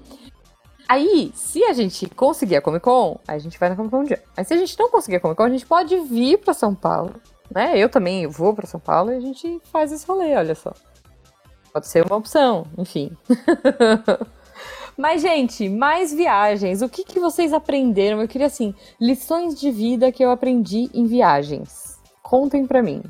Aí, 0.89 1.33
se 1.35 1.65
a 1.65 1.73
gente 1.73 2.09
conseguir 2.11 2.57
a 2.57 2.61
Comic 2.61 2.85
Con, 2.85 3.19
a 3.27 3.39
gente 3.39 3.59
vai 3.59 3.69
na 3.69 3.77
Comic 3.77 3.91
Con 3.91 4.01
um 4.01 4.05
dia. 4.05 4.23
Mas 4.37 4.47
se 4.49 4.55
a 4.55 4.57
gente 4.57 4.79
não 4.79 4.91
conseguir 4.91 5.17
a 5.17 5.21
Comic 5.21 5.37
Con, 5.37 5.45
a 5.45 5.51
gente 5.51 5.67
pode 5.67 5.99
vir 6.01 6.39
pra 6.39 6.53
São 6.53 6.75
Paulo, 6.75 7.15
né? 7.53 7.73
Eu 7.77 7.89
também 7.89 8.27
vou 8.27 8.55
pra 8.55 8.67
São 8.67 8.79
Paulo 8.79 9.13
e 9.13 9.17
a 9.17 9.21
gente 9.21 9.61
faz 9.73 9.93
esse 9.93 10.07
rolê, 10.07 10.35
olha 10.37 10.55
só. 10.55 10.73
Pode 11.75 11.89
ser 11.89 12.07
uma 12.07 12.15
opção, 12.15 12.69
enfim. 12.79 13.11
Mas, 14.97 15.21
gente, 15.23 15.69
mais 15.69 16.15
viagens. 16.15 16.83
O 16.83 16.89
que, 16.89 17.03
que 17.03 17.19
vocês 17.19 17.53
aprenderam? 17.53 18.21
Eu 18.23 18.29
queria, 18.29 18.47
assim, 18.47 18.73
lições 19.01 19.59
de 19.59 19.73
vida 19.73 20.13
que 20.13 20.25
eu 20.25 20.31
aprendi 20.31 20.89
em 20.95 21.05
viagens. 21.05 21.99
Contem 22.23 22.65
pra 22.65 22.81
mim. 22.81 23.03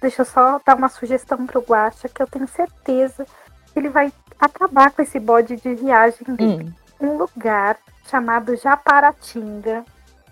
Deixa 0.00 0.22
eu 0.22 0.26
só 0.26 0.58
dar 0.64 0.76
uma 0.78 0.88
sugestão 0.88 1.46
pro 1.46 1.60
Guaxa, 1.60 2.08
que 2.08 2.22
eu 2.22 2.26
tenho 2.26 2.48
certeza 2.48 3.26
que 3.70 3.78
ele 3.78 3.90
vai 3.90 4.10
acabar 4.40 4.90
com 4.90 5.02
esse 5.02 5.20
bode 5.20 5.56
de 5.56 5.74
viagem 5.74 6.26
dele. 6.36 6.74
Hum, 6.98 7.06
Um 7.08 7.18
lugar 7.18 7.76
chamado 8.08 8.56
Japaratinga, 8.56 9.84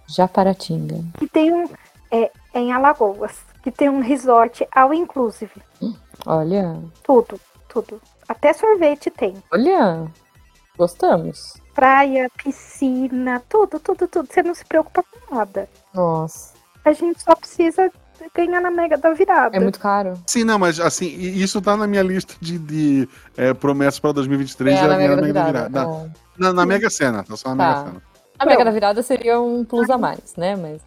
Japaratinga. 0.08 1.04
que 1.18 1.28
tem 1.28 1.52
um. 1.52 1.68
É, 2.10 2.30
é 2.54 2.60
em 2.60 2.72
Alagoas, 2.72 3.36
que 3.62 3.70
tem 3.70 3.90
um 3.90 4.00
resort 4.00 4.66
all 4.74 4.94
inclusive. 4.94 5.60
Olha, 6.26 6.78
Tudo, 7.02 7.38
tudo. 7.68 8.00
Até 8.28 8.52
sorvete 8.52 9.10
tem. 9.10 9.34
olha. 9.52 10.06
Gostamos. 10.76 11.54
Praia, 11.74 12.28
piscina, 12.36 13.40
tudo, 13.48 13.78
tudo, 13.78 14.08
tudo. 14.08 14.28
Você 14.32 14.42
não 14.42 14.54
se 14.54 14.64
preocupa 14.64 15.02
com 15.04 15.34
nada. 15.34 15.68
Nossa. 15.94 16.54
A 16.84 16.92
gente 16.92 17.22
só 17.22 17.34
precisa 17.36 17.90
ganhar 18.34 18.60
na 18.60 18.70
mega 18.70 18.96
da 18.96 19.12
virada. 19.12 19.56
É 19.56 19.60
muito 19.60 19.78
caro. 19.78 20.14
Sim, 20.26 20.42
não, 20.44 20.58
mas 20.58 20.80
assim, 20.80 21.06
e- 21.06 21.42
isso 21.42 21.60
tá 21.62 21.76
na 21.76 21.86
minha 21.86 22.02
lista 22.02 22.34
de, 22.40 22.58
de 22.58 23.08
é, 23.36 23.52
promessas 23.54 24.00
para 24.00 24.12
2023 24.12 24.76
É, 24.78 24.82
na 24.82 24.88
ganhar 24.96 24.98
Mega 24.98 25.08
na 25.10 25.16
da 25.16 25.22
Mega 25.22 25.34
da 25.34 25.46
Virada. 25.46 25.68
Virada. 25.68 25.88
Ó. 25.88 26.06
Na, 26.38 26.52
na 26.52 26.66
Mega 26.66 26.90
Sena, 26.90 27.22
tá 27.22 27.36
só 27.36 27.54
na 27.54 27.64
Tá. 27.64 27.70
Mega 27.78 27.86
Sena. 27.90 28.02
A 28.38 28.46
Mega 28.46 28.64
da 28.64 28.70
Virada 28.72 29.02
seria 29.02 29.40
um 29.40 29.64
plus 29.64 29.88
a 29.90 29.96
mais, 29.98 30.34
né? 30.36 30.56
Mas. 30.56 30.82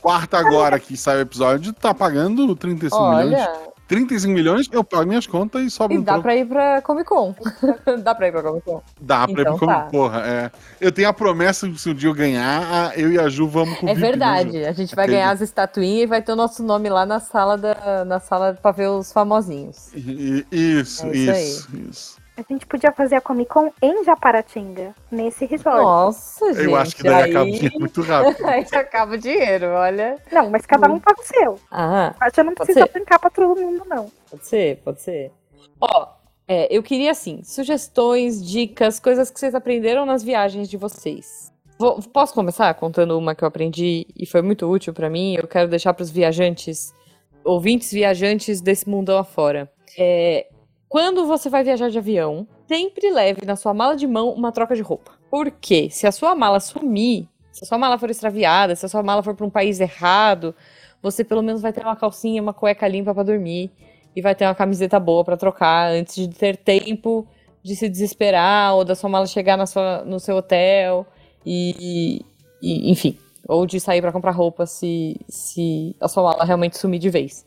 Quarta 0.00 0.38
agora 0.38 0.78
que 0.80 0.96
sai 0.96 1.18
o 1.18 1.20
episódio, 1.20 1.72
tá 1.74 1.92
pagando 1.92 2.54
35 2.56 3.10
milhões. 3.16 3.48
Olha. 3.88 4.00
35 4.00 4.32
milhões, 4.34 4.68
eu 4.72 4.82
pago 4.82 5.06
minhas 5.08 5.26
contas 5.26 5.62
e 5.62 5.70
sobra 5.70 5.94
E 5.94 5.98
um 5.98 6.02
dá 6.02 6.12
troco. 6.14 6.22
pra 6.24 6.36
ir 6.36 6.44
pra 6.46 6.82
Comic 6.82 7.08
Con. 7.08 7.34
dá 8.02 8.14
pra 8.14 8.28
ir 8.28 8.32
pra 8.32 8.42
Comic 8.42 8.64
Con. 8.64 8.82
Dá 9.00 9.28
pra 9.28 9.40
Então 9.42 9.54
ir 9.54 9.58
pro 9.58 9.66
tá. 9.66 9.80
Porra, 9.82 10.20
é. 10.26 10.50
Eu 10.80 10.90
tenho 10.90 11.08
a 11.08 11.12
promessa 11.12 11.68
que 11.68 11.78
se 11.80 11.88
um 11.90 11.94
dia 11.94 12.08
eu 12.08 12.14
ganhar, 12.14 12.98
eu 12.98 13.12
e 13.12 13.18
a 13.18 13.28
Ju 13.28 13.46
vamos 13.48 13.78
com 13.78 13.86
o 13.86 13.88
É 13.88 13.94
VIP, 13.94 14.02
né, 14.04 14.08
verdade. 14.10 14.62
Ju? 14.62 14.68
A 14.68 14.72
gente 14.72 14.94
vai 14.96 15.04
Aquele- 15.04 15.18
ganhar 15.18 15.30
as 15.30 15.40
estatuinhas 15.40 16.02
e 16.02 16.06
vai 16.06 16.20
ter 16.20 16.32
o 16.32 16.36
nosso 16.36 16.62
nome 16.62 16.88
lá 16.88 17.06
na 17.06 17.20
sala 17.20 17.56
da, 17.56 18.04
na 18.04 18.18
sala 18.18 18.58
pra 18.60 18.72
ver 18.72 18.88
os 18.88 19.12
famosinhos. 19.12 19.92
E- 19.94 20.44
e- 20.50 20.80
Isso, 20.80 21.06
É 21.06 21.10
isso 21.12 21.32
isso, 21.32 21.68
isso. 21.90 22.25
A 22.36 22.42
gente 22.52 22.66
podia 22.66 22.92
fazer 22.92 23.14
a 23.16 23.20
Comic 23.20 23.48
Con 23.50 23.72
em 23.80 24.04
Japaratinga, 24.04 24.94
nesse 25.10 25.46
resort. 25.46 25.78
Nossa, 25.82 26.52
gente. 26.52 26.64
Eu 26.66 26.76
acho 26.76 26.94
que 26.94 27.02
daí 27.02 27.14
aí... 27.24 27.30
acaba 27.30 27.46
o 27.46 27.50
dinheiro 27.52 27.80
muito 27.80 28.02
rápido. 28.02 28.44
aí 28.46 28.66
acaba 28.72 29.14
o 29.14 29.18
dinheiro, 29.18 29.66
olha. 29.68 30.16
Não, 30.30 30.50
mas 30.50 30.66
cada 30.66 30.86
um 30.92 31.00
paga 31.00 31.20
o 31.20 31.24
seu. 31.24 31.58
Ah, 31.70 32.14
A 32.20 32.28
gente 32.28 32.42
não 32.42 32.54
precisa 32.54 32.86
brincar 32.92 33.18
pra 33.18 33.30
todo 33.30 33.58
mundo, 33.58 33.82
não. 33.88 34.10
Pode 34.30 34.46
ser, 34.46 34.76
pode 34.84 35.00
ser. 35.00 35.32
Ó, 35.80 36.08
é, 36.46 36.68
eu 36.70 36.82
queria, 36.82 37.10
assim, 37.10 37.42
sugestões, 37.42 38.44
dicas, 38.46 39.00
coisas 39.00 39.30
que 39.30 39.40
vocês 39.40 39.54
aprenderam 39.54 40.04
nas 40.04 40.22
viagens 40.22 40.68
de 40.68 40.76
vocês. 40.76 41.50
Vou- 41.78 42.00
posso 42.02 42.34
começar 42.34 42.72
contando 42.74 43.18
uma 43.18 43.34
que 43.34 43.44
eu 43.44 43.48
aprendi 43.48 44.06
e 44.14 44.26
foi 44.26 44.42
muito 44.42 44.70
útil 44.70 44.92
pra 44.92 45.08
mim? 45.08 45.34
Eu 45.36 45.46
quero 45.48 45.68
deixar 45.68 45.94
pros 45.94 46.10
viajantes, 46.10 46.94
ouvintes 47.42 47.90
viajantes 47.90 48.60
desse 48.60 48.88
mundão 48.88 49.18
afora. 49.18 49.70
É, 49.98 50.46
quando 50.88 51.26
você 51.26 51.48
vai 51.48 51.64
viajar 51.64 51.90
de 51.90 51.98
avião, 51.98 52.46
sempre 52.68 53.10
leve 53.10 53.44
na 53.44 53.56
sua 53.56 53.74
mala 53.74 53.96
de 53.96 54.06
mão 54.06 54.30
uma 54.30 54.52
troca 54.52 54.74
de 54.74 54.82
roupa. 54.82 55.12
Por 55.30 55.50
quê? 55.50 55.88
Se 55.90 56.06
a 56.06 56.12
sua 56.12 56.34
mala 56.34 56.60
sumir, 56.60 57.28
se 57.52 57.64
a 57.64 57.66
sua 57.66 57.78
mala 57.78 57.98
for 57.98 58.10
extraviada, 58.10 58.76
se 58.76 58.86
a 58.86 58.88
sua 58.88 59.02
mala 59.02 59.22
for 59.22 59.34
pra 59.34 59.46
um 59.46 59.50
país 59.50 59.80
errado, 59.80 60.54
você 61.02 61.24
pelo 61.24 61.42
menos 61.42 61.60
vai 61.62 61.72
ter 61.72 61.82
uma 61.82 61.96
calcinha, 61.96 62.40
uma 62.42 62.54
cueca 62.54 62.86
limpa 62.86 63.14
pra 63.14 63.22
dormir. 63.22 63.70
e 64.14 64.22
vai 64.22 64.34
ter 64.34 64.46
uma 64.46 64.54
camiseta 64.54 64.98
boa 64.98 65.22
pra 65.22 65.36
trocar 65.36 65.90
antes 65.92 66.14
de 66.14 66.28
ter 66.28 66.56
tempo 66.56 67.26
de 67.62 67.76
se 67.76 67.88
desesperar 67.88 68.74
ou 68.74 68.84
da 68.84 68.94
sua 68.94 69.10
mala 69.10 69.26
chegar 69.26 69.56
na 69.58 69.66
sua, 69.66 70.04
no 70.06 70.18
seu 70.18 70.36
hotel 70.36 71.06
e, 71.44 72.24
e 72.62 72.90
enfim, 72.90 73.18
ou 73.46 73.66
de 73.66 73.78
sair 73.78 74.00
pra 74.00 74.12
comprar 74.12 74.30
roupa 74.30 74.64
se, 74.66 75.16
se 75.28 75.94
a 76.00 76.08
sua 76.08 76.22
mala 76.22 76.44
realmente 76.44 76.78
sumir 76.78 76.98
de 76.98 77.10
vez. 77.10 77.44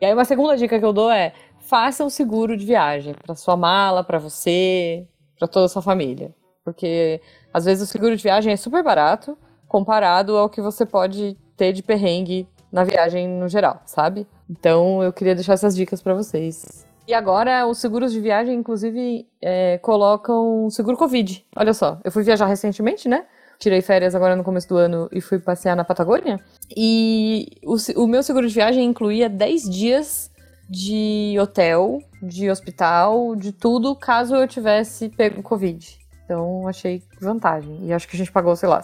E 0.00 0.06
aí 0.06 0.12
uma 0.12 0.24
segunda 0.24 0.56
dica 0.56 0.78
que 0.78 0.84
eu 0.84 0.92
dou 0.92 1.10
é 1.10 1.32
faça 1.66 2.04
um 2.04 2.10
seguro 2.10 2.56
de 2.56 2.64
viagem 2.64 3.14
pra 3.24 3.34
sua 3.34 3.56
mala, 3.56 4.04
pra 4.04 4.18
você, 4.18 5.06
pra 5.38 5.48
toda 5.48 5.66
a 5.66 5.68
sua 5.68 5.82
família, 5.82 6.34
porque 6.64 7.20
às 7.52 7.64
vezes 7.64 7.88
o 7.88 7.90
seguro 7.90 8.16
de 8.16 8.22
viagem 8.22 8.52
é 8.52 8.56
super 8.56 8.82
barato 8.82 9.36
comparado 9.66 10.36
ao 10.36 10.48
que 10.48 10.60
você 10.60 10.86
pode 10.86 11.36
ter 11.56 11.72
de 11.72 11.82
perrengue 11.82 12.48
na 12.70 12.84
viagem 12.84 13.28
no 13.28 13.48
geral, 13.48 13.82
sabe? 13.84 14.26
Então 14.48 15.02
eu 15.02 15.12
queria 15.12 15.34
deixar 15.34 15.54
essas 15.54 15.74
dicas 15.74 16.00
pra 16.00 16.14
vocês. 16.14 16.86
E 17.06 17.14
agora 17.14 17.66
os 17.66 17.78
seguros 17.78 18.12
de 18.12 18.20
viagem, 18.20 18.54
inclusive, 18.54 19.26
é, 19.40 19.78
colocam 19.78 20.68
seguro 20.70 20.96
Covid. 20.96 21.44
Olha 21.56 21.72
só, 21.72 21.98
eu 22.04 22.12
fui 22.12 22.22
viajar 22.22 22.46
recentemente, 22.46 23.08
né? 23.08 23.26
Tirei 23.58 23.80
férias 23.80 24.14
agora 24.14 24.36
no 24.36 24.44
começo 24.44 24.68
do 24.68 24.76
ano 24.76 25.08
e 25.12 25.20
fui 25.20 25.38
passear 25.38 25.74
na 25.74 25.84
Patagônia. 25.84 26.38
E 26.76 27.58
o, 27.64 27.76
o 28.02 28.06
meu 28.06 28.22
seguro 28.22 28.46
de 28.46 28.54
viagem 28.54 28.84
incluía 28.84 29.28
10 29.28 29.70
dias 29.70 30.30
de 30.68 31.36
hotel, 31.40 32.02
de 32.22 32.50
hospital, 32.50 33.36
de 33.36 33.52
tudo, 33.52 33.94
caso 33.94 34.34
eu 34.34 34.48
tivesse 34.48 35.08
pego 35.08 35.42
Covid. 35.42 35.98
Então 36.24 36.66
achei 36.66 37.02
vantagem. 37.20 37.86
E 37.86 37.92
acho 37.92 38.08
que 38.08 38.16
a 38.16 38.18
gente 38.18 38.32
pagou, 38.32 38.56
sei 38.56 38.68
lá, 38.68 38.82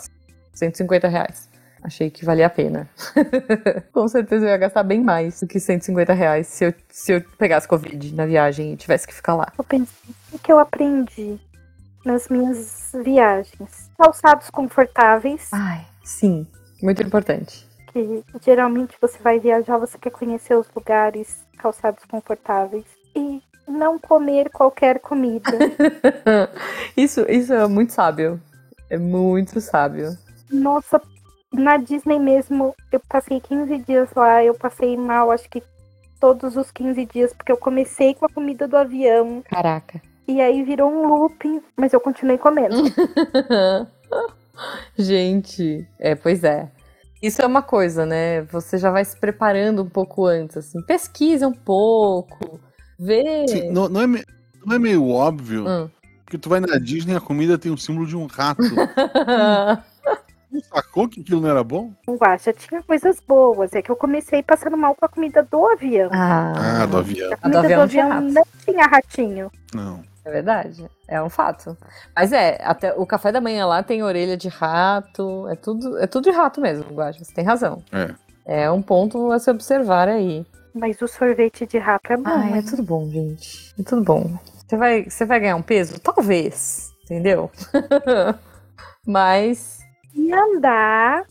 150 0.55 1.09
reais. 1.09 1.51
Achei 1.83 2.09
que 2.11 2.25
valia 2.25 2.47
a 2.47 2.51
pena. 2.51 2.89
Com 3.93 4.07
certeza 4.07 4.45
eu 4.45 4.51
ia 4.51 4.57
gastar 4.57 4.85
bem 4.85 5.03
mais 5.03 5.41
do 5.41 5.49
que 5.49 5.59
150 5.59 6.13
reais 6.13 6.47
se 6.47 6.67
eu, 6.67 6.75
se 6.89 7.13
eu 7.13 7.21
pegasse 7.37 7.67
Covid 7.67 8.15
na 8.15 8.25
viagem 8.25 8.73
e 8.73 8.77
tivesse 8.77 9.07
que 9.07 9.13
ficar 9.13 9.35
lá. 9.35 9.53
Eu 9.59 9.65
pensei, 9.65 10.15
o 10.33 10.39
que 10.39 10.53
eu 10.53 10.61
aprendi 10.61 11.37
nas 12.05 12.29
minhas 12.29 12.93
viagens? 13.03 13.91
Calçados 13.99 14.49
confortáveis, 14.51 15.49
Ai, 15.51 15.85
sim. 16.05 16.47
Muito 16.81 17.03
importante. 17.03 17.67
que 17.93 18.23
geralmente 18.45 18.97
você 19.01 19.19
vai 19.19 19.41
viajar, 19.41 19.79
você 19.79 19.99
quer 19.99 20.11
conhecer 20.11 20.57
os 20.57 20.69
lugares, 20.75 21.45
calçados 21.59 22.05
confortáveis. 22.05 22.85
E 23.15 23.43
não 23.67 23.99
comer 23.99 24.51
qualquer 24.51 25.01
comida. 25.01 25.51
isso, 26.97 27.25
isso 27.29 27.53
é 27.53 27.67
muito 27.67 27.93
sábio. 27.93 28.41
É 28.91 28.99
muito 28.99 29.61
sábio. 29.61 30.17
Nossa, 30.51 31.01
na 31.53 31.77
Disney 31.77 32.19
mesmo, 32.19 32.75
eu 32.91 33.01
passei 33.09 33.41
15 33.41 33.79
dias 33.79 34.09
lá, 34.15 34.45
eu 34.45 34.55
passei 34.55 34.97
mal, 34.97 35.31
acho 35.31 35.49
que 35.49 35.63
todos 36.21 36.57
os 36.57 36.71
15 36.71 37.05
dias, 37.07 37.33
porque 37.33 37.51
eu 37.51 37.57
comecei 37.57 38.15
com 38.15 38.27
a 38.27 38.29
comida 38.29 38.69
do 38.69 38.77
avião, 38.77 39.43
Caraca. 39.49 40.01
e 40.29 40.41
aí 40.41 40.63
virou 40.63 40.91
um 40.91 41.07
looping, 41.07 41.61
mas 41.77 41.93
eu 41.93 42.01
continuei 42.01 42.39
comendo. 42.39 42.77
Gente, 44.97 45.87
é, 45.99 46.15
pois 46.15 46.45
é. 46.45 46.69
Isso 47.23 47.41
é 47.41 47.47
uma 47.47 47.63
coisa, 47.63 48.05
né? 48.05 48.43
Você 48.51 48.77
já 48.79 48.91
vai 48.91 49.05
se 49.05 49.17
preparando 49.17 49.83
um 49.83 49.89
pouco 49.89 50.27
antes, 50.27 50.57
assim. 50.57 50.83
Pesquisa 50.83 51.47
um 51.47 51.53
pouco, 51.53 52.59
vê. 52.99 53.47
Sim, 53.49 53.71
não, 53.71 53.89
não 53.89 54.01
é, 54.03 54.07
me- 54.07 54.25
não 54.67 54.75
é 54.75 54.79
meio 54.79 55.09
óbvio 55.09 55.65
Hum. 55.69 55.89
que 56.27 56.37
tu 56.37 56.49
vai 56.49 56.59
na 56.61 56.79
Disney 56.79 57.13
e 57.13 57.17
a 57.17 57.21
comida 57.21 57.57
tem 57.57 57.71
o 57.73 57.79
símbolo 57.79 58.07
de 58.07 58.17
um 58.17 58.27
rato. 58.27 58.63
Não 60.53 60.61
sacou 60.65 61.09
que 61.09 61.23
aquilo 61.23 61.41
não 61.41 61.49
era 61.49 61.65
bom? 61.65 61.95
Já 62.39 62.53
tinha 62.53 62.83
coisas 62.83 63.17
boas, 63.27 63.73
é 63.73 63.81
que 63.81 63.91
eu 63.91 63.97
comecei 63.97 64.43
passando 64.43 64.77
mal 64.77 64.95
com 64.95 65.07
a 65.07 65.09
comida 65.09 65.43
do 65.51 65.67
avião. 65.67 66.11
Ah, 66.13 66.85
do 66.85 66.99
avião. 66.99 67.33
A 67.33 67.37
comida 67.39 67.61
avião 67.61 67.79
do 67.79 67.81
não 67.81 67.89
tinha 67.89 68.05
avião 68.05 68.31
não 68.33 68.43
tinha 68.63 68.87
ratinho. 68.87 69.51
Não. 69.75 70.03
É 70.25 70.31
verdade. 70.31 70.89
É 71.09 71.23
um 71.23 71.29
fato. 71.29 71.77
Mas 72.15 72.33
é, 72.33 72.59
até 72.63 72.93
o 72.95 73.05
café 73.05 73.33
da 73.33 73.41
manhã 73.41 73.67
lá 73.67 73.83
tem 73.83 74.03
orelha 74.03 74.37
de 74.37 74.49
rato. 74.49 75.49
É 75.49 75.57
tudo, 75.57 75.99
é 75.99 76.07
tudo 76.07 76.25
de 76.25 76.31
rato 76.31 76.61
mesmo, 76.61 76.85
Guaxa. 76.95 77.25
Você 77.25 77.33
tem 77.35 77.45
razão. 77.45 77.83
É. 77.93 78.15
É 78.65 78.71
um 78.71 78.83
ponto 78.83 79.31
a 79.33 79.39
se 79.39 79.51
observar 79.51 80.09
aí. 80.09 80.45
Mas 80.75 81.01
o 81.03 81.09
sorvete 81.09 81.67
de 81.67 81.79
rato 81.79 82.13
é 82.13 82.17
bom. 82.17 82.31
Ai, 82.31 82.59
é 82.59 82.63
tudo 82.63 82.83
bom, 82.83 83.09
gente. 83.11 83.75
É 83.79 83.83
tudo 83.83 84.03
bom. 84.03 84.39
Você 84.67 84.77
vai, 84.77 85.05
você 85.05 85.25
vai 85.25 85.41
ganhar 85.41 85.57
um 85.57 85.63
peso? 85.63 86.01
Talvez. 86.01 86.93
Entendeu? 87.05 87.51
Mas 89.07 89.81
E 90.15 90.33
andar 90.33 91.25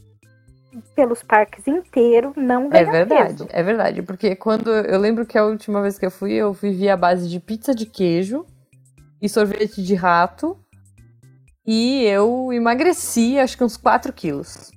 pelos 0.96 1.24
parques 1.24 1.68
inteiros 1.68 2.34
não 2.36 2.66
é 2.68 2.70
ganha 2.70 2.92
verdade. 2.92 3.34
peso. 3.38 3.48
É 3.52 3.64
verdade. 3.64 4.02
Porque 4.04 4.36
quando. 4.36 4.70
Eu 4.70 5.00
lembro 5.00 5.26
que 5.26 5.38
a 5.38 5.46
última 5.46 5.82
vez 5.82 5.98
que 5.98 6.06
eu 6.06 6.12
fui, 6.12 6.34
eu 6.34 6.54
vivi 6.54 6.90
à 6.90 6.96
base 6.98 7.28
de 7.30 7.40
pizza 7.40 7.74
de 7.74 7.86
queijo 7.86 8.46
e 9.22 9.30
sorvete 9.30 9.84
de 9.84 9.96
rato. 9.96 10.58
E 11.66 12.04
eu 12.06 12.52
emagreci 12.52 13.38
acho 13.40 13.56
que 13.58 13.64
uns 13.64 13.78
4 13.78 14.12
quilos. 14.12 14.72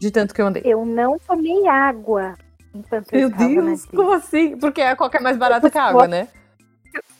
De 0.00 0.10
tanto 0.10 0.32
que 0.32 0.40
eu 0.40 0.46
andei. 0.46 0.62
Eu 0.64 0.84
não 0.86 1.18
tomei 1.18 1.66
água 1.66 2.34
enquanto 2.72 3.12
eu 3.12 3.18
Meu 3.18 3.28
estava 3.28 3.48
na 3.50 3.62
Deus, 3.62 3.84
como 3.86 4.12
assim? 4.12 4.56
Porque 4.56 4.80
a 4.80 4.94
Coca 4.94 5.18
é 5.18 5.20
mais 5.20 5.36
barata 5.36 5.68
que 5.70 5.76
a 5.78 5.84
água, 5.84 6.06
né? 6.06 6.28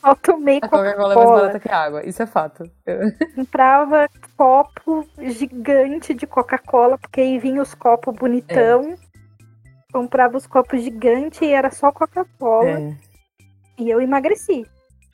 Só 0.00 0.14
tomei 0.14 0.58
A 0.62 0.68
Coca-Cola 0.68 1.12
é 1.12 1.16
mais 1.16 1.30
barata 1.30 1.60
que 1.60 1.68
a 1.68 1.76
água. 1.76 2.06
Isso 2.06 2.22
é 2.22 2.26
fato. 2.26 2.70
Eu- 2.86 3.00
Comprava 3.34 4.08
copo 4.36 5.04
gigante 5.20 6.14
de 6.14 6.26
Coca-Cola, 6.26 6.96
porque 6.98 7.20
aí 7.20 7.38
vinha 7.40 7.60
os 7.60 7.74
copos 7.74 8.14
bonitão. 8.14 8.94
Comprava 9.92 10.36
os 10.36 10.46
copos 10.46 10.80
gigantes 10.82 11.40
e 11.42 11.46
era 11.46 11.70
só 11.72 11.90
Coca-Cola. 11.90 12.68
É. 12.68 12.96
E 13.78 13.90
eu 13.90 14.00
emagreci. 14.00 14.64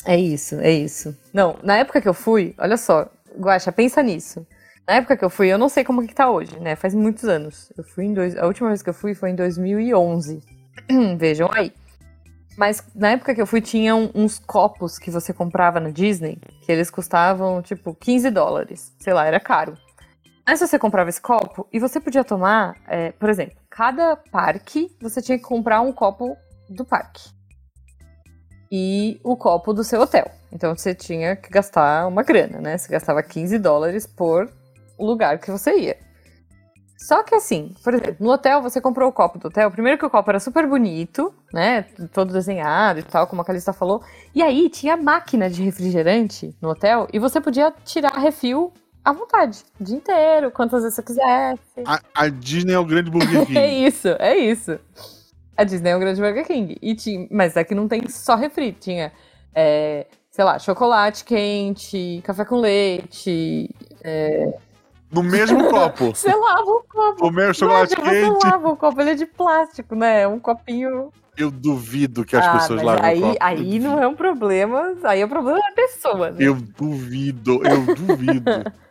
É 0.05 0.17
isso, 0.17 0.57
é 0.57 0.71
isso. 0.71 1.17
Não, 1.33 1.57
na 1.63 1.79
época 1.79 2.01
que 2.01 2.09
eu 2.09 2.15
fui, 2.15 2.55
olha 2.59 2.77
só, 2.77 3.11
Guaxa, 3.39 3.73
pensa 3.73 4.03
nisso. 4.03 4.47
Na 4.87 4.95
época 4.95 5.17
que 5.17 5.25
eu 5.25 5.31
fui, 5.31 5.49
eu 5.49 5.57
não 5.57 5.69
sei 5.69 5.83
como 5.83 6.07
que 6.07 6.15
tá 6.15 6.31
hoje, 6.31 6.59
né? 6.61 6.77
Faz 6.77 6.95
muitos 6.95 7.25
anos. 7.25 7.73
Eu 7.77 7.83
fui 7.83 8.05
em 8.05 8.13
dois, 8.13 8.37
a 8.37 8.47
última 8.47 8.69
vez 8.69 8.83
que 8.83 8.91
eu 8.91 8.95
fui 8.95 9.15
foi 9.15 9.31
em 9.31 9.35
2011. 9.35 10.43
Vejam 11.17 11.49
aí. 11.53 11.73
Mas 12.57 12.85
na 12.95 13.13
época 13.13 13.35
que 13.35 13.41
eu 13.41 13.47
fui, 13.47 13.63
tinham 13.63 14.11
uns 14.15 14.39
copos 14.39 14.99
que 14.99 15.11
você 15.11 15.33
comprava 15.33 15.81
na 15.81 15.89
Disney, 15.89 16.39
que 16.63 16.71
eles 16.71 16.91
custavam, 16.91 17.63
tipo, 17.63 17.95
15 17.95 18.31
dólares. 18.31 18.93
Sei 18.99 19.13
lá, 19.13 19.27
era 19.27 19.41
caro. 19.41 19.77
Mas 20.47 20.61
você 20.61 20.79
comprava 20.79 21.09
esse 21.09 21.21
copo 21.21 21.67
e 21.73 21.79
você 21.79 21.99
podia 21.99 22.23
tomar, 22.23 22.77
é, 22.87 23.13
por 23.13 23.31
exemplo, 23.31 23.57
cada 23.71 24.15
parque 24.15 24.95
você 25.01 25.23
tinha 25.23 25.39
que 25.39 25.45
comprar 25.45 25.81
um 25.81 25.91
copo 25.91 26.37
do 26.69 26.85
parque 26.85 27.35
e 28.77 29.21
o 29.23 29.37
copo 29.37 29.73
do 29.73 29.85
seu 29.85 30.01
hotel. 30.01 30.29
Então 30.53 30.77
você 30.77 30.97
tinha 30.97 31.37
que 31.37 31.49
gastar 31.49 32.09
uma 32.09 32.25
grana, 32.25 32.61
né? 32.61 32.77
Você 32.77 32.91
gastava 32.91 33.23
15 33.23 33.57
dólares 33.61 34.05
por 34.05 34.51
lugar 34.99 35.39
que 35.39 35.49
você 35.49 35.79
ia. 35.79 35.97
Só 36.99 37.23
que 37.23 37.37
assim, 37.37 37.73
por 37.85 37.95
exemplo, 37.95 38.17
no 38.19 38.33
hotel 38.33 38.61
você 38.61 38.81
comprou 38.81 39.09
o 39.09 39.13
copo 39.13 39.39
do 39.39 39.47
hotel. 39.47 39.71
Primeiro 39.71 39.97
que 39.97 40.05
o 40.05 40.11
copo 40.11 40.29
era 40.29 40.41
super 40.41 40.67
bonito, 40.67 41.33
né? 41.53 41.83
Todo 42.13 42.33
desenhado 42.33 42.99
e 42.99 43.05
tal, 43.05 43.29
como 43.29 43.43
a 43.43 43.45
Calista 43.45 43.73
falou. 43.73 44.03
E 44.35 44.43
aí 44.43 44.69
tinha 44.69 44.97
máquina 44.97 45.49
de 45.49 45.63
refrigerante 45.63 46.53
no 46.61 46.71
hotel 46.71 47.07
e 47.13 47.21
você 47.21 47.41
podia 47.41 47.73
tirar 47.85 48.19
refil 48.19 48.73
à 49.05 49.13
vontade, 49.13 49.63
o 49.79 49.85
dia 49.85 49.97
inteiro, 49.97 50.51
quantas 50.51 50.83
vezes 50.83 50.97
você 50.97 51.03
quisesse. 51.05 51.85
A, 51.87 52.01
a 52.13 52.29
Disney 52.29 52.73
é 52.73 52.79
o 52.79 52.85
grande 52.85 53.09
Burger 53.09 53.47
É 53.57 53.73
isso, 53.73 54.09
é 54.19 54.37
isso. 54.37 54.81
A 55.57 55.65
Disney 55.65 55.91
é 55.91 55.97
um 55.97 56.01
grande 56.01 56.21
Burger 56.21 56.47
King. 56.47 56.77
E 56.83 56.95
tinha, 56.95 57.27
mas 57.31 57.57
aqui 57.57 57.75
não 57.75 57.87
tem 57.89 58.09
só 58.09 58.35
refri. 58.35 58.73
Tinha, 58.73 59.13
é, 59.55 60.07
sei 60.31 60.45
lá, 60.45 60.59
chocolate 60.59 61.25
quente, 61.25 62.21
café 62.25 62.45
com 62.45 62.57
leite. 62.61 63.71
No 65.13 65.23
mesmo 65.23 65.65
copo. 65.71 66.07
Você 66.15 66.35
lava 66.35 66.63
o 66.71 66.83
copo. 66.89 67.17
Comer 67.21 67.55
chocolate 67.55 67.95
Guaxa, 67.95 68.11
Você 68.11 68.21
quente. 68.31 68.45
lava 68.45 68.69
o 68.69 68.77
copo, 68.77 69.01
ele 69.01 69.11
é 69.11 69.15
de 69.15 69.27
plástico, 69.27 69.95
né? 69.95 70.23
É 70.23 70.29
um 70.29 70.41
copinho. 70.41 71.11
Eu 71.37 71.51
duvido 71.51 72.25
que 72.25 72.37
as 72.37 72.47
Ah, 72.47 72.53
pessoas 72.53 72.83
lavem 72.83 73.05
aí, 73.05 73.19
o 73.19 73.23
copo. 73.23 73.37
aí 73.41 73.79
não 73.81 74.01
é 74.03 74.07
um 74.07 74.15
problema. 74.15 74.95
Aí 75.05 75.21
é 75.21 75.25
o 75.25 75.29
problema 75.29 75.59
da 75.61 75.73
pessoa, 75.73 76.31
né? 76.31 76.37
Eu 76.41 76.55
duvido, 76.57 77.61
eu 77.65 77.87
duvido. 77.95 78.51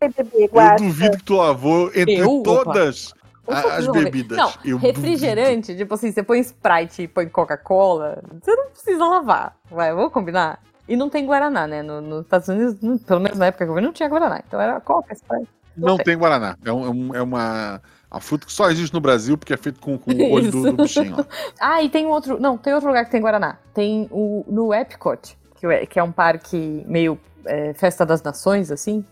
eu 0.00 0.76
duvido 0.78 1.16
que 1.18 1.24
tu 1.24 1.36
lavou 1.36 1.88
entre 1.94 2.16
Eu? 2.16 2.42
todas 2.42 3.12
Um 3.12 3.12
a- 3.12 3.14
pouquinho, 3.14 3.23
as 3.48 3.86
bebidas. 3.88 4.36
Não, 4.38 4.52
Eu 4.64 4.76
refrigerante, 4.78 5.76
tipo 5.76 5.94
assim, 5.94 6.10
você 6.12 6.22
põe 6.22 6.40
Sprite 6.40 7.02
e 7.02 7.08
põe 7.08 7.28
Coca-Cola, 7.28 8.22
você 8.42 8.54
não 8.54 8.70
precisa 8.70 9.04
lavar. 9.04 9.56
Vai, 9.70 9.94
vou 9.94 10.10
combinar. 10.10 10.60
E 10.88 10.96
não 10.96 11.08
tem 11.08 11.24
Guaraná, 11.26 11.66
né? 11.66 11.82
No- 11.82 12.00
Nos 12.00 12.24
Estados 12.24 12.48
Unidos, 12.48 12.80
não- 12.80 12.98
pelo 12.98 13.20
menos 13.20 13.38
na 13.38 13.46
época 13.46 13.64
que 13.64 13.70
eu 13.70 13.74
vi, 13.74 13.80
não 13.80 13.92
tinha 13.92 14.08
Guaraná. 14.08 14.42
Então 14.46 14.60
era 14.60 14.80
Coca, 14.80 15.12
Sprite. 15.14 15.48
Não 15.76 15.96
tem 15.96 16.16
Guaraná. 16.16 16.56
É, 16.64 16.72
um- 16.72 17.14
é 17.14 17.18
é 17.18 17.22
uma 17.22 17.80
a 18.10 18.20
fruta 18.20 18.46
que 18.46 18.52
só 18.52 18.70
existe 18.70 18.92
no 18.94 19.00
Brasil 19.00 19.36
porque 19.36 19.52
é 19.52 19.56
feito 19.56 19.80
com, 19.80 19.98
com 19.98 20.12
o 20.12 20.30
olho 20.30 20.50
do, 20.50 20.62
do 20.72 20.82
bichinho. 20.84 21.16
ó. 21.18 21.24
Ah, 21.60 21.82
e 21.82 21.88
tem 21.88 22.06
outro. 22.06 22.38
Não, 22.38 22.56
tem 22.56 22.72
outro 22.72 22.88
lugar 22.88 23.04
que 23.04 23.10
tem 23.10 23.20
Guaraná. 23.20 23.56
Tem 23.72 24.06
o 24.10 24.44
no 24.46 24.72
Epcot, 24.72 25.36
que 25.56 25.66
é, 25.66 25.84
que 25.86 25.98
é 25.98 26.02
um 26.02 26.12
parque 26.12 26.84
meio 26.86 27.18
é, 27.44 27.72
festa 27.74 28.06
das 28.06 28.22
nações, 28.22 28.70
assim. 28.70 29.04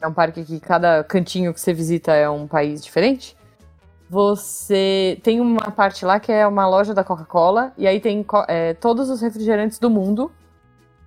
É 0.00 0.06
um 0.06 0.12
parque 0.14 0.44
que 0.44 0.60
cada 0.60 1.02
cantinho 1.04 1.52
que 1.52 1.60
você 1.60 1.72
visita 1.74 2.12
é 2.14 2.28
um 2.30 2.46
país 2.46 2.82
diferente. 2.84 3.36
Você 4.10 5.20
tem 5.22 5.40
uma 5.40 5.70
parte 5.70 6.04
lá 6.04 6.18
que 6.18 6.32
é 6.32 6.44
uma 6.44 6.66
loja 6.66 6.92
da 6.92 7.04
Coca-Cola, 7.04 7.72
e 7.78 7.86
aí 7.86 8.00
tem 8.00 8.26
é, 8.48 8.74
todos 8.74 9.08
os 9.08 9.20
refrigerantes 9.20 9.78
do 9.78 9.88
mundo. 9.88 10.32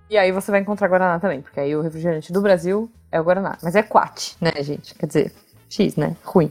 E 0.08 0.16
aí 0.16 0.32
você 0.32 0.50
vai 0.50 0.60
encontrar 0.60 0.88
Guaraná 0.88 1.20
também, 1.20 1.42
porque 1.42 1.60
aí 1.60 1.76
o 1.76 1.82
refrigerante 1.82 2.32
do 2.32 2.40
Brasil 2.40 2.90
é 3.12 3.20
o 3.20 3.24
Guaraná. 3.24 3.58
Mas 3.62 3.74
é 3.74 3.82
Quat, 3.82 4.36
né, 4.40 4.52
gente? 4.60 4.94
Quer 4.94 5.06
dizer, 5.06 5.32
X, 5.68 5.96
né? 5.96 6.16
Ruim. 6.24 6.50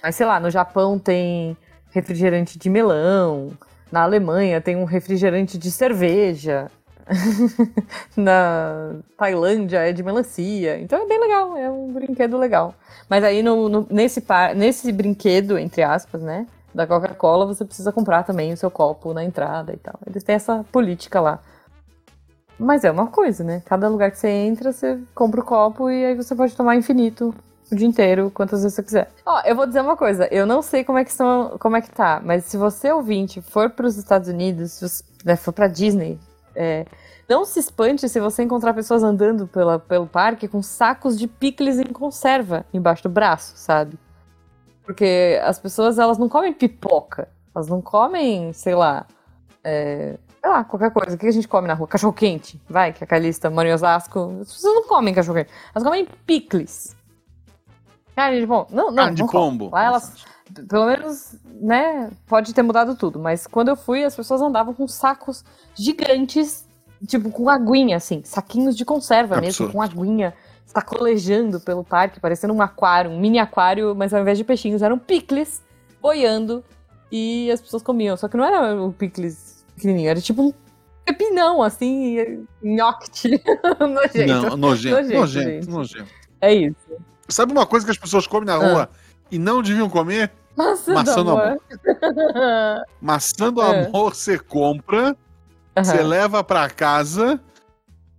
Mas 0.00 0.14
sei 0.14 0.24
lá, 0.24 0.38
no 0.38 0.50
Japão 0.52 1.00
tem 1.00 1.56
refrigerante 1.90 2.60
de 2.60 2.70
melão, 2.70 3.50
na 3.90 4.02
Alemanha 4.02 4.60
tem 4.60 4.76
um 4.76 4.84
refrigerante 4.84 5.58
de 5.58 5.68
cerveja. 5.68 6.70
Na 8.16 8.96
Tailândia 9.16 9.78
é 9.88 9.92
de 9.92 10.02
melancia. 10.02 10.78
Então 10.80 11.02
é 11.02 11.06
bem 11.06 11.18
legal, 11.20 11.56
é 11.56 11.70
um 11.70 11.92
brinquedo 11.92 12.36
legal. 12.36 12.74
Mas 13.08 13.24
aí 13.24 13.42
no, 13.42 13.68
no- 13.68 13.86
nesse, 13.90 14.20
par, 14.20 14.54
nesse 14.54 14.92
brinquedo, 14.92 15.58
entre 15.58 15.82
aspas, 15.82 16.22
né? 16.22 16.46
Da 16.74 16.86
Coca-Cola, 16.86 17.46
você 17.46 17.64
precisa 17.64 17.90
comprar 17.92 18.22
também 18.24 18.52
o 18.52 18.56
seu 18.56 18.70
copo 18.70 19.14
na 19.14 19.24
entrada 19.24 19.72
e 19.72 19.76
tal. 19.78 19.98
Eles 20.06 20.22
têm 20.22 20.34
essa 20.34 20.64
política 20.70 21.20
lá. 21.20 21.40
Mas 22.58 22.84
é 22.84 22.90
uma 22.90 23.06
coisa, 23.06 23.44
né? 23.44 23.62
Cada 23.64 23.88
lugar 23.88 24.10
que 24.10 24.18
você 24.18 24.28
entra, 24.28 24.72
você 24.72 24.98
compra 25.14 25.40
o 25.40 25.44
copo 25.44 25.88
e 25.90 26.04
aí 26.06 26.14
você 26.14 26.34
pode 26.34 26.56
tomar 26.56 26.74
infinito 26.76 27.32
o 27.70 27.74
dia 27.76 27.86
inteiro, 27.86 28.30
quantas 28.34 28.62
vezes 28.62 28.74
você 28.74 28.82
quiser. 28.82 29.10
Ó, 29.24 29.40
eu 29.44 29.54
vou 29.54 29.66
dizer 29.66 29.80
uma 29.80 29.96
coisa, 29.96 30.26
eu 30.32 30.46
não 30.46 30.60
sei 30.62 30.82
como 30.82 30.98
é 30.98 31.04
que 31.04 31.12
são, 31.12 31.56
como 31.60 31.76
é 31.76 31.82
que 31.82 31.90
tá, 31.90 32.20
mas 32.24 32.44
se 32.46 32.56
você 32.56 32.90
ouvinte 32.90 33.40
for 33.42 33.70
para 33.70 33.86
os 33.86 33.96
Estados 33.98 34.28
Unidos, 34.28 34.72
se 34.72 34.88
você, 34.88 35.04
né, 35.24 35.36
for 35.36 35.52
para 35.52 35.68
Disney, 35.68 36.18
é, 36.58 36.84
não 37.28 37.44
se 37.44 37.60
espante 37.60 38.08
se 38.08 38.18
você 38.18 38.42
encontrar 38.42 38.74
pessoas 38.74 39.04
andando 39.04 39.46
pela, 39.46 39.78
pelo 39.78 40.08
parque 40.08 40.48
com 40.48 40.60
sacos 40.60 41.16
de 41.16 41.28
picles 41.28 41.78
em 41.78 41.84
conserva 41.84 42.66
embaixo 42.74 43.04
do 43.04 43.08
braço, 43.08 43.52
sabe? 43.56 43.96
Porque 44.82 45.40
as 45.44 45.58
pessoas, 45.58 45.98
elas 45.98 46.18
não 46.18 46.28
comem 46.28 46.52
pipoca, 46.52 47.28
elas 47.54 47.68
não 47.68 47.80
comem, 47.80 48.52
sei 48.52 48.74
lá, 48.74 49.06
é, 49.62 50.18
sei 50.40 50.50
lá, 50.50 50.64
qualquer 50.64 50.90
coisa. 50.90 51.14
O 51.14 51.18
que 51.18 51.26
a 51.26 51.30
gente 51.30 51.46
come 51.46 51.68
na 51.68 51.74
rua? 51.74 51.86
Cachorro 51.86 52.12
quente, 52.12 52.60
vai, 52.68 52.92
que 52.92 53.04
a 53.04 53.06
Calista 53.06 53.48
mora 53.50 53.68
em 53.68 53.72
Osasco. 53.72 54.38
As 54.40 54.52
pessoas 54.52 54.74
não 54.74 54.88
comem 54.88 55.14
cachorro 55.14 55.38
quente, 55.38 55.50
elas 55.72 55.84
comem 55.84 56.08
picles. 56.26 56.96
Cara, 58.16 58.34
gente, 58.34 58.46
bom, 58.46 58.66
não, 58.70 58.86
não, 58.86 58.96
Carne 58.96 59.14
de 59.14 59.22
não 59.22 59.28
comem. 59.28 59.50
combo. 59.50 59.70
Lá 59.70 59.84
elas, 59.84 60.24
pelo 60.66 60.86
menos, 60.86 61.34
né, 61.60 62.10
pode 62.26 62.54
ter 62.54 62.62
mudado 62.62 62.96
tudo, 62.96 63.18
mas 63.18 63.46
quando 63.46 63.68
eu 63.68 63.76
fui, 63.76 64.04
as 64.04 64.14
pessoas 64.16 64.40
andavam 64.40 64.72
com 64.74 64.86
sacos 64.88 65.44
gigantes, 65.74 66.66
tipo, 67.06 67.30
com 67.30 67.48
aguinha, 67.48 67.96
assim, 67.96 68.22
saquinhos 68.24 68.76
de 68.76 68.84
conserva 68.84 69.36
mesmo, 69.36 69.66
Absurdo. 69.66 69.72
com 69.72 69.82
aguinha, 69.82 70.34
sacolejando 70.66 71.60
pelo 71.60 71.84
parque, 71.84 72.20
parecendo 72.20 72.52
um 72.54 72.62
aquário, 72.62 73.10
um 73.10 73.18
mini 73.18 73.38
aquário, 73.38 73.94
mas 73.94 74.12
ao 74.12 74.20
invés 74.20 74.36
de 74.38 74.44
peixinhos, 74.44 74.82
eram 74.82 74.98
picles 74.98 75.62
boiando 76.00 76.62
e 77.10 77.50
as 77.50 77.60
pessoas 77.60 77.82
comiam. 77.82 78.16
Só 78.16 78.28
que 78.28 78.36
não 78.36 78.44
era 78.44 78.80
o 78.80 78.92
picles 78.92 79.64
pequenininho, 79.74 80.10
era 80.10 80.20
tipo 80.20 80.42
um 80.42 80.52
pepinão, 81.04 81.62
assim, 81.62 82.46
nhoque 82.62 83.40
nojento. 83.80 84.26
Não, 84.26 84.56
nojento, 84.56 84.96
Nojento, 84.96 85.14
nojento, 85.14 85.70
nojento. 85.70 86.10
É 86.40 86.52
isso. 86.52 86.76
Sabe 87.28 87.52
uma 87.52 87.66
coisa 87.66 87.84
que 87.84 87.92
as 87.92 87.98
pessoas 87.98 88.26
comem 88.26 88.46
na 88.46 88.56
rua 88.56 88.90
e 89.30 89.38
não 89.38 89.62
deviam 89.62 89.88
comer? 89.88 90.30
Maçã, 90.58 90.92
Maçã 90.92 91.14
do 91.16 91.24
do 91.24 91.30
amor. 91.38 91.60
Maçã 93.00 93.52
do 93.52 93.62
É. 93.62 93.86
amor 93.86 94.14
você 94.14 94.36
compra, 94.36 95.16
você 95.76 95.98
Aham. 95.98 96.06
leva 96.08 96.42
pra 96.42 96.68
casa, 96.68 97.40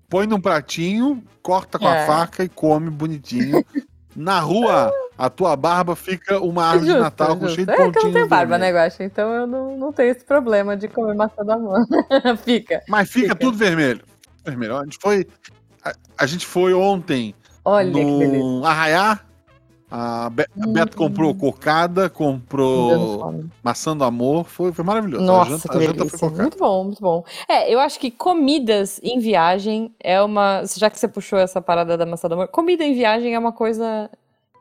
põe 0.09 0.25
num 0.25 0.39
pratinho, 0.39 1.21
corta 1.43 1.77
com 1.77 1.87
a 1.87 1.95
É. 1.97 2.05
faca 2.05 2.41
e 2.45 2.47
come 2.49 2.89
bonitinho. 2.89 3.61
Na 4.15 4.39
rua, 4.39 4.91
a 5.17 5.29
tua 5.29 5.55
barba 5.55 5.95
fica 5.97 6.39
uma 6.39 6.63
árvore 6.65 6.85
de 6.85 6.91
Justo, 6.91 7.03
Natal 7.03 7.35
com 7.37 7.41
justo. 7.47 7.55
cheio 7.55 7.67
de 7.67 7.71
É 7.73 7.75
que 7.75 7.81
eu 7.81 7.85
pontinhos 7.87 8.05
não 8.07 8.13
tenho 8.13 8.27
barba, 8.27 8.57
né. 8.57 8.71
Guaxa? 8.71 9.03
Então 9.03 9.33
eu 9.33 9.45
não, 9.45 9.77
não 9.77 9.91
tenho 9.93 10.11
esse 10.11 10.23
problema 10.25 10.75
de 10.77 10.87
comer 10.87 11.13
maçã 11.15 11.43
do 11.43 11.51
amor. 11.51 11.77
Fica. 12.43 12.81
Mas 12.87 13.09
fica, 13.11 13.27
Fica. 13.33 13.35
tudo 13.35 13.57
vermelho. 13.57 14.03
Vermelho. 14.45 14.77
A 14.77 14.83
gente 14.83 14.97
foi, 15.01 15.27
a, 15.83 15.93
a 16.17 16.25
gente 16.25 16.45
foi 16.45 16.73
ontem 16.73 17.35
Olha 17.63 17.91
que 17.91 18.17
beleza. 18.17 18.43
no 18.43 18.65
Arraiá. 18.65 19.19
A, 19.91 20.29
Be 20.29 20.45
Beto 20.55 20.95
comprou 20.95 21.33
cocada, 21.33 22.09
comprou 22.09 23.33
maçã 23.63 23.97
do 23.97 24.03
amor. 24.03 24.45
Foi, 24.45 24.71
foi 24.71 24.85
maravilhoso. 24.85 25.23
Nossa, 25.23 25.53
a 25.53 25.57
janta, 25.57 25.77
a 25.77 25.81
janta 25.81 26.05
foi 26.05 26.19
cocada. 26.19 26.41
Muito 26.43 26.57
bom, 26.57 26.83
muito 26.83 27.01
bom. 27.01 27.23
É, 27.47 27.73
eu 27.73 27.79
acho 27.79 27.99
que 27.99 28.11
comidas 28.11 28.99
em 29.03 29.19
viagem 29.19 29.93
é 29.99 30.21
uma. 30.21 30.63
Já 30.77 30.89
que 30.89 30.99
você 30.99 31.07
puxou 31.07 31.39
essa 31.39 31.61
parada 31.61 31.97
da 31.97 32.05
maçã 32.05 32.27
do 32.27 32.35
amor, 32.35 32.47
comida 32.49 32.83
em 32.83 32.93
viagem 32.93 33.33
é 33.33 33.39
uma 33.39 33.51
coisa 33.51 34.09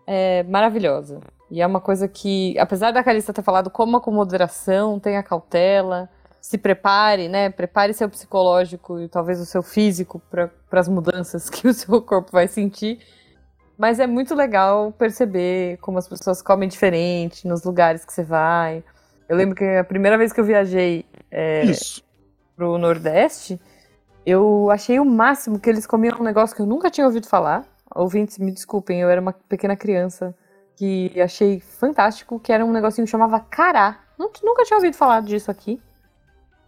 é, 0.07 0.43
maravilhosa. 0.45 1.21
E 1.51 1.61
é 1.61 1.67
uma 1.67 1.81
coisa 1.81 2.07
que, 2.09 2.59
apesar 2.59 2.91
da 2.91 3.03
Calista 3.03 3.33
ter 3.33 3.43
falado, 3.43 3.71
coma 3.71 4.01
com 4.01 4.11
moderação, 4.11 4.99
tenha 5.01 5.23
cautela, 5.23 6.09
se 6.41 6.57
prepare, 6.59 7.29
né? 7.29 7.51
Prepare 7.51 7.93
seu 7.93 8.09
psicológico 8.09 9.01
e 9.01 9.09
talvez 9.09 9.41
o 9.41 9.47
seu 9.47 9.63
físico 9.63 10.21
para 10.31 10.51
as 10.73 10.89
mudanças 10.89 11.49
que 11.51 11.69
o 11.69 11.75
seu 11.75 12.01
corpo 12.01 12.33
vai 12.33 12.49
sentir. 12.49 13.01
Mas 13.79 14.01
é 14.01 14.07
muito 14.09 14.35
legal 14.35 14.93
perceber 14.93 15.77
como 15.79 15.99
as 15.99 16.09
pessoas 16.09 16.43
comem 16.43 16.69
diferente 16.69 17.47
nos 17.47 17.63
lugares 17.63 18.05
que 18.05 18.13
você 18.13 18.25
vai. 18.25 18.83
Eu 19.29 19.37
lembro 19.37 19.55
que 19.55 19.65
a 19.65 19.85
primeira 19.85 20.19
vez 20.19 20.33
que 20.33 20.41
eu 20.41 20.45
viajei 20.45 21.07
é, 21.31 21.65
Isso. 21.65 22.03
pro 22.57 22.77
Nordeste, 22.77 23.61
eu 24.27 24.69
achei 24.71 24.99
o 24.99 25.05
máximo 25.05 25.61
que 25.61 25.71
eles 25.71 25.87
comiam 25.87 26.19
um 26.19 26.25
negócio 26.25 26.57
que 26.57 26.63
eu 26.63 26.67
nunca 26.67 26.91
tinha 26.91 27.07
ouvido 27.07 27.29
falar. 27.29 27.65
Ouvintes, 27.95 28.37
me 28.39 28.51
desculpem, 28.51 29.01
eu 29.01 29.09
era 29.09 29.21
uma 29.21 29.33
pequena 29.33 29.77
criança 29.77 30.35
que 30.77 31.21
achei 31.21 31.61
fantástico, 31.61 32.39
que 32.41 32.53
era 32.53 32.65
um 32.65 32.73
negocinho 32.73 33.05
que 33.05 33.11
chamava 33.11 33.39
cará. 33.41 34.01
Nun- 34.19 34.31
Nunca 34.43 34.65
tinha 34.65 34.77
ouvido 34.77 34.95
falar 34.97 35.23
disso 35.23 35.51
aqui. 35.51 35.81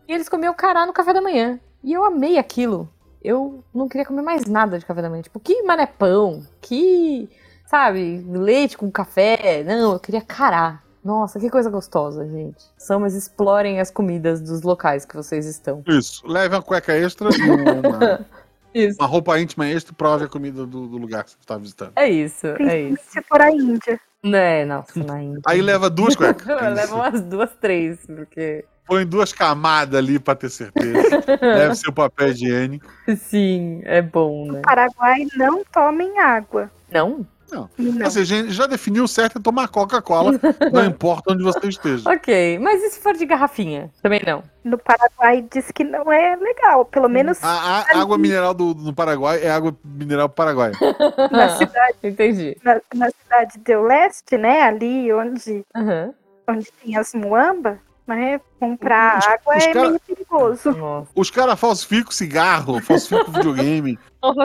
E 0.07 0.13
eles 0.13 0.29
comiam 0.29 0.55
cará 0.55 0.87
no 0.87 0.93
café 0.93 1.13
da 1.13 1.21
manhã. 1.21 1.59
E 1.83 1.93
eu 1.93 2.05
amei 2.05 2.39
aquilo. 2.39 2.89
Eu 3.23 3.63
não 3.75 3.89
queria 3.89 4.07
comer 4.07 4.23
mais 4.23 4.47
nada 4.47 4.79
de 4.79 4.87
café 4.87 5.03
da 5.03 5.11
manhã. 5.11 5.23
Tipo, 5.23 5.41
que 5.41 5.63
mané 5.63 5.87
pão, 5.87 6.43
que, 6.61 7.29
sabe, 7.67 8.25
leite 8.29 8.79
com 8.79 8.91
café. 8.91 9.63
Não, 9.65 9.93
eu 9.93 10.01
queria 10.01 10.23
cará. 10.23 10.83
Nossa, 11.05 11.41
que 11.41 11.49
coisa 11.49 11.71
gostosa, 11.71 12.27
gente. 12.29 12.63
São, 12.77 13.01
mas 13.01 13.15
explorem 13.15 13.81
as 13.81 13.91
comidas 13.91 14.41
dos 14.41 14.63
locais 14.63 15.05
que 15.05 15.17
vocês 15.17 15.47
estão. 15.47 15.83
Isso. 15.87 16.27
Leve 16.27 16.55
uma 16.55 16.63
cueca 16.63 16.93
extra 16.93 17.31
e 17.31 17.43
uma, 17.43 18.27
Isso. 18.75 18.99
uma 19.01 19.07
roupa 19.07 19.39
íntima 19.41 19.67
extra 19.67 19.93
e 19.93 19.97
prove 19.97 20.25
a 20.25 20.29
comida 20.29 20.67
do, 20.67 20.87
do 20.87 20.99
lugar 20.99 21.25
que 21.25 21.31
você 21.31 21.37
está 21.41 21.57
visitando. 21.57 21.93
É 21.97 22.09
isso, 22.09 22.47
é 22.47 22.81
isso. 22.83 23.03
se 23.09 23.23
for 23.23 23.41
a 23.41 23.51
Índia. 23.51 24.01
Né, 24.23 24.67
nossa, 24.67 25.03
na 25.03 25.23
Índia. 25.23 25.41
Aí 25.47 25.63
leva 25.63 25.89
duas 25.89 26.15
cuecas. 26.15 26.47
Leva 26.75 26.95
umas 26.95 27.23
duas, 27.23 27.51
três, 27.61 27.99
porque. 28.07 28.65
Põe 28.87 29.07
duas 29.07 29.33
camadas 29.33 29.99
ali 29.99 30.19
pra 30.19 30.35
ter 30.35 30.51
certeza. 30.51 31.23
Leve 31.41 31.75
seu 31.77 31.93
papel 31.93 32.29
higiênico. 32.29 32.87
Sim, 33.17 33.81
é 33.85 34.03
bom, 34.03 34.53
né? 34.53 34.61
Paraguai 34.63 35.27
não 35.37 35.65
tomem 35.65 36.19
água. 36.19 36.71
Não? 36.91 37.27
Não. 37.51 37.69
Assim, 38.05 38.21
a 38.21 38.25
gente 38.25 38.51
já 38.53 38.67
definiu 38.67 39.07
certo 39.09 39.39
é 39.39 39.43
tomar 39.43 39.69
Coca-Cola, 39.69 40.33
não 40.73 40.85
importa 40.85 41.33
onde 41.33 41.43
você 41.43 41.69
esteja. 41.69 42.09
Ok, 42.11 42.59
mas 42.59 42.83
e 42.83 42.91
se 42.91 43.01
for 43.01 43.15
de 43.15 43.27
garrafinha? 43.27 43.91
Também 44.03 44.21
não. 44.27 44.43
No 44.63 44.77
Paraguai 44.79 45.45
diz 45.53 45.71
que 45.71 45.83
não 45.85 46.13
é 46.13 46.37
legal. 46.37 46.85
Pelo 46.85 47.09
menos 47.09 47.43
A, 47.43 47.85
a- 47.95 47.99
água 48.01 48.17
mineral 48.19 48.53
do, 48.55 48.75
do 48.75 48.93
Paraguai 48.93 49.43
é 49.43 49.51
água 49.51 49.75
mineral 49.85 50.29
paraguaia. 50.29 50.73
na 51.31 51.49
cidade, 51.49 51.97
Entendi. 52.05 52.57
na, 52.63 52.81
na 52.95 53.11
cidade 53.11 53.59
do 53.59 53.83
leste, 53.83 54.37
né? 54.37 54.63
Ali 54.63 55.13
onde, 55.13 55.65
Aham. 55.75 56.13
onde 56.49 56.67
tem 56.83 56.97
as 56.97 57.15
muambas, 57.15 57.79
né? 58.15 58.41
Comprar 58.59 59.19
Os- 59.19 59.27
água 59.27 59.57
os 59.57 59.65
é 59.65 59.73
cara- 59.73 59.89
meio 59.89 60.01
perigoso. 60.01 60.71
Nossa. 60.73 61.11
Os 61.15 61.31
caras 61.31 61.59
falsificam 61.59 62.13
cigarro, 62.13 62.81
falsificam 62.83 63.33
videogame. 63.33 63.99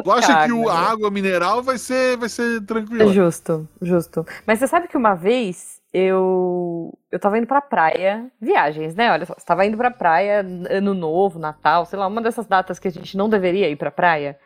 Tu 0.03 0.11
acha 0.11 0.45
que 0.45 0.51
o- 0.51 0.69
a 0.69 0.73
né? 0.81 0.87
água 0.87 1.11
mineral 1.11 1.61
vai 1.61 1.77
ser, 1.77 2.17
vai 2.17 2.29
ser 2.29 2.61
É 2.61 2.65
tranquila? 2.65 3.11
Justo, 3.13 3.67
justo. 3.81 4.25
Mas 4.47 4.59
você 4.59 4.67
sabe 4.67 4.87
que 4.87 4.95
uma 4.97 5.13
vez 5.15 5.81
eu 5.93 6.97
eu 7.11 7.19
tava 7.19 7.37
indo 7.37 7.47
pra 7.47 7.61
praia, 7.61 8.29
viagens, 8.41 8.93
né? 8.95 9.11
Olha 9.11 9.25
só, 9.25 9.33
você 9.37 9.45
tava 9.45 9.65
indo 9.65 9.77
pra 9.77 9.89
praia, 9.91 10.45
ano 10.69 10.93
novo, 10.93 11.39
Natal, 11.39 11.85
sei 11.85 11.97
lá, 11.97 12.07
uma 12.07 12.21
dessas 12.21 12.45
datas 12.45 12.77
que 12.79 12.87
a 12.87 12.91
gente 12.91 13.15
não 13.17 13.29
deveria 13.29 13.69
ir 13.69 13.75
pra 13.77 13.89
praia. 13.91 14.37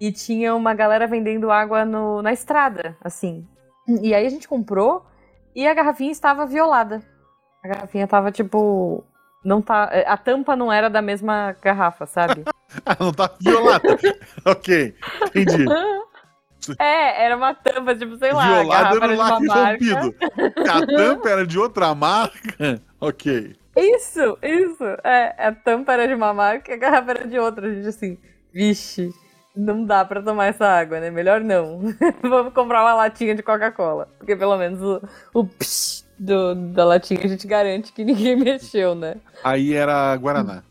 E 0.00 0.12
tinha 0.12 0.54
uma 0.54 0.74
galera 0.74 1.06
vendendo 1.06 1.50
água 1.50 1.84
no, 1.84 2.20
na 2.22 2.32
estrada, 2.32 2.96
assim. 3.02 3.46
E 4.02 4.14
aí 4.14 4.26
a 4.26 4.28
gente 4.28 4.46
comprou 4.46 5.04
e 5.54 5.66
a 5.66 5.72
garrafinha 5.74 6.12
estava 6.12 6.44
violada. 6.46 7.02
A 7.64 7.68
garrafinha 7.68 8.06
tava 8.06 8.30
tipo 8.30 9.04
não 9.46 9.62
tá, 9.62 9.84
a 9.84 10.16
tampa 10.16 10.56
não 10.56 10.72
era 10.72 10.90
da 10.90 11.00
mesma 11.00 11.54
garrafa, 11.62 12.04
sabe? 12.06 12.44
Ah, 12.84 12.96
não 12.98 13.12
tá 13.12 13.30
violada. 13.40 13.96
ok, 14.44 14.94
entendi. 15.34 15.64
É, 16.78 17.24
era 17.24 17.36
uma 17.36 17.54
tampa, 17.54 17.94
tipo, 17.94 18.16
sei 18.16 18.32
lá, 18.32 18.44
Violada 18.44 18.96
era 18.96 19.14
lápis 19.16 19.46
marca. 19.46 19.94
rompido. 19.94 20.14
A 20.68 20.86
tampa 20.86 21.30
era 21.30 21.46
de 21.46 21.58
outra 21.58 21.94
marca. 21.94 22.82
Ok. 22.98 23.54
Isso, 23.76 24.38
isso. 24.42 24.84
É, 25.04 25.34
a 25.38 25.52
tampa 25.52 25.92
era 25.92 26.08
de 26.08 26.14
uma 26.14 26.32
marca 26.34 26.70
e 26.72 26.74
a 26.74 26.78
garrafa 26.78 27.10
era 27.10 27.28
de 27.28 27.38
outra. 27.38 27.66
A 27.68 27.74
gente 27.74 27.86
assim, 27.86 28.18
vixe, 28.52 29.10
não 29.54 29.84
dá 29.84 30.02
pra 30.04 30.22
tomar 30.22 30.46
essa 30.46 30.66
água, 30.66 30.98
né? 30.98 31.10
Melhor 31.10 31.42
não. 31.42 31.80
Vamos 32.22 32.54
comprar 32.54 32.82
uma 32.82 32.94
latinha 32.94 33.34
de 33.34 33.42
Coca-Cola. 33.42 34.08
Porque 34.18 34.34
pelo 34.34 34.56
menos 34.56 34.80
o, 34.82 35.02
o 35.34 35.46
psh 35.46 36.05
do, 36.18 36.54
da 36.54 36.84
latinha, 36.84 37.20
a 37.22 37.26
gente 37.28 37.46
garante 37.46 37.92
que 37.92 38.04
ninguém 38.04 38.36
mexeu, 38.36 38.94
né? 38.94 39.16
Aí 39.44 39.74
era 39.74 40.14
Guaraná. 40.16 40.62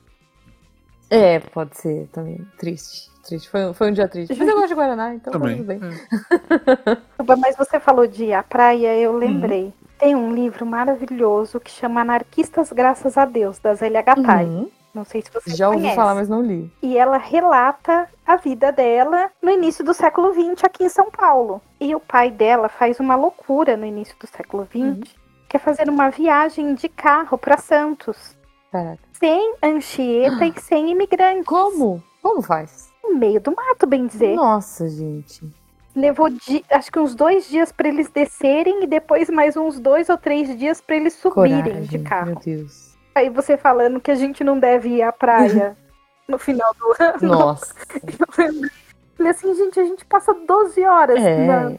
É, 1.09 1.39
pode 1.39 1.77
ser 1.77 2.07
também. 2.11 2.39
Triste. 2.57 3.09
Triste. 3.23 3.49
Foi, 3.49 3.73
foi 3.73 3.89
um 3.89 3.93
dia 3.93 4.07
triste. 4.07 4.35
Mas 4.37 4.47
eu 4.47 4.55
gosto 4.55 4.67
de 4.69 4.75
Guaraná, 4.75 5.13
então 5.15 5.33
tá 5.33 5.39
Também. 5.39 5.57
tudo 5.57 5.67
bem. 5.67 5.79
Mas 7.39 7.55
você 7.55 7.79
falou 7.79 8.05
de 8.07 8.25
ir 8.25 8.33
à 8.33 8.43
praia, 8.43 8.95
eu 8.97 9.15
lembrei. 9.17 9.73
Tem 9.97 10.15
um 10.15 10.33
livro 10.33 10.65
maravilhoso 10.65 11.59
que 11.59 11.71
chama 11.71 12.01
Anarquistas 12.01 12.71
Graças 12.71 13.17
a 13.17 13.25
Deus, 13.25 13.57
da 13.59 13.73
Zélia 13.73 14.01
Gattai. 14.01 14.45
Uhum. 14.45 14.69
Não 14.93 15.03
sei 15.03 15.21
se 15.21 15.29
você 15.31 15.55
Já 15.55 15.67
ouvi 15.67 15.79
conhece. 15.81 15.95
falar, 15.95 16.15
mas 16.15 16.29
não 16.29 16.41
li. 16.41 16.71
E 16.81 16.97
ela 16.97 17.17
relata 17.17 18.07
a 18.25 18.35
vida 18.37 18.71
dela 18.71 19.29
no 19.41 19.49
início 19.51 19.83
do 19.83 19.93
século 19.93 20.33
XX 20.33 20.63
aqui 20.63 20.83
em 20.85 20.89
São 20.89 21.09
Paulo. 21.11 21.61
E 21.81 21.93
o 21.95 21.99
pai 21.99 22.29
dela 22.31 22.69
faz 22.69 22.99
uma 22.99 23.15
loucura 23.15 23.75
no 23.75 23.85
início 23.85 24.15
do 24.19 24.27
século 24.27 24.65
XX, 24.65 24.75
Uhum. 24.83 25.01
Que 25.47 25.57
é 25.57 25.59
fazer 25.59 25.89
uma 25.89 26.09
viagem 26.09 26.73
de 26.75 26.89
carro 26.89 27.37
para 27.37 27.57
Santos, 27.57 28.35
Caraca. 28.71 28.99
sem 29.13 29.55
Anchieta 29.63 30.45
e 30.45 30.53
sem 30.59 30.91
imigrantes. 30.91 31.45
Como? 31.45 32.03
Como 32.21 32.41
faz? 32.41 32.89
No 33.03 33.15
meio 33.15 33.39
do 33.39 33.53
mato, 33.55 33.85
bem 33.85 34.07
dizer. 34.07 34.35
Nossa, 34.35 34.87
gente. 34.89 35.47
Levou 35.95 36.27
acho 36.71 36.91
que 36.91 36.99
uns 36.99 37.15
dois 37.15 37.47
dias 37.47 37.71
para 37.71 37.87
eles 37.87 38.09
descerem 38.09 38.83
e 38.83 38.87
depois 38.87 39.29
mais 39.29 39.55
uns 39.55 39.79
dois 39.79 40.09
ou 40.09 40.17
três 40.17 40.57
dias 40.57 40.81
para 40.81 40.95
eles 40.97 41.13
subirem 41.13 41.61
Coragem, 41.63 41.83
de 41.83 41.99
carro. 41.99 42.25
meu 42.31 42.35
Deus. 42.57 42.95
Aí 43.13 43.29
você 43.29 43.55
falando 43.55 44.01
que 44.01 44.11
a 44.11 44.15
gente 44.15 44.43
não 44.43 44.59
deve 44.59 44.89
ir 44.89 45.03
à 45.03 45.11
praia 45.13 45.77
no 46.27 46.37
final 46.37 46.73
do 46.77 46.95
ano. 47.01 47.19
Nossa. 47.37 47.73
Eu. 48.37 48.69
Falei 49.15 49.31
assim, 49.31 49.55
gente, 49.55 49.79
a 49.79 49.85
gente 49.85 50.03
passa 50.05 50.33
12 50.33 50.83
horas 50.83 51.17
É. 51.17 51.45
na 51.47 51.73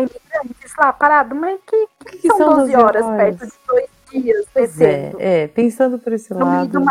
Imigrantes 0.00 0.72
lá 0.78 0.92
parado, 0.92 1.34
mas 1.34 1.60
que, 1.66 1.88
que, 2.06 2.18
que 2.18 2.28
são, 2.28 2.38
são 2.38 2.48
12 2.56 2.72
12 2.72 2.76
horas, 2.76 3.04
horas? 3.04 3.16
perto 3.16 3.46
de 3.46 3.52
dois 3.66 3.88
dias 4.10 4.46
é, 4.80 5.12
é, 5.18 5.48
pensando 5.48 5.98
por 5.98 6.12
esse 6.12 6.32
no 6.34 6.44
lado, 6.44 6.84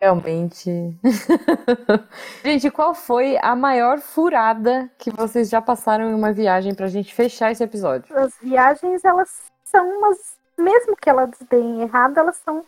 realmente. 0.00 0.70
gente, 2.44 2.70
qual 2.70 2.94
foi 2.94 3.36
a 3.42 3.56
maior 3.56 3.98
furada 3.98 4.90
que 4.98 5.10
vocês 5.10 5.48
já 5.48 5.60
passaram 5.60 6.10
em 6.10 6.14
uma 6.14 6.32
viagem 6.32 6.74
pra 6.74 6.86
gente 6.86 7.14
fechar 7.14 7.50
esse 7.50 7.64
episódio? 7.64 8.16
As 8.16 8.34
viagens, 8.40 9.04
elas 9.04 9.30
são 9.64 9.88
umas, 9.98 10.18
mesmo 10.56 10.96
que 10.96 11.10
elas 11.10 11.30
deem 11.50 11.82
errado, 11.82 12.18
elas 12.18 12.36
são 12.36 12.64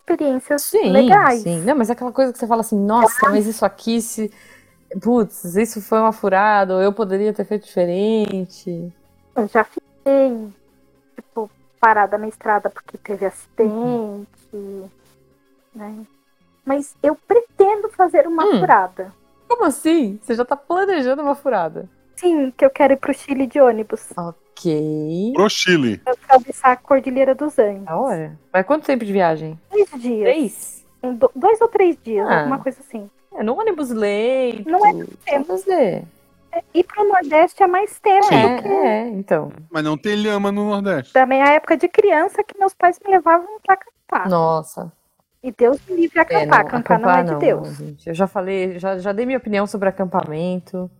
experiências 0.00 0.62
Sim, 0.62 0.90
legais. 0.90 1.42
sim. 1.42 1.62
Não, 1.62 1.76
mas 1.76 1.90
aquela 1.90 2.12
coisa 2.12 2.32
que 2.32 2.38
você 2.38 2.46
fala 2.46 2.60
assim, 2.60 2.78
nossa, 2.78 3.28
mas 3.28 3.46
isso 3.46 3.64
aqui 3.64 4.00
se. 4.00 4.32
Putz, 5.02 5.44
isso 5.56 5.80
foi 5.82 5.98
uma 5.98 6.12
furada, 6.12 6.74
ou 6.74 6.80
eu 6.80 6.92
poderia 6.92 7.32
ter 7.32 7.44
feito 7.44 7.64
diferente. 7.66 8.92
Eu 9.34 9.48
já 9.48 9.64
fiquei, 9.64 10.48
tipo, 11.14 11.50
parada 11.80 12.16
na 12.16 12.28
estrada 12.28 12.70
porque 12.70 12.96
teve 12.96 13.26
acidente, 13.26 14.90
né? 15.74 16.04
Mas 16.64 16.94
eu 17.02 17.14
pretendo 17.14 17.88
fazer 17.90 18.26
uma 18.26 18.44
Hum. 18.44 18.60
furada. 18.60 19.12
Como 19.48 19.64
assim? 19.64 20.18
Você 20.22 20.34
já 20.34 20.44
tá 20.44 20.56
planejando 20.56 21.22
uma 21.22 21.34
furada? 21.34 21.88
Sim, 22.16 22.50
que 22.56 22.64
eu 22.64 22.70
quero 22.70 22.94
ir 22.94 22.96
pro 22.96 23.12
Chile 23.14 23.46
de 23.46 23.60
ônibus. 23.60 24.08
Ok. 24.16 25.32
Pro 25.34 25.48
Chile. 25.50 25.98
Pra 25.98 26.12
atravessar 26.14 26.72
a 26.72 26.76
Cordilheira 26.76 27.34
dos 27.34 27.58
Andes. 27.58 27.84
Da 27.84 27.96
hora. 27.96 28.38
Mas 28.52 28.66
quanto 28.66 28.86
tempo 28.86 29.04
de 29.04 29.12
viagem? 29.12 29.60
Três 29.70 29.90
dias. 30.00 30.22
Três? 30.22 30.86
Um, 31.02 31.14
do- 31.14 31.30
dois 31.36 31.60
ou 31.60 31.68
três 31.68 31.96
dias, 32.02 32.26
Ah. 32.26 32.40
alguma 32.40 32.58
coisa 32.58 32.80
assim. 32.80 33.08
É, 33.38 33.42
no 33.42 33.58
ônibus 33.58 33.90
leito. 33.90 34.68
Não 34.68 34.84
é 34.86 34.92
tempo. 35.24 35.56
Ver. 35.58 36.04
Ir 36.72 36.84
pro 36.84 37.06
Nordeste 37.06 37.62
é 37.62 37.66
mais 37.66 37.98
tempo 38.00 38.24
Sim. 38.26 38.56
do 38.56 38.62
que 38.62 38.68
É, 38.68 38.86
é, 38.86 39.08
então. 39.08 39.52
Mas 39.70 39.84
não 39.84 39.96
tem 39.98 40.14
lhama 40.14 40.50
no 40.50 40.70
Nordeste. 40.70 41.12
também 41.12 41.42
a 41.42 41.52
época 41.52 41.76
de 41.76 41.86
criança 41.86 42.42
que 42.42 42.58
meus 42.58 42.72
pais 42.72 42.98
me 43.04 43.10
levavam 43.10 43.46
pra 43.64 43.74
acampar. 43.74 44.28
Nossa. 44.30 44.90
E 45.42 45.52
Deus 45.52 45.78
me 45.86 45.96
livre 45.96 46.18
É, 46.18 46.22
acampar. 46.22 46.48
não, 46.48 46.78
acampar 46.78 47.00
não 47.00 47.10
é 47.10 47.22
de 47.24 47.34
Deus. 47.36 47.68
não, 47.68 47.74
gente. 47.86 48.08
Eu 48.08 48.14
já 48.14 48.26
falei, 48.26 48.78
já, 48.78 48.98
já 48.98 49.12
dei 49.12 49.26
minha 49.26 49.36
opinião 49.38 49.66
sobre 49.66 49.88
acampamento. 49.90 50.90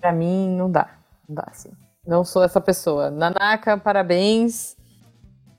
Pra 0.00 0.10
mim, 0.10 0.56
não 0.56 0.70
dá. 0.70 0.88
Não 1.28 1.34
dá, 1.36 1.44
assim. 1.50 1.70
Não 2.06 2.24
sou 2.24 2.42
essa 2.42 2.60
pessoa. 2.60 3.10
Nanaka, 3.10 3.76
parabéns. 3.76 4.74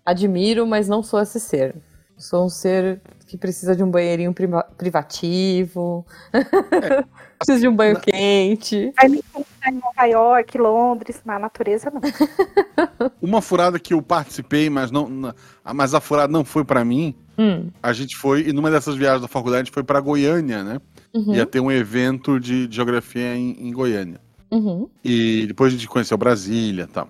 Admiro, 0.05 0.65
mas 0.67 0.87
não 0.87 1.01
sou 1.03 1.19
esse 1.21 1.39
ser. 1.39 1.75
Sou 2.17 2.45
um 2.45 2.49
ser 2.49 3.01
que 3.27 3.37
precisa 3.37 3.75
de 3.75 3.83
um 3.83 3.89
banheirinho 3.89 4.33
priva- 4.33 4.65
privativo. 4.77 6.05
precisa 7.37 7.59
de 7.59 7.67
um 7.67 7.75
banho 7.75 7.95
Na- 7.95 7.99
quente. 7.99 8.93
Vai 8.95 9.09
me 9.09 9.17
encontrar 9.17 9.71
em 9.71 9.75
Nova 9.79 10.05
York, 10.05 10.57
Londres, 10.57 11.21
na 11.25 11.37
natureza 11.39 11.91
não. 11.91 12.01
Uma 13.21 13.41
furada 13.41 13.79
que 13.79 13.93
eu 13.93 14.01
participei, 14.01 14.69
mas 14.69 14.91
não, 14.91 15.33
mas 15.73 15.93
a 15.93 15.99
furada 15.99 16.31
não 16.31 16.45
foi 16.45 16.63
pra 16.63 16.85
mim. 16.85 17.15
Hum. 17.37 17.69
A 17.83 17.91
gente 17.91 18.15
foi, 18.15 18.47
e 18.47 18.53
numa 18.53 18.71
dessas 18.71 18.95
viagens 18.95 19.21
da 19.21 19.27
faculdade, 19.27 19.61
a 19.61 19.63
gente 19.65 19.73
foi 19.73 19.83
pra 19.83 19.99
Goiânia, 19.99 20.63
né? 20.63 20.79
Uhum. 21.13 21.33
Ia 21.33 21.45
ter 21.45 21.59
um 21.59 21.71
evento 21.71 22.39
de, 22.39 22.67
de 22.67 22.75
geografia 22.75 23.35
em, 23.35 23.67
em 23.67 23.71
Goiânia. 23.73 24.21
Uhum. 24.51 24.87
E 25.03 25.45
depois 25.47 25.73
a 25.73 25.75
gente 25.75 25.87
conheceu 25.87 26.17
Brasília 26.17 26.83
e 26.83 26.87
tal. 26.87 27.09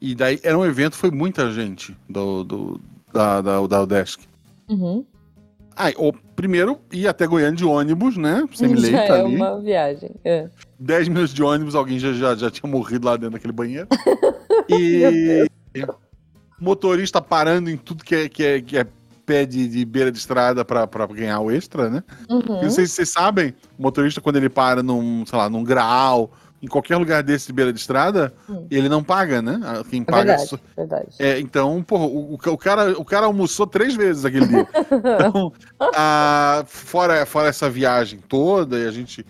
E 0.00 0.14
daí 0.14 0.40
era 0.42 0.58
um 0.58 0.64
evento, 0.64 0.96
foi 0.96 1.10
muita 1.10 1.50
gente 1.52 1.96
do, 2.08 2.42
do, 2.44 2.80
da, 3.12 3.40
da, 3.40 3.66
da 3.66 3.82
UDESC. 3.82 4.22
Uhum. 4.68 5.04
Ah, 5.76 5.90
o, 5.96 6.12
primeiro 6.12 6.78
ia 6.92 7.10
até 7.10 7.26
Goiânia 7.26 7.56
de 7.56 7.64
ônibus, 7.64 8.16
né? 8.16 8.46
Semi-leito 8.52 8.96
Já 8.96 9.04
é 9.04 9.20
ali. 9.20 9.36
uma 9.36 9.60
viagem. 9.60 10.10
É. 10.24 10.48
10 10.78 11.08
minutos 11.08 11.32
de 11.32 11.42
ônibus, 11.42 11.74
alguém 11.74 11.98
já, 11.98 12.12
já, 12.12 12.34
já 12.34 12.50
tinha 12.50 12.70
morrido 12.70 13.06
lá 13.06 13.16
dentro 13.16 13.32
daquele 13.32 13.52
banheiro. 13.52 13.88
E 14.72 15.44
motorista 16.60 17.20
parando 17.20 17.70
em 17.70 17.76
tudo 17.76 18.04
que 18.04 18.14
é, 18.14 18.28
que 18.28 18.44
é, 18.44 18.60
que 18.60 18.78
é 18.78 18.86
pé 19.24 19.46
de, 19.46 19.66
de 19.66 19.84
beira 19.84 20.12
de 20.12 20.18
estrada 20.18 20.64
pra, 20.64 20.86
pra 20.86 21.06
ganhar 21.06 21.40
o 21.40 21.50
extra, 21.50 21.88
né? 21.88 22.04
Uhum. 22.28 22.68
Sei 22.70 22.86
se 22.86 22.94
vocês 22.94 23.10
sabem, 23.10 23.54
o 23.78 23.82
motorista, 23.82 24.20
quando 24.20 24.36
ele 24.36 24.48
para 24.48 24.82
num, 24.82 25.24
sei 25.24 25.38
lá, 25.38 25.48
num 25.48 25.64
grau, 25.64 26.30
em 26.62 26.66
qualquer 26.68 26.96
lugar 26.96 27.22
desse 27.22 27.46
de 27.46 27.52
beira 27.52 27.72
de 27.72 27.80
estrada, 27.80 28.32
Hum. 28.48 28.66
ele 28.70 28.88
não 28.88 29.02
paga, 29.02 29.40
né? 29.40 29.58
Ah, 29.64 29.82
Quem 29.88 30.02
É 30.02 30.04
paga. 30.04 30.24
verdade, 30.36 30.48
só- 30.48 30.58
verdade. 30.76 31.08
É, 31.18 31.40
então, 31.40 31.82
porra, 31.82 32.04
o, 32.04 32.34
o 32.34 32.58
cara, 32.58 32.92
o 32.98 33.04
cara 33.04 33.26
almoçou 33.26 33.66
três 33.66 33.94
vezes 33.94 34.24
aquele 34.24 34.46
dia. 34.46 34.66
Então, 34.90 35.52
a- 35.94 36.62
fora, 36.66 37.24
fora 37.26 37.48
essa 37.48 37.68
viagem 37.70 38.18
toda, 38.28 38.78
e 38.78 38.86
a 38.86 38.90
gente. 38.90 39.24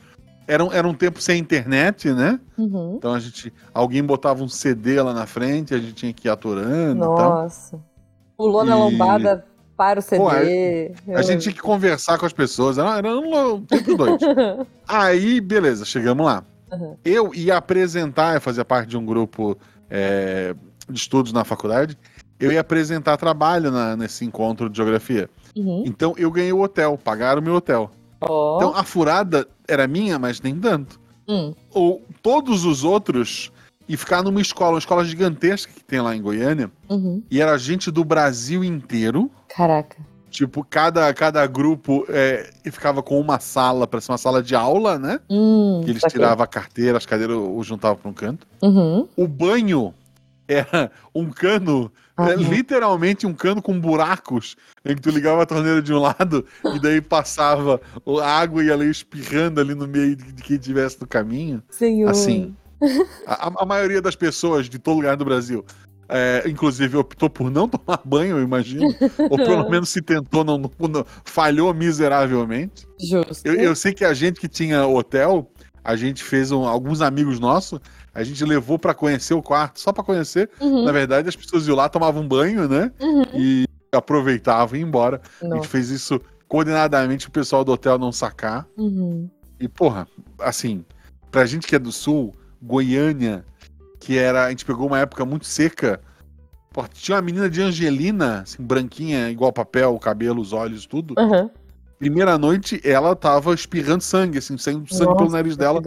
Era 0.48 0.64
um, 0.64 0.72
era 0.72 0.88
um 0.88 0.94
tempo 0.94 1.20
sem 1.22 1.38
internet, 1.38 2.10
né? 2.12 2.40
Uhum. 2.58 2.94
Então 2.96 3.14
a 3.14 3.20
gente. 3.20 3.52
Alguém 3.72 4.02
botava 4.02 4.42
um 4.42 4.48
CD 4.48 5.00
lá 5.00 5.14
na 5.14 5.24
frente, 5.26 5.72
a 5.72 5.78
gente 5.78 5.92
tinha 5.92 6.12
que 6.12 6.26
ir 6.26 6.30
aturando. 6.30 6.96
Nossa. 7.04 7.78
Pulou 8.36 8.64
na 8.64 8.74
E- 8.76 8.78
lombada 8.80 9.44
para 9.76 10.00
o 10.00 10.02
CD. 10.02 10.20
Pô, 11.06 11.14
A 11.16 11.22
gente 11.22 11.42
tinha 11.42 11.54
que 11.54 11.60
conversar 11.60 12.18
com 12.18 12.26
as 12.26 12.32
pessoas, 12.32 12.78
era, 12.78 12.98
era 12.98 13.08
um 13.16 13.54
um 13.54 13.62
tempo 13.64 13.96
doido. 13.96 14.18
Aí, 14.88 15.40
beleza, 15.40 15.84
chegamos 15.84 16.26
lá. 16.26 16.42
Uhum. 16.72 16.96
Eu 17.04 17.34
ia 17.34 17.56
apresentar, 17.56 18.34
eu 18.34 18.40
fazia 18.40 18.64
parte 18.64 18.88
de 18.90 18.96
um 18.96 19.04
grupo 19.04 19.56
é, 19.88 20.54
de 20.88 20.98
estudos 20.98 21.32
na 21.32 21.44
faculdade, 21.44 21.96
eu 22.38 22.50
ia 22.52 22.60
apresentar 22.60 23.16
trabalho 23.16 23.70
na- 23.70 23.96
nesse 23.96 24.24
encontro 24.24 24.68
de 24.70 24.76
geografia. 24.76 25.28
Uhum. 25.56 25.82
Então 25.86 26.14
eu 26.16 26.30
ganhei 26.30 26.52
o 26.52 26.60
hotel, 26.62 26.96
pagaram 26.96 27.40
o 27.40 27.44
meu 27.44 27.54
hotel. 27.54 27.90
Ó. 28.20 28.56
Então 28.56 28.74
a 28.76 28.84
furada 28.84 29.46
era 29.66 29.86
minha, 29.86 30.18
mas 30.18 30.40
nem 30.40 30.54
tanto. 30.58 31.00
Hum. 31.28 31.54
Ou 31.72 32.04
todos 32.22 32.64
os 32.64 32.82
outros 32.84 33.52
e 33.88 33.96
ficar 33.96 34.22
numa 34.22 34.40
escola, 34.40 34.72
uma 34.72 34.78
escola 34.78 35.04
gigantesca 35.04 35.72
que 35.72 35.82
tem 35.84 36.00
lá 36.00 36.14
em 36.14 36.22
Goiânia, 36.22 36.70
Uhum. 36.88 37.22
e 37.30 37.40
era 37.40 37.56
gente 37.58 37.90
do 37.90 38.04
Brasil 38.04 38.62
inteiro. 38.64 39.30
Caraca. 39.48 39.96
Tipo, 40.30 40.64
cada, 40.64 41.12
cada 41.12 41.44
grupo 41.46 42.06
é, 42.08 42.50
e 42.64 42.70
ficava 42.70 43.02
com 43.02 43.20
uma 43.20 43.40
sala, 43.40 43.86
para 43.86 44.00
ser 44.00 44.12
uma 44.12 44.18
sala 44.18 44.42
de 44.42 44.54
aula, 44.54 44.98
né? 44.98 45.18
Hum, 45.28 45.82
Que 45.84 45.90
eles 45.90 46.02
tiravam 46.08 46.44
a 46.44 46.46
carteira, 46.46 46.96
as 46.96 47.04
cadeiras 47.04 47.36
o 47.36 47.62
juntavam 47.64 47.96
para 47.96 48.10
um 48.10 48.14
canto. 48.14 48.46
Uhum. 48.62 49.08
O 49.16 49.26
banho 49.26 49.92
era 50.46 50.90
um 51.14 51.30
cano, 51.30 51.90
é, 52.18 52.34
literalmente 52.34 53.26
um 53.26 53.34
cano 53.34 53.60
com 53.60 53.78
buracos, 53.78 54.56
em 54.84 54.94
que 54.94 55.02
tu 55.02 55.10
ligava 55.10 55.42
a 55.42 55.46
torneira 55.46 55.82
de 55.82 55.92
um 55.92 55.98
lado 55.98 56.46
e 56.74 56.78
daí 56.80 57.00
passava 57.00 57.80
a 58.22 58.26
água 58.26 58.62
e 58.62 58.66
ia 58.66 58.74
ali 58.74 58.90
espirrando 58.90 59.60
ali 59.60 59.74
no 59.74 59.86
meio 59.86 60.16
de 60.16 60.42
quem 60.42 60.56
estivesse 60.56 61.00
no 61.00 61.06
caminho. 61.06 61.62
Senhor. 61.70 62.08
Assim, 62.10 62.54
a, 63.26 63.62
a 63.62 63.66
maioria 63.66 64.00
das 64.00 64.16
pessoas 64.16 64.68
de 64.68 64.78
todo 64.78 64.96
lugar 64.96 65.16
do 65.16 65.24
Brasil, 65.24 65.64
é, 66.10 66.42
inclusive, 66.48 66.96
optou 66.96 67.30
por 67.30 67.50
não 67.50 67.66
tomar 67.70 68.00
banho, 68.04 68.36
eu 68.38 68.42
imagino, 68.42 68.86
ou 69.30 69.36
pelo 69.38 69.68
menos 69.70 69.88
se 69.88 70.02
tentou, 70.02 70.44
não, 70.44 70.58
não- 70.58 71.06
falhou 71.24 71.72
miseravelmente. 71.72 72.86
Justo. 73.00 73.46
Eu, 73.46 73.54
eu 73.54 73.74
sei 73.76 73.92
que 73.94 74.04
a 74.04 74.12
gente 74.12 74.40
que 74.40 74.48
tinha 74.48 74.86
hotel, 74.86 75.50
a 75.84 75.96
gente 75.96 76.22
fez 76.24 76.50
um- 76.52 76.66
alguns 76.66 77.00
amigos 77.00 77.38
nossos, 77.38 77.78
a 78.12 78.22
gente 78.24 78.44
levou 78.44 78.78
pra 78.78 78.92
conhecer 78.92 79.34
o 79.34 79.42
quarto, 79.42 79.78
só 79.80 79.92
pra 79.92 80.02
conhecer. 80.02 80.50
Uhum. 80.60 80.84
Na 80.84 80.92
verdade, 80.92 81.28
as 81.28 81.36
pessoas 81.36 81.66
iam 81.68 81.76
lá, 81.76 81.88
tomavam 81.88 82.26
banho, 82.26 82.68
né? 82.68 82.90
Uhum. 83.00 83.22
E 83.34 83.66
aproveitavam 83.92 84.76
e 84.76 84.80
iam 84.80 84.88
embora. 84.88 85.20
A 85.40 85.44
Nossa. 85.44 85.56
gente 85.56 85.68
fez 85.68 85.90
isso 85.90 86.20
coordenadamente 86.48 87.28
o 87.28 87.30
pessoal 87.30 87.64
do 87.64 87.70
hotel 87.72 87.98
não 87.98 88.10
sacar. 88.10 88.66
Uhum. 88.76 89.30
E, 89.60 89.68
porra, 89.68 90.08
assim, 90.40 90.84
pra 91.30 91.46
gente 91.46 91.66
que 91.68 91.76
é 91.76 91.78
do 91.78 91.92
sul, 91.92 92.34
Goiânia, 92.60 93.44
que 94.00 94.18
era. 94.18 94.46
A 94.46 94.50
gente 94.50 94.64
pegou 94.64 94.86
uma 94.86 94.98
época 94.98 95.24
muito 95.24 95.46
seca. 95.46 96.00
Pô, 96.72 96.84
tinha 96.88 97.16
uma 97.16 97.22
menina 97.22 97.50
de 97.50 97.60
Angelina, 97.60 98.40
assim, 98.40 98.62
branquinha, 98.62 99.28
igual 99.28 99.52
papel, 99.52 99.94
o 99.94 100.00
cabelo, 100.00 100.40
os 100.40 100.52
olhos, 100.52 100.86
tudo. 100.86 101.14
Aham. 101.18 101.50
Primeira 101.98 102.38
noite, 102.38 102.80
ela 102.82 103.14
tava 103.14 103.52
espirrando 103.52 104.02
sangue, 104.02 104.38
assim, 104.38 104.56
saindo 104.56 104.88
sangue 104.88 105.12
pelo 105.12 105.24
Nossa, 105.24 105.36
nariz 105.36 105.54
dela, 105.54 105.82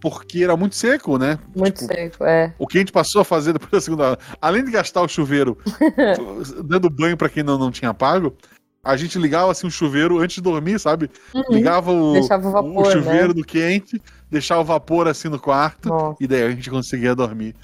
porque 0.00 0.42
era 0.42 0.56
muito 0.56 0.74
seco, 0.74 1.18
né? 1.18 1.38
Muito 1.54 1.80
Tipo, 1.80 1.92
seco, 1.92 2.24
é. 2.24 2.54
O 2.58 2.66
que 2.66 2.78
a 2.78 2.80
gente 2.80 2.92
passou 2.92 3.20
a 3.20 3.24
fazer 3.24 3.52
depois 3.52 3.70
da 3.70 3.80
segunda 3.80 4.18
além 4.40 4.64
de 4.64 4.70
gastar 4.70 5.02
o 5.02 5.08
chuveiro 5.08 5.58
dando 6.64 6.88
banho 6.88 7.14
pra 7.14 7.28
quem 7.28 7.42
não, 7.42 7.58
não 7.58 7.70
tinha 7.70 7.92
pago, 7.92 8.34
a 8.82 8.96
gente 8.96 9.18
ligava 9.18 9.52
assim 9.52 9.66
o 9.66 9.70
chuveiro 9.70 10.18
antes 10.18 10.36
de 10.36 10.40
dormir, 10.40 10.78
sabe? 10.78 11.10
Uhum. 11.34 11.42
Ligava 11.50 11.92
o, 11.92 12.18
o 12.18 12.50
vapor, 12.50 12.86
né? 12.86 12.92
chuveiro 12.92 13.34
do 13.34 13.44
quente, 13.44 14.00
deixava 14.30 14.60
o 14.60 14.64
vapor 14.64 15.08
assim 15.08 15.28
no 15.28 15.38
quarto, 15.38 15.88
Nossa, 15.88 16.16
e 16.20 16.26
daí 16.26 16.42
a 16.44 16.50
gente 16.50 16.70
conseguia 16.70 17.14
dormir. 17.14 17.54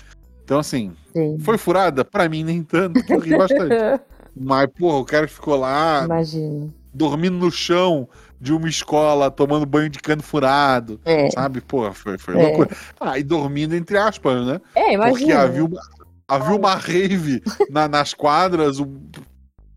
Então, 0.45 0.59
assim, 0.59 0.93
sim. 1.12 1.39
foi 1.41 1.59
furada? 1.59 2.05
Pra 2.05 2.29
mim, 2.29 2.45
nem 2.45 2.62
tanto, 2.62 3.03
que 3.05 3.12
eu 3.12 3.19
ri 3.19 3.37
bastante. 3.37 3.75
Mas, 4.39 4.69
porra, 4.79 4.99
o 4.99 5.05
cara 5.05 5.27
que 5.27 5.33
ficou 5.33 5.57
lá 5.57 6.03
Imagino. 6.05 6.73
dormindo 6.93 7.37
no 7.37 7.51
chão 7.51 8.09
de 8.39 8.53
uma 8.53 8.69
escola, 8.69 9.31
tomando 9.31 9.64
banho 9.64 9.89
de 9.89 9.99
cano 9.99 10.23
furado, 10.23 11.01
É, 11.07 11.31
sabe? 11.31 11.61
Porra, 11.62 11.93
foi, 11.95 12.19
foi 12.19 12.39
É. 12.39 12.43
loucura. 12.43 12.69
Ah, 13.01 13.19
e 13.19 13.23
dormindo 13.23 13.75
entre 13.75 13.97
aspas, 13.97 14.47
né? 14.47 14.61
é 14.75 14.81
Porque 14.83 14.93
imagina. 15.25 15.41
havia 15.41 15.64
uma, 15.64 15.81
havia 16.29 16.55
uma 16.55 16.75
rave 16.75 17.43
na- 17.71 17.89
nas 17.89 18.12
quadras 18.12 18.79
um- 18.79 19.01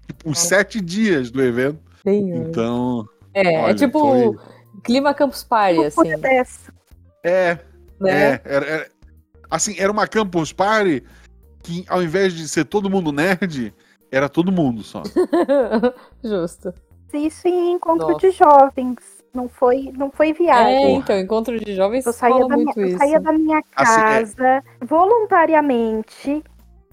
tipo, 0.05 0.29
uns 0.29 0.39
sete 0.39 0.81
dias 0.81 1.31
do 1.31 1.41
evento. 1.41 1.79
Sim, 2.05 2.33
Então, 2.35 3.07
é, 3.33 3.53
é 3.55 3.61
olha, 3.63 3.75
tipo 3.75 3.99
foi- 3.99 4.37
clima 4.83 5.13
Campus 5.13 5.43
Party, 5.43 5.85
assim. 5.85 6.17
Dessa. 6.17 6.73
É, 7.23 7.57
Né? 7.99 8.31
é, 8.33 8.41
era, 8.45 8.65
era- 8.65 8.89
assim, 9.49 9.75
era 9.79 9.91
uma 9.91 10.07
campus 10.07 10.51
party 10.53 11.03
que 11.63 11.85
ao 11.89 12.01
invés 12.01 12.33
de 12.33 12.47
ser 12.47 12.65
todo 12.65 12.89
mundo 12.89 13.11
nerd, 13.11 13.73
era 14.11 14.29
todo 14.29 14.51
mundo 14.51 14.81
só. 14.83 15.03
Justo. 16.23 16.73
Isso 17.13 17.47
em 17.47 17.71
encontro 17.73 18.07
Nossa. 18.07 18.19
de 18.19 18.31
jovens. 18.31 18.97
Não 19.33 19.47
foi, 19.47 19.91
não 19.95 20.09
foi 20.11 20.29
É, 20.29 20.33
viagem. 20.33 20.95
então, 20.95 21.19
encontro 21.19 21.59
de 21.59 21.75
jovens 21.75 22.03
Eu 22.05 22.13
saía, 22.13 22.39
da 22.47 22.55
minha, 22.55 22.65
muito 22.65 22.79
eu 22.79 22.87
isso. 22.87 22.97
saía 22.97 23.19
da 23.19 23.31
minha 23.31 23.61
Assim, 23.75 23.99
é- 23.99 24.03
casa 24.03 24.63
voluntariamente, 24.81 26.43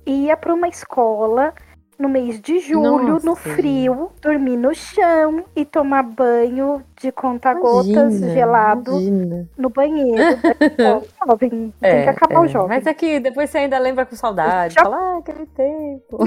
ia 0.04 0.36
para 0.36 0.52
uma 0.54 0.68
escola 0.68 1.54
no 1.98 2.08
mês 2.08 2.40
de 2.40 2.58
julho, 2.60 3.14
Nossa, 3.14 3.26
no 3.26 3.34
frio, 3.34 4.10
dormir 4.20 4.56
no 4.56 4.74
chão 4.74 5.44
e 5.54 5.64
tomar 5.64 6.02
banho 6.02 6.82
de 7.00 7.10
conta-gotas 7.12 8.18
gelado 8.18 8.90
imagina. 8.92 9.48
no 9.56 9.68
banheiro. 9.70 10.38
Bom, 10.76 11.02
jovem, 11.26 11.48
tem 11.48 11.72
que 11.80 11.86
É, 11.86 12.08
acabar 12.08 12.40
o 12.40 12.44
é. 12.44 12.48
jovem. 12.48 12.68
Mas 12.68 12.86
é 12.86 12.94
que 12.94 13.18
depois 13.20 13.48
você 13.50 13.58
ainda 13.58 13.78
lembra 13.78 14.04
com 14.04 14.14
saudade. 14.16 14.74
Já- 14.74 14.82
Fala, 14.82 14.96
ah, 14.96 15.18
aquele 15.18 15.46
tempo. 15.46 16.18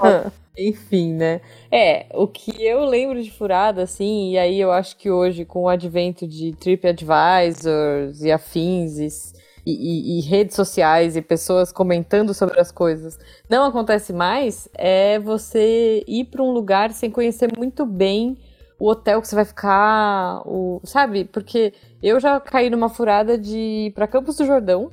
O. 0.00 0.30
Enfim, 0.58 1.14
né? 1.14 1.40
É, 1.70 2.06
o 2.12 2.26
que 2.26 2.62
eu 2.64 2.84
lembro 2.84 3.22
de 3.22 3.30
furada, 3.30 3.82
assim, 3.82 4.32
e 4.32 4.38
aí 4.38 4.60
eu 4.60 4.70
acho 4.70 4.96
que 4.96 5.10
hoje, 5.10 5.44
com 5.44 5.62
o 5.62 5.68
advento 5.68 6.26
de 6.26 6.52
TripAdvisors 6.56 8.20
e 8.22 8.30
afins 8.32 9.32
e, 9.64 10.18
e- 10.18 10.20
redes 10.22 10.56
sociais 10.56 11.16
e 11.16 11.22
pessoas 11.22 11.72
comentando 11.72 12.32
sobre 12.32 12.60
as 12.60 12.72
coisas, 12.72 13.18
não 13.48 13.64
acontece 13.64 14.12
mais, 14.12 14.68
é 14.74 15.18
você 15.18 16.02
ir 16.06 16.24
para 16.26 16.42
um 16.42 16.50
lugar 16.50 16.92
sem 16.92 17.10
conhecer 17.10 17.50
muito 17.56 17.84
bem 17.84 18.36
o 18.78 18.88
hotel 18.88 19.20
que 19.20 19.28
você 19.28 19.34
vai 19.34 19.44
ficar, 19.44 20.40
o, 20.46 20.80
sabe? 20.84 21.26
Porque 21.26 21.74
eu 22.02 22.18
já 22.18 22.40
caí 22.40 22.70
numa 22.70 22.88
furada 22.88 23.36
de 23.36 23.58
ir 23.58 23.92
para 23.92 24.06
Campos 24.06 24.36
do 24.36 24.46
Jordão 24.46 24.90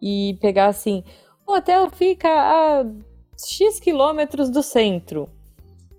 e 0.00 0.38
pegar 0.40 0.68
assim, 0.68 1.04
o 1.46 1.52
hotel 1.52 1.90
fica 1.90 2.28
a 2.28 2.86
X 3.36 3.78
quilômetros 3.78 4.48
do 4.48 4.62
centro. 4.62 5.28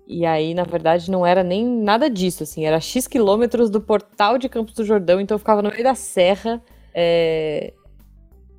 E 0.06 0.26
aí, 0.26 0.52
na 0.52 0.64
verdade, 0.64 1.10
não 1.10 1.24
era 1.24 1.44
nem 1.44 1.64
nada 1.64 2.10
disso, 2.10 2.42
assim, 2.42 2.64
era 2.66 2.80
X 2.80 3.06
quilômetros 3.06 3.70
do 3.70 3.80
portal 3.80 4.36
de 4.36 4.48
Campos 4.48 4.74
do 4.74 4.84
Jordão, 4.84 5.20
então 5.20 5.36
eu 5.36 5.38
ficava 5.38 5.62
no 5.62 5.70
meio 5.70 5.84
da 5.84 5.94
serra. 5.94 6.60
é, 6.92 7.72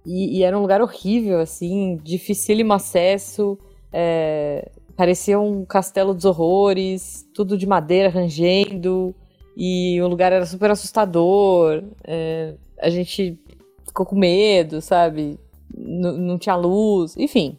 E, 0.05 0.37
e 0.39 0.43
era 0.43 0.57
um 0.57 0.61
lugar 0.61 0.81
horrível, 0.81 1.39
assim, 1.39 1.99
dificílimo 2.03 2.73
acesso. 2.73 3.57
é, 3.91 4.69
Parecia 4.95 5.39
um 5.39 5.65
castelo 5.65 6.13
dos 6.13 6.23
horrores, 6.25 7.27
tudo 7.33 7.57
de 7.57 7.65
madeira 7.65 8.09
rangendo. 8.09 9.15
E 9.57 9.99
o 10.01 10.07
lugar 10.07 10.31
era 10.31 10.45
super 10.45 10.69
assustador. 10.71 11.83
é, 12.03 12.55
A 12.79 12.89
gente 12.89 13.39
ficou 13.87 14.05
com 14.05 14.15
medo, 14.15 14.81
sabe? 14.81 15.39
N- 15.75 16.17
não 16.17 16.37
tinha 16.37 16.55
luz, 16.55 17.15
enfim. 17.17 17.57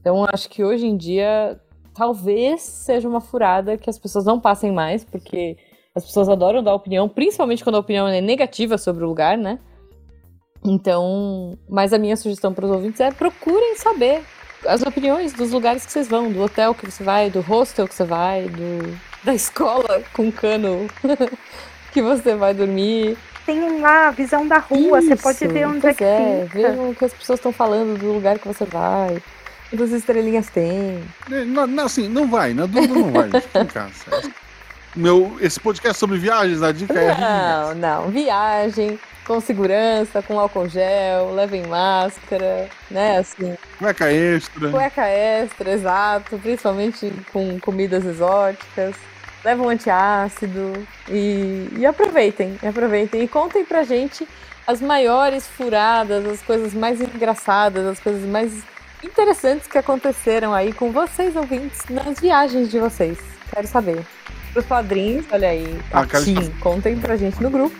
Então 0.00 0.24
acho 0.32 0.48
que 0.48 0.64
hoje 0.64 0.86
em 0.86 0.96
dia 0.96 1.60
talvez 1.94 2.62
seja 2.62 3.06
uma 3.08 3.20
furada 3.20 3.76
que 3.76 3.90
as 3.90 3.98
pessoas 3.98 4.24
não 4.24 4.40
passem 4.40 4.72
mais, 4.72 5.04
porque 5.04 5.58
as 5.94 6.04
pessoas 6.06 6.28
adoram 6.28 6.62
dar 6.62 6.74
opinião, 6.74 7.06
principalmente 7.08 7.62
quando 7.62 7.74
a 7.76 7.80
opinião 7.80 8.08
é 8.08 8.20
negativa 8.22 8.78
sobre 8.78 9.04
o 9.04 9.08
lugar, 9.08 9.36
né? 9.36 9.58
Então, 10.64 11.58
mas 11.68 11.92
a 11.92 11.98
minha 11.98 12.16
sugestão 12.16 12.52
para 12.52 12.66
os 12.66 12.70
ouvintes 12.70 13.00
é 13.00 13.10
procurem 13.10 13.76
saber 13.76 14.22
as 14.66 14.82
opiniões 14.82 15.32
dos 15.32 15.52
lugares 15.52 15.86
que 15.86 15.92
vocês 15.92 16.06
vão, 16.06 16.30
do 16.30 16.42
hotel 16.42 16.74
que 16.74 16.90
você 16.90 17.02
vai, 17.02 17.30
do 17.30 17.40
hostel 17.40 17.88
que 17.88 17.94
você 17.94 18.04
vai, 18.04 18.42
do, 18.48 18.98
da 19.24 19.34
escola 19.34 20.02
com 20.12 20.30
cano 20.30 20.86
que 21.92 22.02
você 22.02 22.34
vai 22.34 22.52
dormir. 22.52 23.16
Tem 23.46 23.80
lá 23.80 24.08
a 24.08 24.10
visão 24.10 24.46
da 24.46 24.58
rua, 24.58 25.00
você 25.00 25.16
pode 25.16 25.42
Isso, 25.42 25.48
ver 25.48 25.66
onde 25.66 25.86
é 25.86 25.94
que 25.94 26.04
é, 26.04 26.46
fica. 26.46 26.72
ver 26.72 26.78
o 26.78 26.94
que 26.94 27.04
as 27.06 27.12
pessoas 27.14 27.38
estão 27.38 27.52
falando 27.52 27.98
do 27.98 28.12
lugar 28.12 28.38
que 28.38 28.46
você 28.46 28.66
vai, 28.66 29.20
quantas 29.70 29.90
estrelinhas 29.92 30.50
tem. 30.50 31.02
É, 31.32 31.44
Não, 31.44 31.66
não, 31.66 31.86
assim, 31.86 32.06
não 32.06 32.28
vai, 32.28 32.52
na 32.52 32.66
dúvida 32.66 32.94
não 32.94 33.10
vai. 33.10 33.30
gente. 33.30 34.34
Meu, 34.94 35.36
esse 35.40 35.58
podcast 35.60 35.98
sobre 35.98 36.18
viagens, 36.18 36.62
a 36.62 36.72
dica 36.72 36.98
é. 37.00 37.16
Não, 37.18 37.74
não. 37.76 38.10
Viagem 38.10 38.98
com 39.26 39.40
segurança, 39.40 40.22
com 40.22 40.38
álcool 40.40 40.68
gel, 40.68 41.32
levem 41.34 41.66
máscara, 41.66 42.68
né? 42.90 43.18
Assim, 43.18 43.56
Cueca 43.78 44.12
extra. 44.12 44.70
cueca 44.70 45.06
extra, 45.06 45.70
exato, 45.70 46.38
principalmente 46.38 47.12
com 47.32 47.58
comidas 47.60 48.04
exóticas. 48.04 48.94
Leva 49.44 49.62
um 49.62 49.68
antiácido 49.70 50.86
e, 51.08 51.68
e 51.78 51.86
aproveitem, 51.86 52.58
aproveitem. 52.66 53.22
E 53.22 53.28
contem 53.28 53.64
pra 53.64 53.84
gente 53.84 54.28
as 54.66 54.80
maiores 54.82 55.46
furadas, 55.46 56.26
as 56.26 56.42
coisas 56.42 56.74
mais 56.74 57.00
engraçadas, 57.00 57.86
as 57.86 57.98
coisas 57.98 58.22
mais 58.28 58.52
interessantes 59.02 59.66
que 59.66 59.78
aconteceram 59.78 60.52
aí 60.52 60.72
com 60.74 60.92
vocês, 60.92 61.34
ouvintes, 61.36 61.80
nas 61.88 62.20
viagens 62.20 62.70
de 62.70 62.78
vocês. 62.78 63.16
Quero 63.52 63.66
saber. 63.66 64.04
Pros 64.52 64.66
padrinhos, 64.66 65.24
olha 65.32 65.48
aí, 65.48 65.80
Ah, 65.92 66.04
Tim, 66.04 66.50
contem 66.60 66.98
pra 66.98 67.16
gente 67.16 67.40
no 67.42 67.48
grupo. 67.48 67.74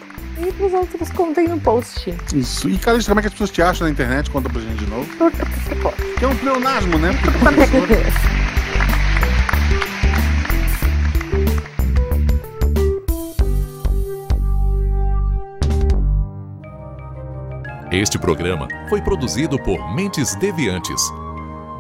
E 0.47 0.53
pros 0.53 0.73
outros, 0.73 1.11
contem 1.11 1.49
no 1.49 1.61
post. 1.61 2.15
Isso. 2.35 2.69
E, 2.69 2.79
cara, 2.79 2.99
como 3.05 3.21
é 3.21 3.23
que 3.23 3.29
as 3.29 3.35
pessoas 3.35 3.51
te 3.51 3.63
acham 3.63 3.87
na 3.87 3.93
internet? 3.93 4.31
Conta 4.31 4.49
pra 4.49 4.61
gente 4.61 4.85
de 4.85 4.91
novo. 4.91 5.07
Tudo 5.19 5.37
que 5.37 5.61
se 5.69 5.75
pode. 5.77 5.97
Que 6.19 6.25
é 6.25 6.29
um 6.29 6.37
pleonasmo, 6.37 6.99
né? 6.99 7.13
Porque 7.23 7.39
professor- 7.39 7.89
Este 17.91 18.19
programa 18.19 18.69
foi 18.89 19.01
produzido 19.03 19.59
por 19.59 19.95
Mentes 19.95 20.35
Deviantes. 20.37 21.03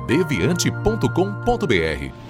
deviante.com.br. 0.06 2.29